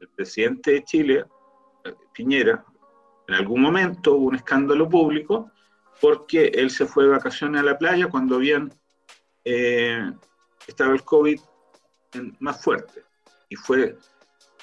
el 0.00 0.08
presidente 0.08 0.72
de 0.72 0.84
Chile, 0.84 1.24
Piñera, 2.12 2.64
en 3.32 3.38
algún 3.38 3.62
momento 3.62 4.14
hubo 4.14 4.26
un 4.26 4.34
escándalo 4.34 4.88
público 4.88 5.50
porque 6.02 6.48
él 6.48 6.68
se 6.70 6.84
fue 6.84 7.04
de 7.04 7.10
vacaciones 7.10 7.62
a 7.62 7.64
la 7.64 7.78
playa 7.78 8.08
cuando 8.08 8.36
habían 8.36 8.70
eh, 9.44 10.12
estaba 10.66 10.92
el 10.92 11.02
COVID 11.02 11.40
más 12.40 12.62
fuerte 12.62 13.04
y 13.48 13.56
fue 13.56 13.96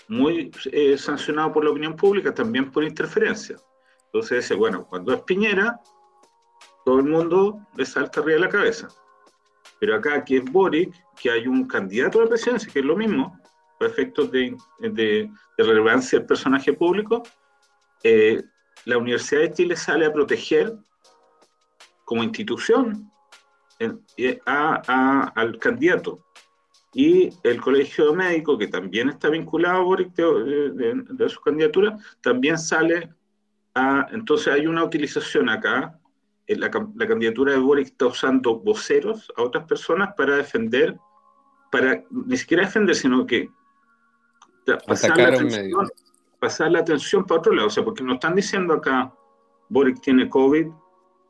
muy 0.08 0.52
eh, 0.72 0.98
sancionado 1.00 1.52
por 1.52 1.64
la 1.64 1.72
opinión 1.72 1.96
pública, 1.96 2.34
también 2.34 2.72
por 2.72 2.84
interferencia. 2.84 3.58
Entonces 4.06 4.56
bueno, 4.56 4.86
cuando 4.86 5.14
es 5.14 5.22
Piñera, 5.22 5.80
todo 6.86 7.00
el 7.00 7.06
mundo 7.06 7.60
le 7.76 7.86
salta 7.88 8.20
arriba 8.20 8.36
de 8.36 8.46
la 8.46 8.50
cabeza. 8.50 8.88
Pero 9.80 9.96
acá 9.96 10.24
que 10.24 10.38
es 10.38 10.46
Boric, 10.46 10.94
que 11.20 11.32
hay 11.32 11.48
un 11.48 11.66
candidato 11.68 12.20
a 12.20 12.24
la 12.24 12.30
presidencia, 12.30 12.72
que 12.72 12.80
es 12.80 12.86
lo 12.86 12.96
mismo, 12.96 13.40
para 13.80 13.92
efectos 13.92 14.30
de, 14.32 14.56
de, 14.80 15.32
de 15.58 15.64
relevancia 15.64 16.20
del 16.20 16.28
personaje 16.28 16.74
público, 16.74 17.24
eh, 18.04 18.44
la 18.86 18.98
Universidad 18.98 19.42
de 19.42 19.54
Chile 19.54 19.76
sale 19.76 20.06
a 20.06 20.14
proteger 20.14 20.74
como 22.06 22.24
institución 22.24 23.12
a, 24.46 24.82
a, 24.88 25.24
al 25.36 25.58
candidato. 25.60 26.26
Y 26.94 27.30
el 27.44 27.62
Colegio 27.62 28.14
Médico, 28.14 28.58
que 28.58 28.68
también 28.68 29.10
está 29.10 29.30
vinculado 29.30 29.78
a 29.78 29.84
Boric 29.84 30.14
de, 30.16 30.72
de, 30.72 31.04
de 31.08 31.30
su 31.30 31.40
candidatura, 31.40 31.98
también 32.22 32.58
sale 32.58 33.10
a... 33.76 34.08
Entonces 34.12 34.54
hay 34.54 34.66
una 34.66 34.84
utilización 34.84 35.50
acá 35.50 36.00
la, 36.56 36.72
la, 36.96 37.08
candidatura 37.08 37.54
de 37.54 37.60
Boric 37.60 37.88
está 37.88 38.08
usando 38.08 38.60
voceros 38.60 39.32
a 39.38 39.44
otras 39.44 39.66
personas 39.66 40.14
para 40.16 40.38
defender, 40.38 40.98
para 41.72 42.04
ni 42.10 42.38
siquiera 42.38 42.66
defender, 42.66 42.96
sino 42.96 43.26
que 43.26 43.50
pasar 44.88 45.18
la, 45.18 45.28
atención, 45.30 45.90
pasar 46.40 46.72
la 46.72 46.80
atención 46.80 47.26
para 47.26 47.40
otro 47.40 47.54
lado. 47.54 47.68
O 47.68 47.72
sea, 47.72 47.84
porque 47.84 48.04
nos 48.04 48.16
están 48.16 48.36
diciendo 48.36 48.74
acá, 48.74 49.14
Boric 49.70 50.02
tiene 50.02 50.30
COVID, 50.30 50.68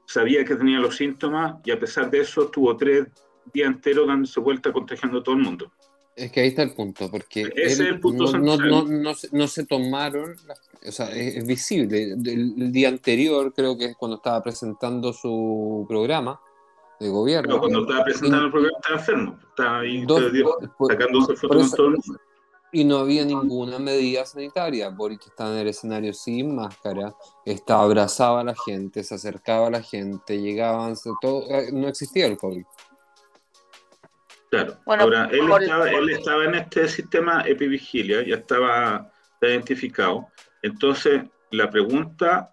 sabía 0.05 0.43
que 0.45 0.55
tenía 0.55 0.80
los 0.80 0.95
síntomas 0.95 1.55
y 1.64 1.72
a 1.72 1.80
pesar 1.80 2.10
de 2.10 2.22
eso 2.22 2.43
estuvo 2.43 2.76
tres 2.78 3.07
días 3.53 3.68
enteros 3.68 4.07
dándose 4.07 4.39
vuelta 4.39 4.72
contagiando 4.72 5.20
a 5.20 5.24
todo 5.24 5.36
el 5.36 5.41
mundo. 5.41 5.72
Es 6.16 6.32
que 6.34 6.41
ahí 6.41 6.49
está 6.49 6.64
el 6.64 6.74
punto, 6.74 7.10
porque 7.10 7.43
Ese 7.55 7.72
es 7.72 7.80
el 7.80 7.99
punto 8.01 8.26
no, 8.38 8.57
no, 8.57 8.84
no, 8.84 9.14
no, 9.32 9.47
se 9.47 9.66
tomaron, 9.66 10.36
o 10.86 10.91
sea, 10.91 11.12
es, 11.12 11.38
es, 11.38 11.47
visible. 11.47 12.03
El, 12.03 12.28
el, 12.28 12.72
día 12.74 12.89
anterior, 12.89 13.53
creo 13.53 13.78
que 13.78 13.86
es 13.86 13.95
cuando 13.95 14.18
estaba 14.18 14.43
presentando 14.43 15.14
su 15.14 15.86
programa 15.88 16.38
de 16.99 17.07
gobierno. 17.07 17.47
Pero 17.47 17.60
cuando 17.62 17.82
estaba 17.82 18.03
presentando 18.03 18.45
el 18.47 18.51
programa 18.51 18.78
estaba 18.82 18.99
enfermo, 18.99 19.39
estaba 19.49 19.80
ahí 19.80 20.05
dos, 20.05 20.24
sacándose 20.89 21.36
fotos 21.38 21.70
con 21.70 21.72
todo 21.72 21.88
el 21.88 21.93
mundo. 21.93 22.20
Y 22.72 22.84
no 22.84 23.00
había 23.00 23.26
ninguna 23.26 23.80
medida 23.80 24.26
sanitaria. 24.26 24.90
Boric 24.90 25.26
estaba 25.28 25.52
en 25.54 25.60
el 25.60 25.68
escenario 25.70 26.14
sin 26.14 26.56
máscara, 26.56 27.16
estaba 27.46 27.84
abrazaba 27.84 28.42
a 28.42 28.44
la 28.44 28.56
gente, 28.56 29.04
se 29.04 29.16
acercaba 29.16 29.68
a 29.68 29.72
la 29.72 29.82
gente, 29.82 30.40
llegaban, 30.40 30.96
todo, 31.20 31.46
no 31.74 31.88
existía 31.88 32.28
el 32.28 32.38
COVID. 32.38 32.66
Claro. 34.52 34.78
Bueno, 34.86 35.04
Ahora, 35.04 35.30
él, 35.32 35.50
estaba, 35.62 35.90
él 35.90 36.10
estaba 36.10 36.46
en 36.46 36.56
este 36.56 36.88
sistema 36.88 37.44
epivigilia, 37.46 38.26
ya 38.26 38.36
estaba 38.36 39.12
identificado. 39.42 40.28
Entonces, 40.62 41.24
la 41.52 41.70
pregunta 41.70 42.52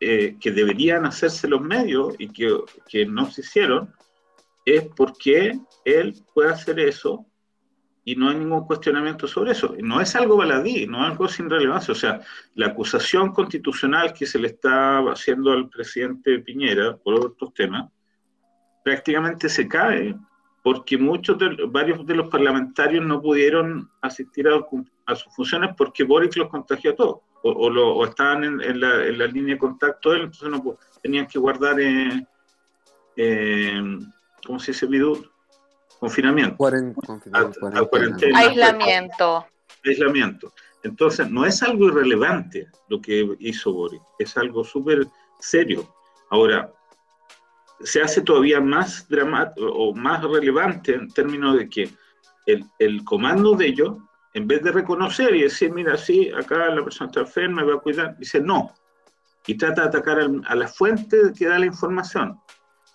eh, 0.00 0.36
que 0.40 0.50
deberían 0.50 1.06
hacerse 1.06 1.48
los 1.48 1.60
medios 1.60 2.14
y 2.18 2.28
que, 2.28 2.56
que, 2.88 3.04
no 3.04 3.30
se 3.30 3.40
hicieron 3.40 3.94
es 4.64 4.86
por 4.88 5.16
qué 5.16 5.58
él 5.84 6.14
puede 6.34 6.50
hacer 6.50 6.78
eso 6.78 7.26
y 8.08 8.16
no 8.16 8.30
hay 8.30 8.36
ningún 8.36 8.64
cuestionamiento 8.64 9.28
sobre 9.28 9.52
eso. 9.52 9.74
No 9.82 10.00
es 10.00 10.16
algo 10.16 10.38
baladí, 10.38 10.86
no 10.86 11.04
es 11.04 11.10
algo 11.10 11.28
sin 11.28 11.50
relevancia. 11.50 11.92
O 11.92 11.94
sea, 11.94 12.22
la 12.54 12.68
acusación 12.68 13.34
constitucional 13.34 14.14
que 14.14 14.24
se 14.24 14.38
le 14.38 14.48
está 14.48 15.00
haciendo 15.00 15.52
al 15.52 15.68
presidente 15.68 16.38
Piñera 16.38 16.96
por 16.96 17.26
otros 17.26 17.52
temas 17.52 17.90
prácticamente 18.82 19.50
se 19.50 19.68
cae 19.68 20.16
porque 20.62 20.96
muchos 20.96 21.36
de, 21.38 21.66
varios 21.68 22.06
de 22.06 22.14
los 22.14 22.30
parlamentarios 22.30 23.04
no 23.04 23.20
pudieron 23.20 23.90
asistir 24.00 24.48
a, 24.48 25.14
sus 25.14 25.34
funciones 25.34 25.74
porque 25.76 26.02
Boric 26.02 26.34
los 26.36 26.48
contagió 26.48 26.92
a 26.92 26.96
todos, 26.96 27.18
o, 27.42 27.50
o, 27.50 28.04
estaban 28.06 28.42
en, 28.42 28.80
la, 28.80 29.26
línea 29.26 29.54
de 29.54 29.58
contacto 29.58 30.10
de 30.10 30.16
él, 30.16 30.22
entonces 30.32 30.78
tenían 31.02 31.26
que 31.26 31.38
guardar, 31.38 31.78
eh, 31.78 32.26
eh, 33.16 33.82
¿cómo 34.46 34.58
se 34.58 34.72
dice, 34.72 34.86
Bidú? 34.86 35.30
Confinamiento. 35.98 36.56
Cuaren, 36.56 36.94
confinamiento 36.94 37.66
a, 37.66 37.88
cuarentena. 37.88 38.38
Aislamiento. 38.38 39.46
Aislamiento. 39.84 40.52
Entonces, 40.84 41.28
no 41.28 41.44
es 41.44 41.62
algo 41.62 41.88
irrelevante 41.88 42.68
lo 42.88 43.00
que 43.00 43.36
hizo 43.40 43.72
Boric, 43.72 44.02
es 44.18 44.36
algo 44.36 44.62
súper 44.64 45.06
serio. 45.40 45.92
Ahora, 46.30 46.72
se 47.80 48.00
hace 48.00 48.22
todavía 48.22 48.60
más 48.60 49.08
dramático 49.08 49.66
o 49.66 49.94
más 49.94 50.22
relevante 50.22 50.94
en 50.94 51.08
términos 51.08 51.58
de 51.58 51.68
que 51.68 51.90
el, 52.46 52.64
el, 52.78 53.04
comando 53.04 53.54
de 53.54 53.66
ellos, 53.66 53.98
en 54.34 54.46
vez 54.46 54.62
de 54.62 54.72
reconocer 54.72 55.34
y 55.34 55.42
decir, 55.42 55.72
mira, 55.72 55.96
sí, 55.96 56.30
acá 56.30 56.68
la 56.68 56.84
persona 56.84 57.08
está 57.08 57.20
enferma, 57.20 57.62
me 57.62 57.72
va 57.72 57.78
a 57.78 57.80
cuidar, 57.80 58.16
dice 58.18 58.40
no. 58.40 58.72
Y 59.46 59.56
trata 59.56 59.82
de 59.82 59.88
atacar 59.88 60.18
al, 60.20 60.42
a 60.46 60.54
la 60.54 60.68
fuente 60.68 61.18
que 61.36 61.46
da 61.46 61.58
la 61.58 61.66
información. 61.66 62.40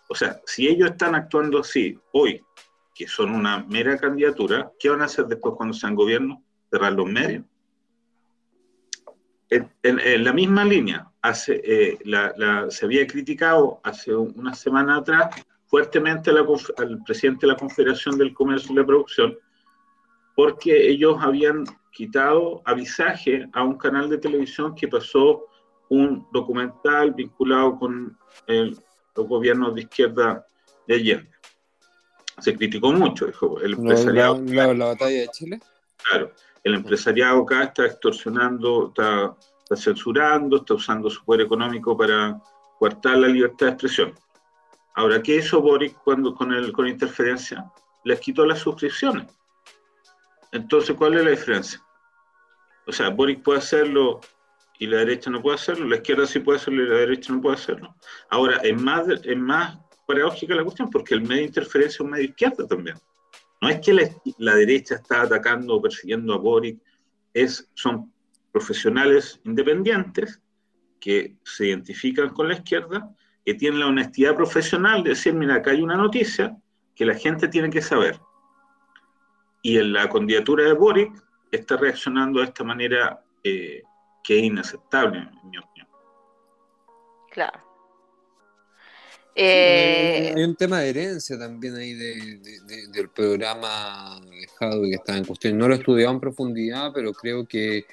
O 0.10 0.16
sea, 0.16 0.40
si 0.46 0.68
ellos 0.68 0.92
están 0.92 1.16
actuando 1.16 1.60
así 1.60 1.98
hoy, 2.12 2.42
que 2.94 3.08
son 3.08 3.32
una 3.32 3.64
mera 3.64 3.98
candidatura, 3.98 4.72
¿qué 4.80 4.90
van 4.90 5.02
a 5.02 5.06
hacer 5.06 5.26
después 5.26 5.56
cuando 5.56 5.74
sean 5.74 5.96
gobierno? 5.96 6.44
Cerrar 6.70 6.94
los 6.94 7.08
medios. 7.08 7.44
En, 9.50 10.24
la 10.24 10.34
misma 10.34 10.66
línea, 10.66 11.12
eh, 11.48 11.98
se 12.70 12.86
había 12.86 13.06
criticado 13.06 13.80
hace 13.84 14.16
una 14.16 14.54
semana 14.56 14.98
atrás 14.98 15.36
fuertemente 15.68 16.32
al 16.32 17.04
presidente 17.06 17.46
de 17.46 17.54
la 17.54 17.58
Confederación 17.58 18.18
del 18.18 18.34
Comercio 18.34 18.72
y 18.72 18.76
la 18.78 18.86
Producción 18.86 19.38
porque 20.36 20.90
ellos 20.90 21.18
habían 21.20 21.66
quitado 21.92 22.62
avisaje 22.66 23.48
a 23.54 23.64
un 23.64 23.78
canal 23.78 24.10
de 24.10 24.18
televisión 24.18 24.74
que 24.76 24.88
pasó 24.88 25.46
un 25.90 26.28
documental 26.32 27.14
vinculado 27.14 27.78
con 27.78 28.18
el, 28.48 28.78
los 29.16 29.28
gobiernos 29.28 29.76
de 29.76 29.82
izquierda 29.82 30.46
de 30.88 30.96
Allende. 30.96 31.30
Se 32.40 32.56
criticó 32.56 32.92
mucho, 32.92 33.28
dijo 33.28 33.60
el 33.62 33.74
empresariado. 33.74 34.42
La, 34.46 34.68
la, 34.68 34.74
la 34.74 34.86
batalla 34.86 35.22
de 35.22 35.28
Chile? 35.30 35.60
Claro, 36.10 36.32
el 36.64 36.76
empresariado 36.76 37.42
acá 37.44 37.64
está 37.64 37.86
extorsionando, 37.86 38.88
está 38.88 39.36
está 39.64 39.76
censurando, 39.76 40.58
está 40.58 40.74
usando 40.76 41.10
su 41.10 41.24
poder 41.24 41.42
económico 41.42 41.98
para 41.98 42.40
coartar 42.78 43.18
la 43.18 43.28
libertad 43.28 43.68
de 43.68 43.72
expresión. 43.72 44.14
Ahora, 44.96 45.22
¿qué 45.22 45.38
hizo 45.38 45.62
Boric 45.62 45.96
cuando 46.04 46.36
con, 46.36 46.54
el, 46.54 46.72
con 46.72 46.88
interferencia? 46.88 47.72
Les 48.04 48.20
quitó 48.20 48.46
las 48.46 48.60
suscripciones. 48.60 49.28
Entonces, 50.52 50.96
¿cuál 50.96 51.16
es 51.16 51.24
la 51.24 51.32
diferencia? 51.32 51.82
O 52.86 52.92
sea, 52.92 53.10
Boric 53.10 53.42
puede 53.42 53.60
hacerlo 53.60 54.20
y 54.78 54.88
la 54.88 54.98
derecha 54.98 55.30
no 55.30 55.42
puede 55.42 55.56
hacerlo, 55.56 55.88
la 55.88 55.96
izquierda 55.96 56.28
sí 56.28 56.40
puede 56.40 56.58
hacerlo 56.58 56.84
y 56.84 56.90
la 56.90 56.98
derecha 56.98 57.32
no 57.34 57.42
puede 57.42 57.56
hacerlo. 57.56 57.96
Ahora, 58.30 58.58
es 58.58 58.80
más, 58.80 59.08
es 59.08 59.38
más 59.38 59.78
paradójica 60.06 60.56
la 60.56 60.64
cuestión 60.64 60.90
porque 60.90 61.16
el 61.16 61.22
medio 61.22 61.42
de 61.42 61.48
interferencia 61.48 61.96
es 61.96 62.00
un 62.00 62.12
medio 62.12 62.26
izquierda 62.26 62.68
también. 62.68 62.98
No 63.62 63.70
es 63.70 63.80
que 63.80 63.94
la, 63.94 64.10
la 64.38 64.56
derecha 64.56 64.96
está 64.96 65.22
atacando 65.22 65.76
o 65.76 65.82
persiguiendo 65.82 66.34
a 66.34 66.38
Boric, 66.38 66.80
es, 67.34 67.70
son 67.74 68.12
profesionales 68.52 69.40
independientes 69.46 70.42
que 71.00 71.36
se 71.44 71.68
identifican 71.68 72.30
con 72.30 72.48
la 72.48 72.56
izquierda 72.56 73.10
que 73.46 73.54
tiene 73.56 73.78
la 73.78 73.88
honestidad 73.88 74.36
profesional 74.36 75.04
de 75.04 75.12
decir, 75.12 75.34
mira, 75.34 75.56
acá 75.56 75.72
hay 75.72 75.82
una 75.82 75.98
noticia 75.98 76.56
que 76.96 77.06
la 77.06 77.16
gente 77.16 77.48
tiene 77.48 77.70
que 77.70 77.82
saber. 77.82 78.20
Y 79.62 79.78
en 79.78 79.94
la 79.94 80.10
candidatura 80.10 80.66
de 80.66 80.74
Boric 80.74 81.12
está 81.52 81.78
reaccionando 81.78 82.40
de 82.40 82.46
esta 82.46 82.64
manera 82.64 83.24
eh, 83.44 83.82
que 84.24 84.38
es 84.38 84.44
inaceptable, 84.44 85.20
en 85.20 85.50
mi 85.50 85.58
opinión. 85.58 85.88
Claro. 87.32 87.63
Eh, 89.36 90.34
hay 90.36 90.44
un 90.44 90.56
tema 90.56 90.80
de 90.80 90.90
herencia 90.90 91.40
también 91.40 91.76
ahí 91.76 91.94
del 91.94 93.10
programa 93.10 94.22
dejado 94.30 94.84
que 94.84 94.96
está 94.96 95.18
en 95.18 95.26
cuestión. 95.26 95.58
No 95.58 95.68
lo 95.68 95.74
he 95.74 95.78
estudiado 95.78 96.14
en 96.14 96.20
profundidad, 96.20 96.92
pero 96.94 97.14
creo 97.14 97.48
que 97.48 97.86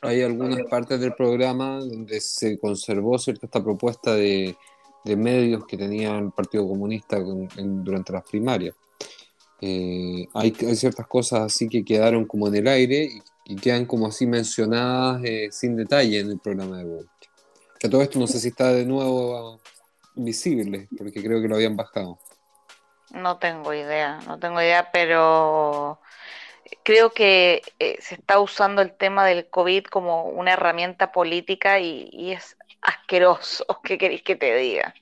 hay 0.00 0.22
algunas 0.22 0.62
partes 0.70 1.00
del 1.00 1.14
programa 1.14 1.80
donde 1.80 2.20
se 2.20 2.58
conservó 2.58 3.18
cierta 3.18 3.46
esta 3.46 3.62
propuesta 3.62 4.14
de, 4.14 4.56
medios 5.04 5.64
que 5.66 5.76
tenía 5.76 6.18
el 6.18 6.32
Partido 6.32 6.66
Comunista 6.66 7.20
durante 7.20 8.12
las 8.12 8.24
primarias. 8.24 8.74
Eh, 9.60 10.26
hay, 10.34 10.52
ciertas 10.52 11.06
cosas 11.06 11.40
así 11.42 11.68
que 11.68 11.84
quedaron 11.84 12.26
como 12.26 12.48
en 12.48 12.56
el 12.56 12.68
aire 12.68 13.08
y, 13.44 13.56
quedan 13.56 13.86
como 13.86 14.08
así 14.08 14.26
mencionadas 14.26 15.22
eh, 15.24 15.48
sin 15.52 15.76
detalle 15.76 16.18
en 16.18 16.32
el 16.32 16.38
programa 16.40 16.78
de 16.78 16.84
Google. 16.84 17.08
Que 17.78 17.88
todo 17.88 18.02
esto 18.02 18.18
no 18.18 18.26
sé 18.26 18.40
si 18.40 18.48
está 18.48 18.72
de 18.72 18.84
nuevo 18.84 19.60
visible, 20.16 20.88
porque 20.96 21.22
creo 21.22 21.40
que 21.40 21.48
lo 21.48 21.56
habían 21.56 21.76
bajado. 21.76 22.18
No 23.14 23.38
tengo 23.38 23.72
idea, 23.72 24.18
no 24.26 24.38
tengo 24.38 24.60
idea, 24.60 24.90
pero 24.92 26.00
creo 26.82 27.10
que 27.10 27.62
eh, 27.78 27.96
se 28.00 28.16
está 28.16 28.40
usando 28.40 28.82
el 28.82 28.92
tema 28.92 29.24
del 29.24 29.46
COVID 29.48 29.84
como 29.84 30.24
una 30.24 30.54
herramienta 30.54 31.12
política 31.12 31.78
y, 31.78 32.32
es 32.32 32.56
asqueroso. 32.80 33.64
¿Qué 33.84 33.98
queréis 33.98 34.22
que 34.22 34.36
te 34.36 34.56
diga? 34.56 34.94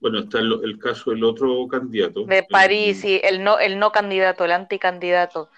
Bueno, 0.00 0.20
está 0.20 0.40
el, 0.40 0.78
caso 0.80 1.10
del 1.12 1.22
otro 1.22 1.66
candidato. 1.68 2.24
De 2.24 2.42
París, 2.42 3.04
y 3.04 3.20
el 3.22 3.44
no, 3.44 3.58
el 3.60 3.78
no 3.78 3.92
candidato, 3.92 4.44
el 4.44 4.52
anticandidato. 4.52 5.48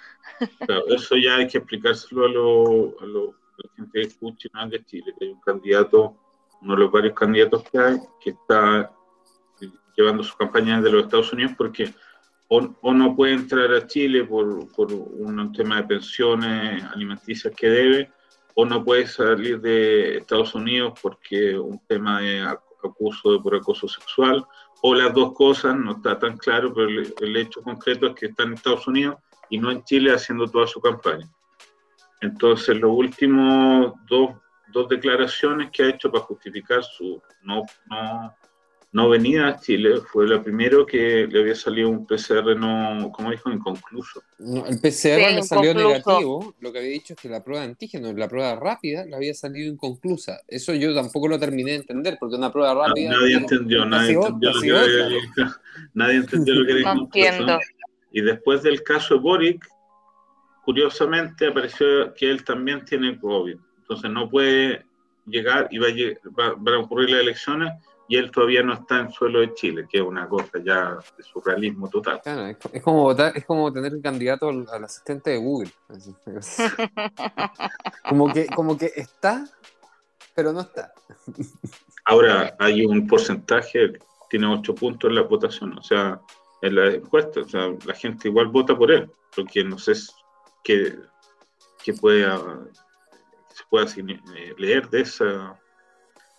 Claro, 0.66 0.86
eso 0.88 1.16
ya 1.16 1.36
hay 1.36 1.48
que 1.48 1.58
explicárselo 1.58 2.26
a, 2.26 2.28
lo, 2.28 3.00
a, 3.00 3.06
la 3.06 3.74
gente 3.76 3.90
que 3.92 4.02
escucha 4.02 4.48
de 4.68 4.84
Chile, 4.84 5.14
que 5.18 5.26
hay 5.26 5.30
un 5.30 5.40
candidato, 5.40 6.14
uno 6.64 6.74
de 6.74 6.80
los 6.80 6.90
varios 6.90 7.14
candidatos 7.14 7.62
que 7.70 7.78
hay, 7.78 7.98
que 8.20 8.30
está 8.30 8.90
llevando 9.96 10.24
su 10.24 10.36
campaña 10.36 10.80
de 10.80 10.90
los 10.90 11.04
Estados 11.04 11.32
Unidos 11.32 11.52
porque 11.56 11.94
o, 12.48 12.92
no 12.92 13.16
puede 13.16 13.34
entrar 13.34 13.72
a 13.72 13.86
Chile 13.86 14.24
por, 14.24 14.70
por, 14.72 14.92
un 14.92 15.52
tema 15.52 15.76
de 15.76 15.84
pensiones 15.84 16.84
alimenticias 16.84 17.54
que 17.56 17.68
debe, 17.68 18.12
o 18.54 18.64
no 18.64 18.84
puede 18.84 19.06
salir 19.06 19.60
de 19.60 20.18
Estados 20.18 20.54
Unidos 20.54 20.98
porque 21.02 21.58
un 21.58 21.80
tema 21.86 22.20
de 22.20 22.42
acuso 22.42 23.42
por 23.42 23.56
acoso 23.56 23.88
sexual, 23.88 24.44
o 24.82 24.94
las 24.94 25.14
dos 25.14 25.32
cosas, 25.32 25.76
no 25.76 25.92
está 25.92 26.18
tan 26.18 26.36
claro, 26.36 26.72
pero 26.74 26.88
el, 26.88 27.36
hecho 27.36 27.62
concreto 27.62 28.08
es 28.08 28.14
que 28.14 28.26
está 28.26 28.42
en 28.42 28.52
Estados 28.52 28.86
Unidos 28.86 29.16
y 29.48 29.58
no 29.58 29.70
en 29.70 29.82
Chile 29.84 30.12
haciendo 30.12 30.46
toda 30.46 30.66
su 30.66 30.80
campaña. 30.80 31.26
Entonces, 32.20 32.78
los 32.78 32.92
últimos 32.92 33.94
dos, 34.06 34.32
dos 34.74 34.90
declaraciones 34.90 35.70
que 35.70 35.84
ha 35.84 35.88
hecho 35.88 36.12
para 36.12 36.24
justificar 36.24 36.84
su 36.84 37.22
no, 37.42 37.62
no 37.88 38.34
no 38.94 39.08
venía 39.08 39.48
a 39.48 39.58
Chile, 39.58 40.00
fue 40.12 40.28
la 40.28 40.40
primero 40.40 40.86
que 40.86 41.26
le 41.26 41.40
había 41.40 41.56
salido 41.56 41.88
un 41.88 42.06
PCR 42.06 42.56
no, 42.56 43.10
como 43.10 43.32
dijo, 43.32 43.50
inconcluso. 43.50 44.22
el 44.38 44.78
PCR 44.78 45.34
le 45.34 45.42
salió 45.42 45.74
negativo, 45.74 46.54
lo 46.60 46.72
que 46.72 46.78
había 46.78 46.90
dicho 46.92 47.14
es 47.14 47.20
que 47.20 47.28
la 47.28 47.42
prueba 47.42 47.64
de 47.64 47.70
antígeno, 47.70 48.12
la 48.12 48.28
prueba 48.28 48.54
rápida, 48.54 49.04
le 49.04 49.16
había 49.16 49.34
salido 49.34 49.68
inconclusa. 49.68 50.42
Eso 50.46 50.74
yo 50.74 50.94
tampoco 50.94 51.26
lo 51.26 51.40
terminé 51.40 51.72
de 51.72 51.78
entender, 51.78 52.18
porque 52.20 52.36
una 52.36 52.52
prueba 52.52 52.86
rápida... 52.86 53.10
nadie 53.10 53.34
entendió, 53.34 53.84
nadie 53.84 54.12
entendió, 54.12 54.52
lo 54.52 54.60
que, 54.60 55.44
nadie 55.94 56.14
entendió 56.14 56.54
lo 56.54 56.64
que 56.64 57.20
era 57.20 57.40
No. 57.40 57.58
Y 58.12 58.20
después 58.20 58.62
del 58.62 58.84
caso 58.84 59.14
de 59.14 59.20
Boric, 59.20 59.68
curiosamente 60.64 61.48
apareció 61.48 62.14
que 62.14 62.30
él 62.30 62.44
también 62.44 62.84
tiene 62.84 63.18
COVID. 63.18 63.56
Entonces 63.84 64.10
no 64.10 64.28
puede 64.28 64.84
llegar 65.26 65.68
y 65.70 65.78
va 65.78 65.88
a, 65.88 66.54
va 66.54 66.74
a 66.74 66.78
ocurrir 66.78 67.10
las 67.10 67.20
elecciones 67.20 67.72
y 68.06 68.16
él 68.16 68.30
todavía 68.30 68.62
no 68.62 68.74
está 68.74 69.00
en 69.00 69.10
suelo 69.10 69.40
de 69.40 69.54
Chile, 69.54 69.86
que 69.90 69.98
es 69.98 70.04
una 70.04 70.28
cosa 70.28 70.58
ya 70.62 70.98
de 71.16 71.22
surrealismo 71.22 71.88
total. 71.88 72.20
es, 72.72 72.82
como 72.82 73.02
votar, 73.02 73.36
es 73.36 73.44
como 73.46 73.72
tener 73.72 73.94
el 73.94 74.02
candidato 74.02 74.48
al, 74.48 74.84
asistente 74.84 75.30
de 75.30 75.38
Google. 75.38 75.70
como, 78.08 78.32
que, 78.32 78.46
como 78.46 78.76
que 78.76 78.92
está, 78.94 79.46
pero 80.34 80.52
no 80.52 80.60
está. 80.60 80.92
Ahora 82.04 82.54
hay 82.58 82.84
un 82.84 83.06
porcentaje, 83.06 83.94
tiene 84.28 84.46
ocho 84.46 84.74
puntos 84.74 85.08
en 85.08 85.16
la 85.16 85.22
votación, 85.22 85.78
o 85.78 85.82
sea, 85.82 86.20
en 86.60 86.74
la 86.74 86.88
encuesta, 86.88 87.40
o 87.40 87.48
sea, 87.48 87.72
la 87.86 87.94
gente 87.94 88.28
igual 88.28 88.48
vota 88.48 88.76
por 88.76 88.92
él, 88.92 89.10
porque 89.34 89.64
no 89.64 89.78
sé 89.78 89.94
qué, 90.62 90.94
qué 91.82 91.94
puede, 91.94 92.26
se 93.54 93.64
pueda 93.70 93.86
eh, 93.86 94.54
leer 94.58 94.88
de 94.90 95.00
esa 95.00 95.58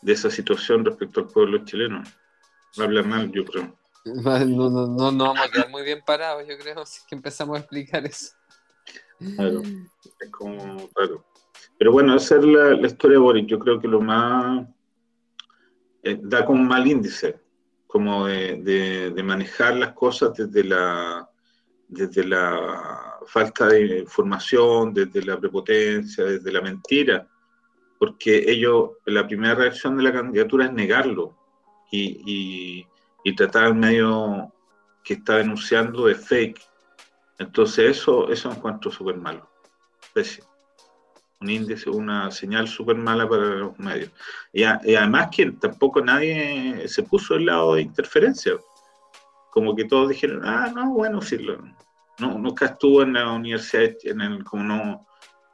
de 0.02 0.14
esa 0.14 0.30
situación 0.30 0.86
respecto 0.86 1.22
al 1.22 1.28
pueblo 1.28 1.66
chileno. 1.66 2.04
Habla 2.78 3.02
mal, 3.02 3.32
yo 3.32 3.44
creo. 3.44 3.76
No, 4.06 4.70
no, 4.70 4.70
no, 4.70 5.12
no 5.12 5.24
vamos 5.24 5.48
a 5.48 5.50
quedar 5.50 5.70
muy 5.70 5.84
bien 5.84 6.04
parados, 6.06 6.46
yo 6.48 6.56
creo, 6.60 6.86
si 6.86 7.00
es 7.00 7.06
que 7.08 7.16
empezamos 7.16 7.58
a 7.58 7.62
explicar 7.62 8.06
eso. 8.06 8.36
Claro, 9.36 9.64
es 10.20 10.30
como 10.30 10.88
claro. 10.90 11.26
Pero 11.80 11.92
bueno, 11.92 12.14
hacer 12.14 12.44
la, 12.44 12.76
la 12.76 12.88
historia 12.88 13.18
de 13.18 13.24
Boris, 13.24 13.48
yo 13.48 13.58
creo 13.58 13.80
que 13.80 13.88
lo 13.88 14.00
más 14.00 14.68
eh, 16.04 16.20
da 16.22 16.46
como 16.46 16.62
un 16.62 16.68
mal 16.68 16.86
índice, 16.86 17.40
como 17.88 18.28
de, 18.28 19.12
de, 19.12 19.24
manejar 19.24 19.76
las 19.76 19.94
cosas 19.94 20.36
desde 20.36 20.64
la 20.64 21.28
desde 21.96 22.24
la 22.26 23.20
falta 23.28 23.68
de 23.68 24.00
información, 24.00 24.94
desde 24.94 25.24
la 25.24 25.40
prepotencia, 25.40 26.26
desde 26.26 26.52
la 26.52 26.62
mentira 26.62 27.28
porque 27.98 28.52
ellos, 28.52 28.92
la 29.06 29.26
primera 29.28 29.56
reacción 29.56 29.98
de 29.98 30.04
la 30.04 30.14
candidatura 30.14 30.66
es 30.66 30.74
negarlo 30.74 31.36
y, 31.92 32.86
y, 33.24 33.36
tratar 33.36 33.64
al 33.64 33.76
medio 33.76 34.52
que 35.04 35.16
está 35.16 35.38
denunciando 35.38 36.06
de 36.06 36.16
fake. 36.16 36.62
Entonces 37.40 37.98
eso, 37.98 38.30
eso 38.30 38.52
encuentro 38.52 38.92
súper 38.92 39.18
malo, 39.18 39.50
Un 41.42 41.50
índice, 41.50 41.90
una 41.90 42.32
señal 42.32 42.68
súper 42.68 42.98
mala 42.98 43.28
para 43.28 43.44
los 43.44 43.80
medios. 43.80 44.12
Y, 44.54 44.64
además 44.64 45.30
que 45.36 45.52
tampoco 45.52 46.02
nadie 46.02 46.88
se 46.88 47.04
puso 47.04 47.34
del 47.34 47.48
lado 47.48 47.76
de 47.76 47.82
interferencia. 47.82 48.54
Como 49.52 49.76
que 49.76 49.86
todos 49.86 50.10
dijeron, 50.10 50.42
ah, 50.44 50.72
no, 50.76 50.92
bueno, 50.92 51.22
sí, 51.22 51.38
no, 52.20 52.38
nunca 52.38 52.66
estuvo 52.66 53.04
en 53.04 53.14
la 53.14 53.32
universidad, 53.32 53.92
en 54.04 54.22
el, 54.22 54.44
como 54.44 54.64
no, 54.64 55.08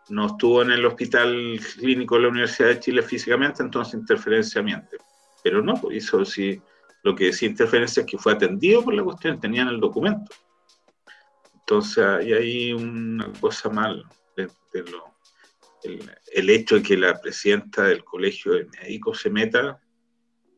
no 0.09 0.27
estuvo 0.27 0.61
en 0.61 0.71
el 0.71 0.85
hospital 0.85 1.59
clínico 1.77 2.15
de 2.15 2.21
la 2.21 2.27
Universidad 2.27 2.69
de 2.69 2.79
Chile 2.79 3.01
físicamente, 3.01 3.63
entonces 3.63 3.95
interferencia 3.95 4.61
miente. 4.61 4.97
Pero 5.43 5.61
no, 5.61 5.75
pues 5.75 6.03
eso 6.03 6.23
sí, 6.25 6.61
lo 7.03 7.15
que 7.15 7.25
decía 7.25 7.49
interferencia 7.49 8.01
es 8.01 8.07
que 8.07 8.17
fue 8.17 8.33
atendido 8.33 8.83
por 8.83 8.93
la 8.93 9.03
cuestión, 9.03 9.39
tenían 9.39 9.69
el 9.69 9.79
documento. 9.79 10.33
Entonces 11.53 12.05
hay 12.05 12.33
ahí 12.33 12.73
una 12.73 13.31
cosa 13.39 13.69
mal 13.69 14.05
de, 14.35 14.49
lo, 14.91 15.15
el, 15.83 16.49
hecho 16.49 16.75
de 16.75 16.83
que 16.83 16.97
la 16.97 17.19
presidenta 17.19 17.83
del 17.83 18.03
colegio 18.03 18.53
de 18.53 18.67
médicos 18.81 19.21
se 19.21 19.29
meta 19.29 19.79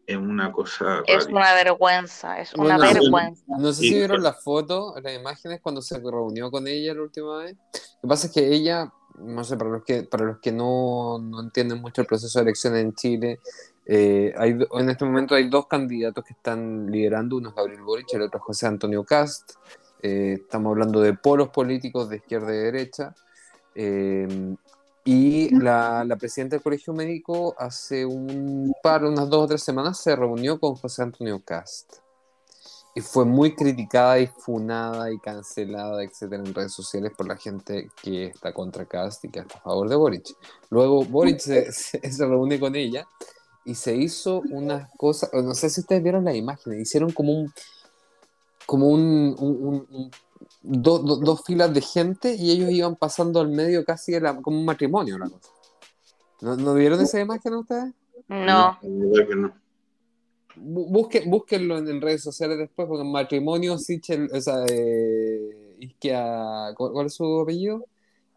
es 0.06 0.18
una 0.18 0.52
cosa. 0.52 1.02
Es 1.08 1.28
una 1.28 1.54
vergüenza, 1.54 2.40
es 2.40 2.54
una 2.54 2.78
vergüenza. 2.78 3.44
No, 3.48 3.72
sé 3.74 3.82
si 3.82 3.94
vieron 3.94 4.22
las 4.24 4.44
fotos, 4.44 4.96
las 5.02 5.16
imágenes 5.16 5.62
cuando 5.62 5.82
se 5.82 6.00
reunió 6.00 6.52
con 6.52 6.68
ella 6.68 6.94
la 6.94 7.02
última 7.02 7.38
vez. 7.38 7.56
Lo 7.56 8.02
que 8.02 8.08
pasa 8.08 8.28
es 8.28 8.34
que 8.34 8.48
ella 8.48 8.92
no 9.16 9.44
sé, 9.44 9.58
para 9.58 9.70
los 9.70 9.84
que, 9.84 10.04
para 10.04 10.26
los 10.26 10.40
que 10.40 10.52
no, 10.52 11.20
no 11.20 11.42
entienden 11.42 11.82
mucho 11.82 12.02
el 12.02 12.08
proceso 12.08 12.40
de 12.40 12.44
elección 12.44 12.76
en 12.76 12.94
Chile, 12.94 13.40
eh, 13.86 14.34
hay, 14.38 14.58
en 14.72 14.90
este 14.90 15.06
momento 15.06 15.36
hay 15.36 15.50
dos 15.50 15.68
candidatos 15.68 16.24
que 16.24 16.34
están 16.34 16.90
liderando, 16.90 17.38
uno 17.38 17.50
es 17.50 17.56
Gabriel 17.56 17.82
Boric, 17.82 18.14
el 18.14 18.24
otro 18.24 18.40
es 18.40 18.44
José 18.44 18.68
Antonio 18.68 19.04
Cast. 19.04 19.54
Eh, 20.02 20.40
estamos 20.42 20.72
hablando 20.72 21.00
de 21.02 21.14
polos 21.14 21.50
políticos 21.50 22.10
de 22.10 22.18
izquierda 22.18 22.54
y 22.54 22.58
derecha. 22.58 23.14
Eh, 23.76 24.56
y 25.06 25.54
la, 25.56 26.06
la, 26.06 26.16
presidenta 26.16 26.56
del 26.56 26.64
Colegio 26.64 26.94
Médico 26.94 27.56
hace 27.58 28.06
un 28.06 28.74
par, 28.82 29.04
unas 29.04 29.30
dos 29.30 29.44
o 29.44 29.48
tres 29.48 29.62
semanas, 29.62 30.00
se 30.00 30.16
reunió 30.16 30.60
con 30.60 30.76
José 30.76 31.04
Antonio 31.04 31.42
Cast. 31.44 31.98
Y 32.96 33.02
fue 33.02 33.26
muy 33.26 33.56
criticada 33.56 34.20
y 34.20 34.28
funada 34.28 35.12
y 35.12 35.18
cancelada, 35.18 36.04
etcétera, 36.04 36.44
en 36.46 36.54
redes 36.54 36.74
sociales 36.74 37.12
por 37.18 37.28
la 37.28 37.36
gente 37.36 37.90
que 38.02 38.28
está 38.28 38.54
contra 38.54 38.86
Cast 38.86 39.26
y 39.26 39.30
que 39.30 39.40
está 39.40 39.58
a 39.58 39.62
favor 39.62 39.90
de 39.90 39.96
Boric. 39.96 40.28
Luego 40.70 41.04
Boric 41.04 41.40
se, 41.40 41.72
se, 41.74 42.26
reúne 42.26 42.60
con 42.60 42.76
ella 42.76 43.06
y 43.66 43.76
se 43.76 43.96
hizo 43.96 44.42
unas 44.52 44.90
cosas, 44.96 45.32
no 45.34 45.54
sé 45.54 45.70
si 45.70 45.82
ustedes 45.82 46.04
vieron 46.04 46.24
la 46.24 46.36
imagen, 46.36 46.80
hicieron 46.80 47.12
como 47.12 47.34
un, 47.34 47.54
como 48.66 48.88
un, 48.88 49.36
un, 49.40 50.12
dos 50.64 51.44
filas 51.44 51.74
de 51.74 51.82
gente 51.82 52.36
y 52.36 52.52
ellos 52.52 52.72
iban 52.72 52.96
pasando 52.96 53.42
al 53.42 53.50
medio 53.50 53.84
casi 53.84 54.14
como 54.42 54.58
un 54.58 54.66
matrimonio 54.66 55.18
la 55.18 55.30
cosa. 55.30 55.50
¿No, 56.42 56.56
¿No, 56.56 56.74
vieron 56.74 57.00
esa 57.02 57.20
imagen 57.20 57.54
ustedes? 57.54 57.94
No. 58.28 58.78
no. 58.82 59.54
busque, 60.56 61.24
búsquenlo 61.26 61.78
en, 61.78 62.02
redes 62.02 62.24
sociales 62.24 62.58
después, 62.58 62.88
porque 62.88 63.04
en 63.04 63.12
matrimonio 63.12 63.78
Sichel, 63.78 64.30
o 64.34 64.42
sea, 64.42 64.66
eh, 64.70 65.94
¿cuál 66.76 67.06
es 67.06 67.14
su 67.14 67.42
apellido? 67.42 67.86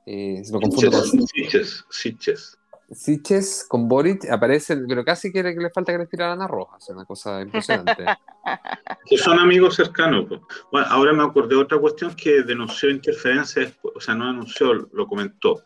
Eh, 0.05 0.43
se 0.45 0.53
lo 0.53 0.61
confundo 0.61 1.01
con 1.01 1.27
Siches, 1.27 1.85
Siches. 1.91 2.59
Siches 2.93 3.67
con 3.69 3.89
Boric 3.89 4.31
aparece, 4.31 4.77
pero 4.89 5.05
casi 5.05 5.33
quiere 5.33 5.55
que 5.55 5.61
le 5.61 5.71
falta 5.71 5.93
que 5.93 6.07
le 6.17 6.25
a 6.25 6.33
Ana 6.33 6.47
Rojas, 6.47 6.85
es 6.85 6.91
una 6.91 7.05
cosa 7.05 7.41
impresionante. 7.43 8.05
son 9.19 9.41
amigos 9.41 9.75
cercanos. 9.75 10.27
Bueno, 10.71 10.87
ahora 10.89 11.13
me 11.13 11.25
acordé 11.25 11.57
de 11.57 11.63
otra 11.63 11.79
cuestión 11.79 12.15
que 12.15 12.43
denunció 12.43 12.89
interferencia, 12.89 13.73
o 13.83 14.01
sea, 14.01 14.15
no 14.15 14.27
denunció, 14.27 14.73
lo 14.73 15.07
comentó, 15.09 15.65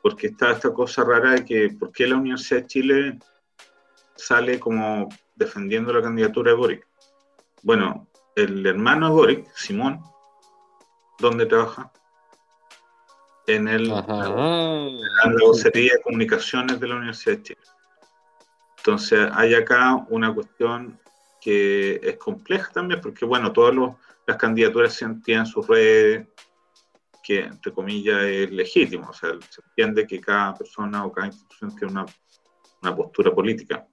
porque 0.00 0.28
está 0.28 0.52
esta 0.52 0.72
cosa 0.72 1.04
rara 1.04 1.32
de 1.32 1.44
que, 1.44 1.76
¿por 1.78 1.92
qué 1.92 2.06
la 2.06 2.16
Universidad 2.16 2.62
de 2.62 2.66
Chile 2.66 3.18
sale 4.14 4.58
como 4.58 5.10
defendiendo 5.34 5.92
la 5.92 6.00
candidatura 6.00 6.52
de 6.52 6.56
Boric? 6.56 6.86
Bueno, 7.62 8.08
el 8.34 8.64
hermano 8.64 9.08
de 9.08 9.14
Boric, 9.14 9.54
Simón, 9.54 10.00
¿dónde 11.18 11.44
trabaja? 11.44 11.92
En 13.46 13.68
el, 13.68 13.88
la 13.88 15.32
vocería 15.40 15.94
de 15.94 16.02
comunicaciones 16.02 16.78
de 16.78 16.88
la 16.88 16.96
Universidad 16.96 17.36
de 17.36 17.42
Chile. 17.42 17.60
Entonces, 18.78 19.28
hay 19.32 19.54
acá 19.54 20.04
una 20.08 20.34
cuestión 20.34 20.98
que 21.40 22.00
es 22.02 22.16
compleja 22.16 22.70
también, 22.72 23.00
porque, 23.00 23.24
bueno, 23.24 23.52
todas 23.52 23.74
las 24.26 24.36
candidaturas 24.36 24.98
tienen 25.24 25.46
sus 25.46 25.66
redes, 25.66 26.26
que, 27.22 27.40
entre 27.40 27.72
comillas, 27.72 28.22
es 28.22 28.50
legítimo. 28.50 29.08
O 29.08 29.12
sea, 29.12 29.30
se 29.48 29.60
entiende 29.68 30.06
que 30.06 30.20
cada 30.20 30.54
persona 30.54 31.04
o 31.04 31.12
cada 31.12 31.28
institución 31.28 31.76
tiene 31.76 31.92
una, 31.92 32.06
una 32.82 32.96
postura 32.96 33.32
política. 33.32 33.86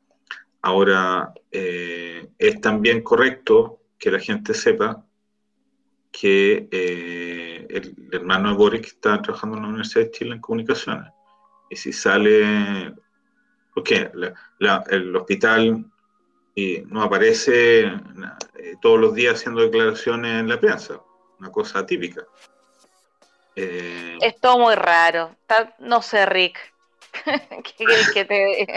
Ahora, 0.61 1.33
eh, 1.51 2.29
es 2.37 2.59
también 2.59 3.01
correcto 3.01 3.79
que 3.97 4.11
la 4.11 4.19
gente 4.19 4.53
sepa 4.53 5.05
que 6.11 6.67
eh, 6.71 7.58
el, 7.69 7.95
hermano 8.11 8.49
de 8.49 8.55
Boris 8.55 8.87
está 8.87 9.21
trabajando 9.21 9.57
en 9.57 9.63
la 9.63 9.69
Universidad 9.69 10.05
de 10.05 10.11
Chile 10.11 10.35
en 10.35 10.41
comunicaciones. 10.41 11.11
Y 11.69 11.75
si 11.75 11.93
sale, 11.93 12.93
¿por 13.73 13.83
qué? 13.83 14.11
el 14.89 15.15
hospital 15.15 15.85
y 16.55 16.81
no 16.87 17.03
aparece 17.03 17.81
eh, 17.81 17.93
todos 18.81 18.99
los 18.99 19.13
días 19.13 19.35
haciendo 19.35 19.61
declaraciones 19.61 20.41
en 20.41 20.49
la 20.49 20.59
prensa, 20.59 20.99
una 21.39 21.51
cosa 21.51 21.85
típica. 21.85 22.23
Eh, 23.55 24.17
es 24.21 24.39
todo 24.39 24.59
muy 24.59 24.75
raro. 24.75 25.35
no 25.79 26.01
sé, 26.01 26.25
Rick. 26.25 26.57
¿Qué 27.25 27.73
quieres 27.77 28.11
que 28.11 28.25
te 28.25 28.67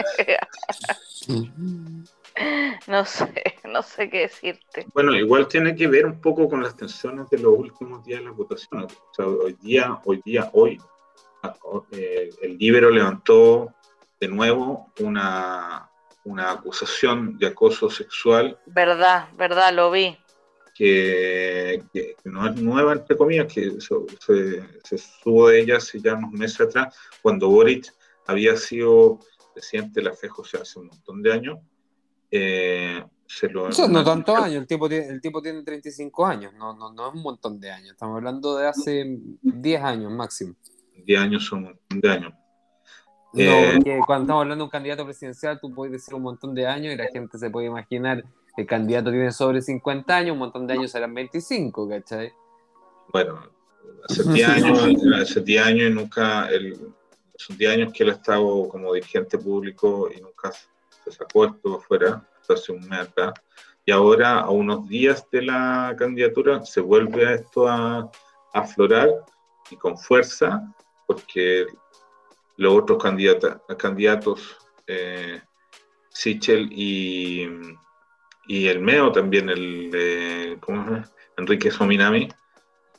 No 2.87 3.05
sé, 3.05 3.33
no 3.65 3.81
sé 3.81 4.09
qué 4.09 4.21
decirte. 4.21 4.85
Bueno, 4.93 5.15
igual 5.15 5.47
tiene 5.47 5.75
que 5.75 5.87
ver 5.87 6.05
un 6.05 6.19
poco 6.19 6.49
con 6.49 6.63
las 6.63 6.75
tensiones 6.75 7.29
de 7.29 7.39
los 7.39 7.57
últimos 7.57 8.03
días 8.03 8.19
de 8.19 8.25
las 8.25 8.35
votaciones. 8.35 8.93
O 8.93 9.13
sea, 9.13 9.27
hoy 9.27 9.57
día, 9.61 9.99
hoy 10.05 10.21
día, 10.25 10.49
hoy, 10.53 10.81
eh, 11.91 12.29
el 12.41 12.57
Libero 12.57 12.89
levantó 12.89 13.73
de 14.19 14.27
nuevo 14.27 14.91
una, 14.99 15.89
una 16.23 16.51
acusación 16.51 17.37
de 17.37 17.47
acoso 17.47 17.89
sexual. 17.89 18.57
Verdad, 18.65 19.27
verdad, 19.37 19.73
lo 19.73 19.91
vi. 19.91 20.17
Que, 20.73 21.83
no 22.23 22.47
es 22.47 22.55
nueva, 22.55 22.93
entre 22.93 23.15
comillas, 23.15 23.53
que 23.53 23.79
se, 23.79 24.63
se 24.83 24.97
subo 24.97 25.49
de 25.49 25.61
ella 25.61 25.77
hace 25.77 25.99
ya 25.99 26.15
unos 26.15 26.31
meses 26.31 26.61
atrás, 26.61 26.97
cuando 27.21 27.47
Boric 27.47 27.93
había 28.25 28.55
sido 28.57 29.19
presidente 29.53 29.99
de 29.99 30.09
la 30.09 30.15
FEJOSE 30.15 30.57
hace 30.57 30.79
un 30.79 30.87
montón 30.87 31.21
de 31.21 31.31
años 31.31 31.59
eh, 32.35 33.03
Eso 33.69 33.87
no 33.87 34.03
tantos 34.03 34.35
años, 34.35 34.61
el 34.61 34.67
tipo, 34.67 34.89
tiene, 34.89 35.07
el 35.07 35.21
tipo 35.21 35.39
tiene 35.39 35.61
35 35.61 36.25
años, 36.25 36.53
no, 36.55 36.75
no, 36.75 36.91
no 36.91 37.09
es 37.09 37.13
un 37.13 37.21
montón 37.21 37.59
de 37.59 37.69
años, 37.69 37.91
estamos 37.91 38.17
hablando 38.17 38.57
de 38.57 38.67
hace 38.67 39.19
10 39.41 39.81
años 39.83 40.11
máximo. 40.11 40.55
10 41.05 41.19
años 41.19 41.45
son 41.45 41.59
un 41.59 41.65
montón 41.65 42.01
de 42.01 42.09
años. 42.09 42.33
No, 43.33 43.41
eh, 43.41 43.71
porque 43.75 43.99
cuando 44.05 44.23
estamos 44.23 44.41
hablando 44.41 44.63
de 44.63 44.65
un 44.65 44.69
candidato 44.71 45.05
presidencial, 45.05 45.59
tú 45.59 45.73
puedes 45.73 45.91
decir 45.91 46.15
un 46.15 46.23
montón 46.23 46.55
de 46.55 46.65
años 46.65 46.93
y 46.93 46.97
la 46.97 47.07
gente 47.07 47.37
se 47.37 47.51
puede 47.51 47.67
imaginar 47.67 48.23
que 48.55 48.61
el 48.63 48.67
candidato 48.67 49.11
tiene 49.11 49.31
sobre 49.31 49.61
50 49.61 50.15
años, 50.15 50.33
un 50.33 50.39
montón 50.39 50.65
de 50.65 50.73
años 50.73 50.91
serán 50.91 51.13
25, 51.13 51.87
¿cachai? 51.87 52.33
Bueno, 53.11 53.41
hace 54.09 54.23
10 54.23 54.49
años, 54.49 54.79
hace 55.21 55.41
10 55.41 55.65
años 55.65 55.91
y 55.91 55.93
nunca, 55.93 56.47
el, 56.49 56.79
son 57.35 57.57
10 57.57 57.71
años 57.71 57.93
que 57.93 58.03
él 58.03 58.09
ha 58.09 58.13
estado 58.13 58.67
como 58.69 58.93
dirigente 58.93 59.37
público 59.37 60.09
y 60.11 60.19
nunca 60.19 60.51
se 61.03 61.11
sacó 61.11 61.45
esto 61.45 61.75
afuera 61.75 62.27
hace 62.47 62.71
un 62.71 62.87
mes 62.87 62.99
acá, 62.99 63.33
y 63.85 63.91
ahora 63.91 64.39
a 64.39 64.49
unos 64.49 64.87
días 64.87 65.27
de 65.31 65.43
la 65.43 65.95
candidatura 65.97 66.65
se 66.65 66.81
vuelve 66.81 67.27
a 67.27 67.33
esto 67.33 67.67
a, 67.67 68.09
aflorar 68.53 69.09
y 69.71 69.75
con 69.77 69.97
fuerza, 69.97 70.61
porque 71.07 71.65
los 72.57 72.73
otros 72.75 73.01
candidatos, 73.01 73.57
candidatos 73.79 74.57
eh, 74.85 75.41
Sichel 76.09 76.69
y, 76.71 77.47
y 78.47 78.67
el 78.67 78.79
MEO 78.79 79.11
también, 79.11 79.49
el 79.49 79.89
de 79.89 80.59
Enrique 81.37 81.71
Sominami, 81.71 82.29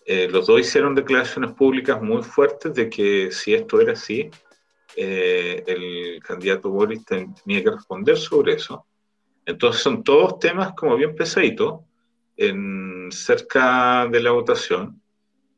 eh, 0.07 0.29
los 0.29 0.47
dos 0.47 0.61
hicieron 0.61 0.95
declaraciones 0.95 1.53
públicas 1.53 2.03
muy 2.03 2.23
fuertes 2.23 2.75
de 2.75 2.91
que 2.91 3.31
si 3.31 3.55
esto 3.55 3.81
era 3.81 3.93
así, 3.93 4.31
eh, 4.97 5.63
el 5.67 6.23
candidato 6.23 6.71
Boris 6.71 7.05
tenía 7.05 7.63
que 7.63 7.71
responder 7.71 8.17
sobre 8.17 8.55
eso. 8.55 8.87
Entonces 9.47 9.83
son 9.83 10.03
todos 10.03 10.39
temas 10.39 10.73
como 10.75 10.97
bien 10.97 11.15
pesaditos, 11.15 11.81
en, 12.37 13.11
cerca 13.13 14.07
de 14.07 14.21
la 14.21 14.33
votación, 14.33 15.01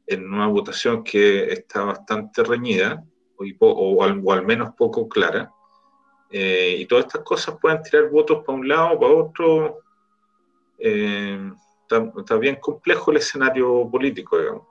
en 0.06 0.32
una 0.32 0.46
votación 0.46 1.02
que 1.02 1.52
está 1.52 1.84
bastante 1.84 2.42
reñida 2.42 3.04
o, 3.58 4.02
al, 4.02 4.46
menos 4.46 4.74
poco 4.74 5.08
clara. 5.08 5.50
Eh, 6.30 6.76
y 6.80 6.86
todas 6.86 7.06
estas 7.06 7.22
cosas 7.22 7.56
pueden 7.60 7.82
tirar 7.82 8.10
votos 8.10 8.44
para 8.44 8.58
un 8.58 8.68
lado 8.68 8.92
o 8.92 9.00
para 9.00 9.12
otro. 9.12 9.78
Eh, 10.78 11.52
está, 11.82 12.36
bien 12.36 12.56
complejo 12.56 13.10
el 13.10 13.18
escenario 13.18 13.88
político, 13.90 14.38
digamos, 14.38 14.66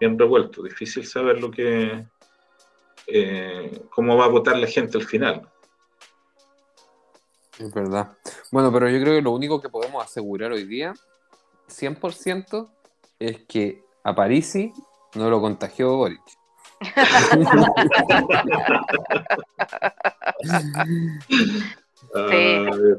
bien 0.00 0.18
revuelto, 0.18 0.62
difícil 0.62 1.06
saber 1.06 1.40
lo 1.40 1.50
que, 1.50 2.06
eh, 3.06 3.82
cómo 3.90 4.16
va 4.16 4.26
a 4.26 4.28
votar 4.28 4.56
la 4.56 4.66
gente 4.66 4.98
al 4.98 5.04
final. 5.04 5.48
Es 7.58 7.72
verdad. 7.72 8.16
Bueno, 8.52 8.72
pero 8.72 8.90
yo 8.90 9.00
creo 9.00 9.14
que 9.14 9.22
lo 9.22 9.30
único 9.30 9.60
que 9.60 9.68
podemos 9.68 10.04
asegurar 10.04 10.52
hoy 10.52 10.64
día, 10.64 10.94
100%, 11.68 12.68
es 13.18 13.42
que 13.44 13.82
a 14.04 14.14
Parisi 14.14 14.72
no 15.14 15.30
lo 15.30 15.40
contagió 15.40 15.96
Boric. 15.96 16.20
Sí. 21.96 22.58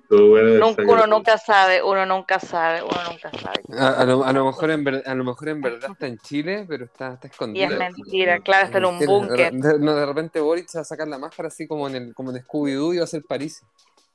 uno 0.09 1.05
nunca 1.05 1.37
sabe, 1.37 1.83
uno 1.83 2.05
nunca 2.05 2.39
sabe, 2.39 2.81
uno 2.81 2.97
nunca 3.11 3.31
sabe. 3.31 3.61
A, 3.77 4.03
lo, 4.05 4.45
mejor 4.45 4.71
en 4.71 5.03
a 5.05 5.13
lo 5.13 5.23
mejor 5.23 5.49
en 5.49 5.61
verdad 5.61 5.91
está 5.91 6.07
en 6.07 6.17
Chile, 6.17 6.65
pero 6.67 6.85
está, 6.85 7.13
está 7.13 7.27
escondido. 7.27 7.69
Y 7.69 7.71
es 7.71 7.77
mentira, 7.77 8.39
claro, 8.39 8.65
está 8.65 8.79
en 8.79 8.85
un 8.85 8.99
búnker. 8.99 9.53
De, 9.53 9.77
de, 9.77 10.05
repente 10.05 10.39
Boric 10.39 10.67
va 10.75 10.81
a 10.81 10.83
sacar 10.83 11.07
la 11.07 11.19
máscara 11.19 11.47
así 11.47 11.67
como 11.67 11.87
en 11.87 11.95
el, 11.95 12.15
como 12.15 12.31
en 12.31 12.37
Scooby-Doo 12.43 12.95
y 12.95 12.97
va 12.97 13.03
a 13.03 13.07
ser 13.07 13.23
París. 13.23 13.63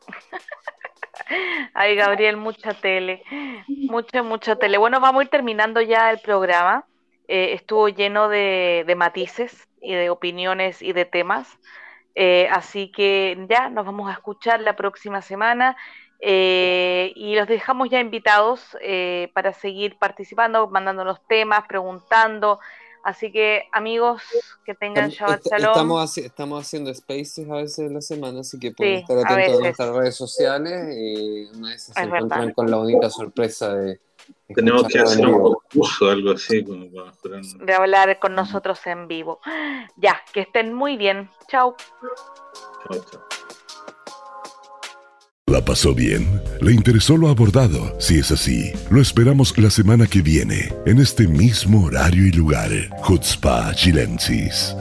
Ay, 1.75 1.95
Gabriel, 1.95 2.37
mucha 2.37 2.75
tele, 2.75 3.23
mucha, 3.69 4.25
mucha 4.25 4.57
tele. 4.57 4.79
Bueno, 4.79 4.99
vamos 4.99 5.21
a 5.21 5.25
ir 5.25 5.31
terminando 5.31 5.81
ya 5.81 6.11
el 6.11 6.19
programa. 6.19 6.87
Eh, 7.29 7.53
estuvo 7.55 7.89
lleno 7.89 8.29
de, 8.29 8.83
de 8.85 8.95
matices 8.97 9.69
y 9.81 9.95
de 9.95 10.11
opiniones 10.11 10.83
y 10.83 10.93
de 10.93 11.05
temas. 11.05 11.57
Eh, 12.15 12.49
así 12.51 12.91
que 12.91 13.47
ya 13.49 13.71
nos 13.71 13.87
vamos 13.87 14.11
a 14.11 14.13
escuchar 14.13 14.61
la 14.61 14.77
próxima 14.77 15.23
semana 15.23 15.77
eh, 16.21 17.13
y 17.17 17.35
los 17.35 17.49
dejamos 17.49 17.89
ya 17.91 18.01
invitados 18.01 18.77
eh, 18.81 19.31
para 19.35 19.53
seguir 19.53 19.99
participando, 19.99 20.69
mandándonos 20.69 21.19
temas, 21.27 21.65
preguntando. 21.67 22.61
Así 23.03 23.33
que 23.33 23.65
amigos, 23.73 24.23
que 24.65 24.75
tengan 24.75 25.11
Shabbat 25.11 25.43
Shalom. 25.45 25.73
Estamos, 25.73 26.19
estamos 26.19 26.65
haciendo 26.65 26.95
spaces 26.95 27.51
a 27.51 27.55
veces 27.55 27.79
en 27.81 27.95
la 27.95 28.01
semana, 28.01 28.41
así 28.41 28.61
que 28.61 28.71
pueden 28.71 29.01
estar 29.01 29.19
atentos 29.19 29.59
a, 29.59 29.61
nuestras 29.61 29.97
redes 29.97 30.15
sociales. 30.15 30.97
y 30.97 31.47
una 31.57 31.71
vez 31.71 31.83
se 31.83 32.01
encuentran 32.01 32.53
con 32.53 32.71
la 32.71 32.77
bonita 32.77 33.11
sorpresa 33.11 33.75
de 33.75 33.99
tenemos 34.55 34.87
que 34.89 34.99
hacer 34.99 35.27
un 35.27 35.41
concurso, 35.41 36.11
algo 36.11 36.33
así, 36.33 36.65
como 36.65 36.87
para 36.91 37.13
De 37.61 37.73
hablar 37.75 38.19
con 38.19 38.35
nosotros 38.35 38.79
en 38.87 39.09
vivo. 39.09 39.41
Ya, 39.97 40.21
que 40.33 40.41
estén 40.41 40.73
muy 40.73 40.97
bien. 40.97 41.31
Chao. 41.49 41.77
Chao, 42.89 43.05
chao. 43.11 43.23
¿La 45.53 45.63
pasó 45.63 45.95
bien? 45.95 46.41
¿Le 46.63 46.73
interesó 46.73 47.17
lo 47.17 47.29
abordado? 47.29 47.95
Si 48.01 48.19
es 48.19 48.31
así, 48.31 48.73
lo 48.91 49.03
esperamos 49.03 49.57
la 49.59 49.69
semana 49.69 50.07
que 50.07 50.23
viene, 50.23 50.73
en 50.87 50.99
este 50.99 51.29
mismo 51.29 51.85
horario 51.85 52.27
y 52.27 52.31
lugar. 52.31 52.71
Chutzpah 53.07 53.75
Chilensis. 53.75 54.75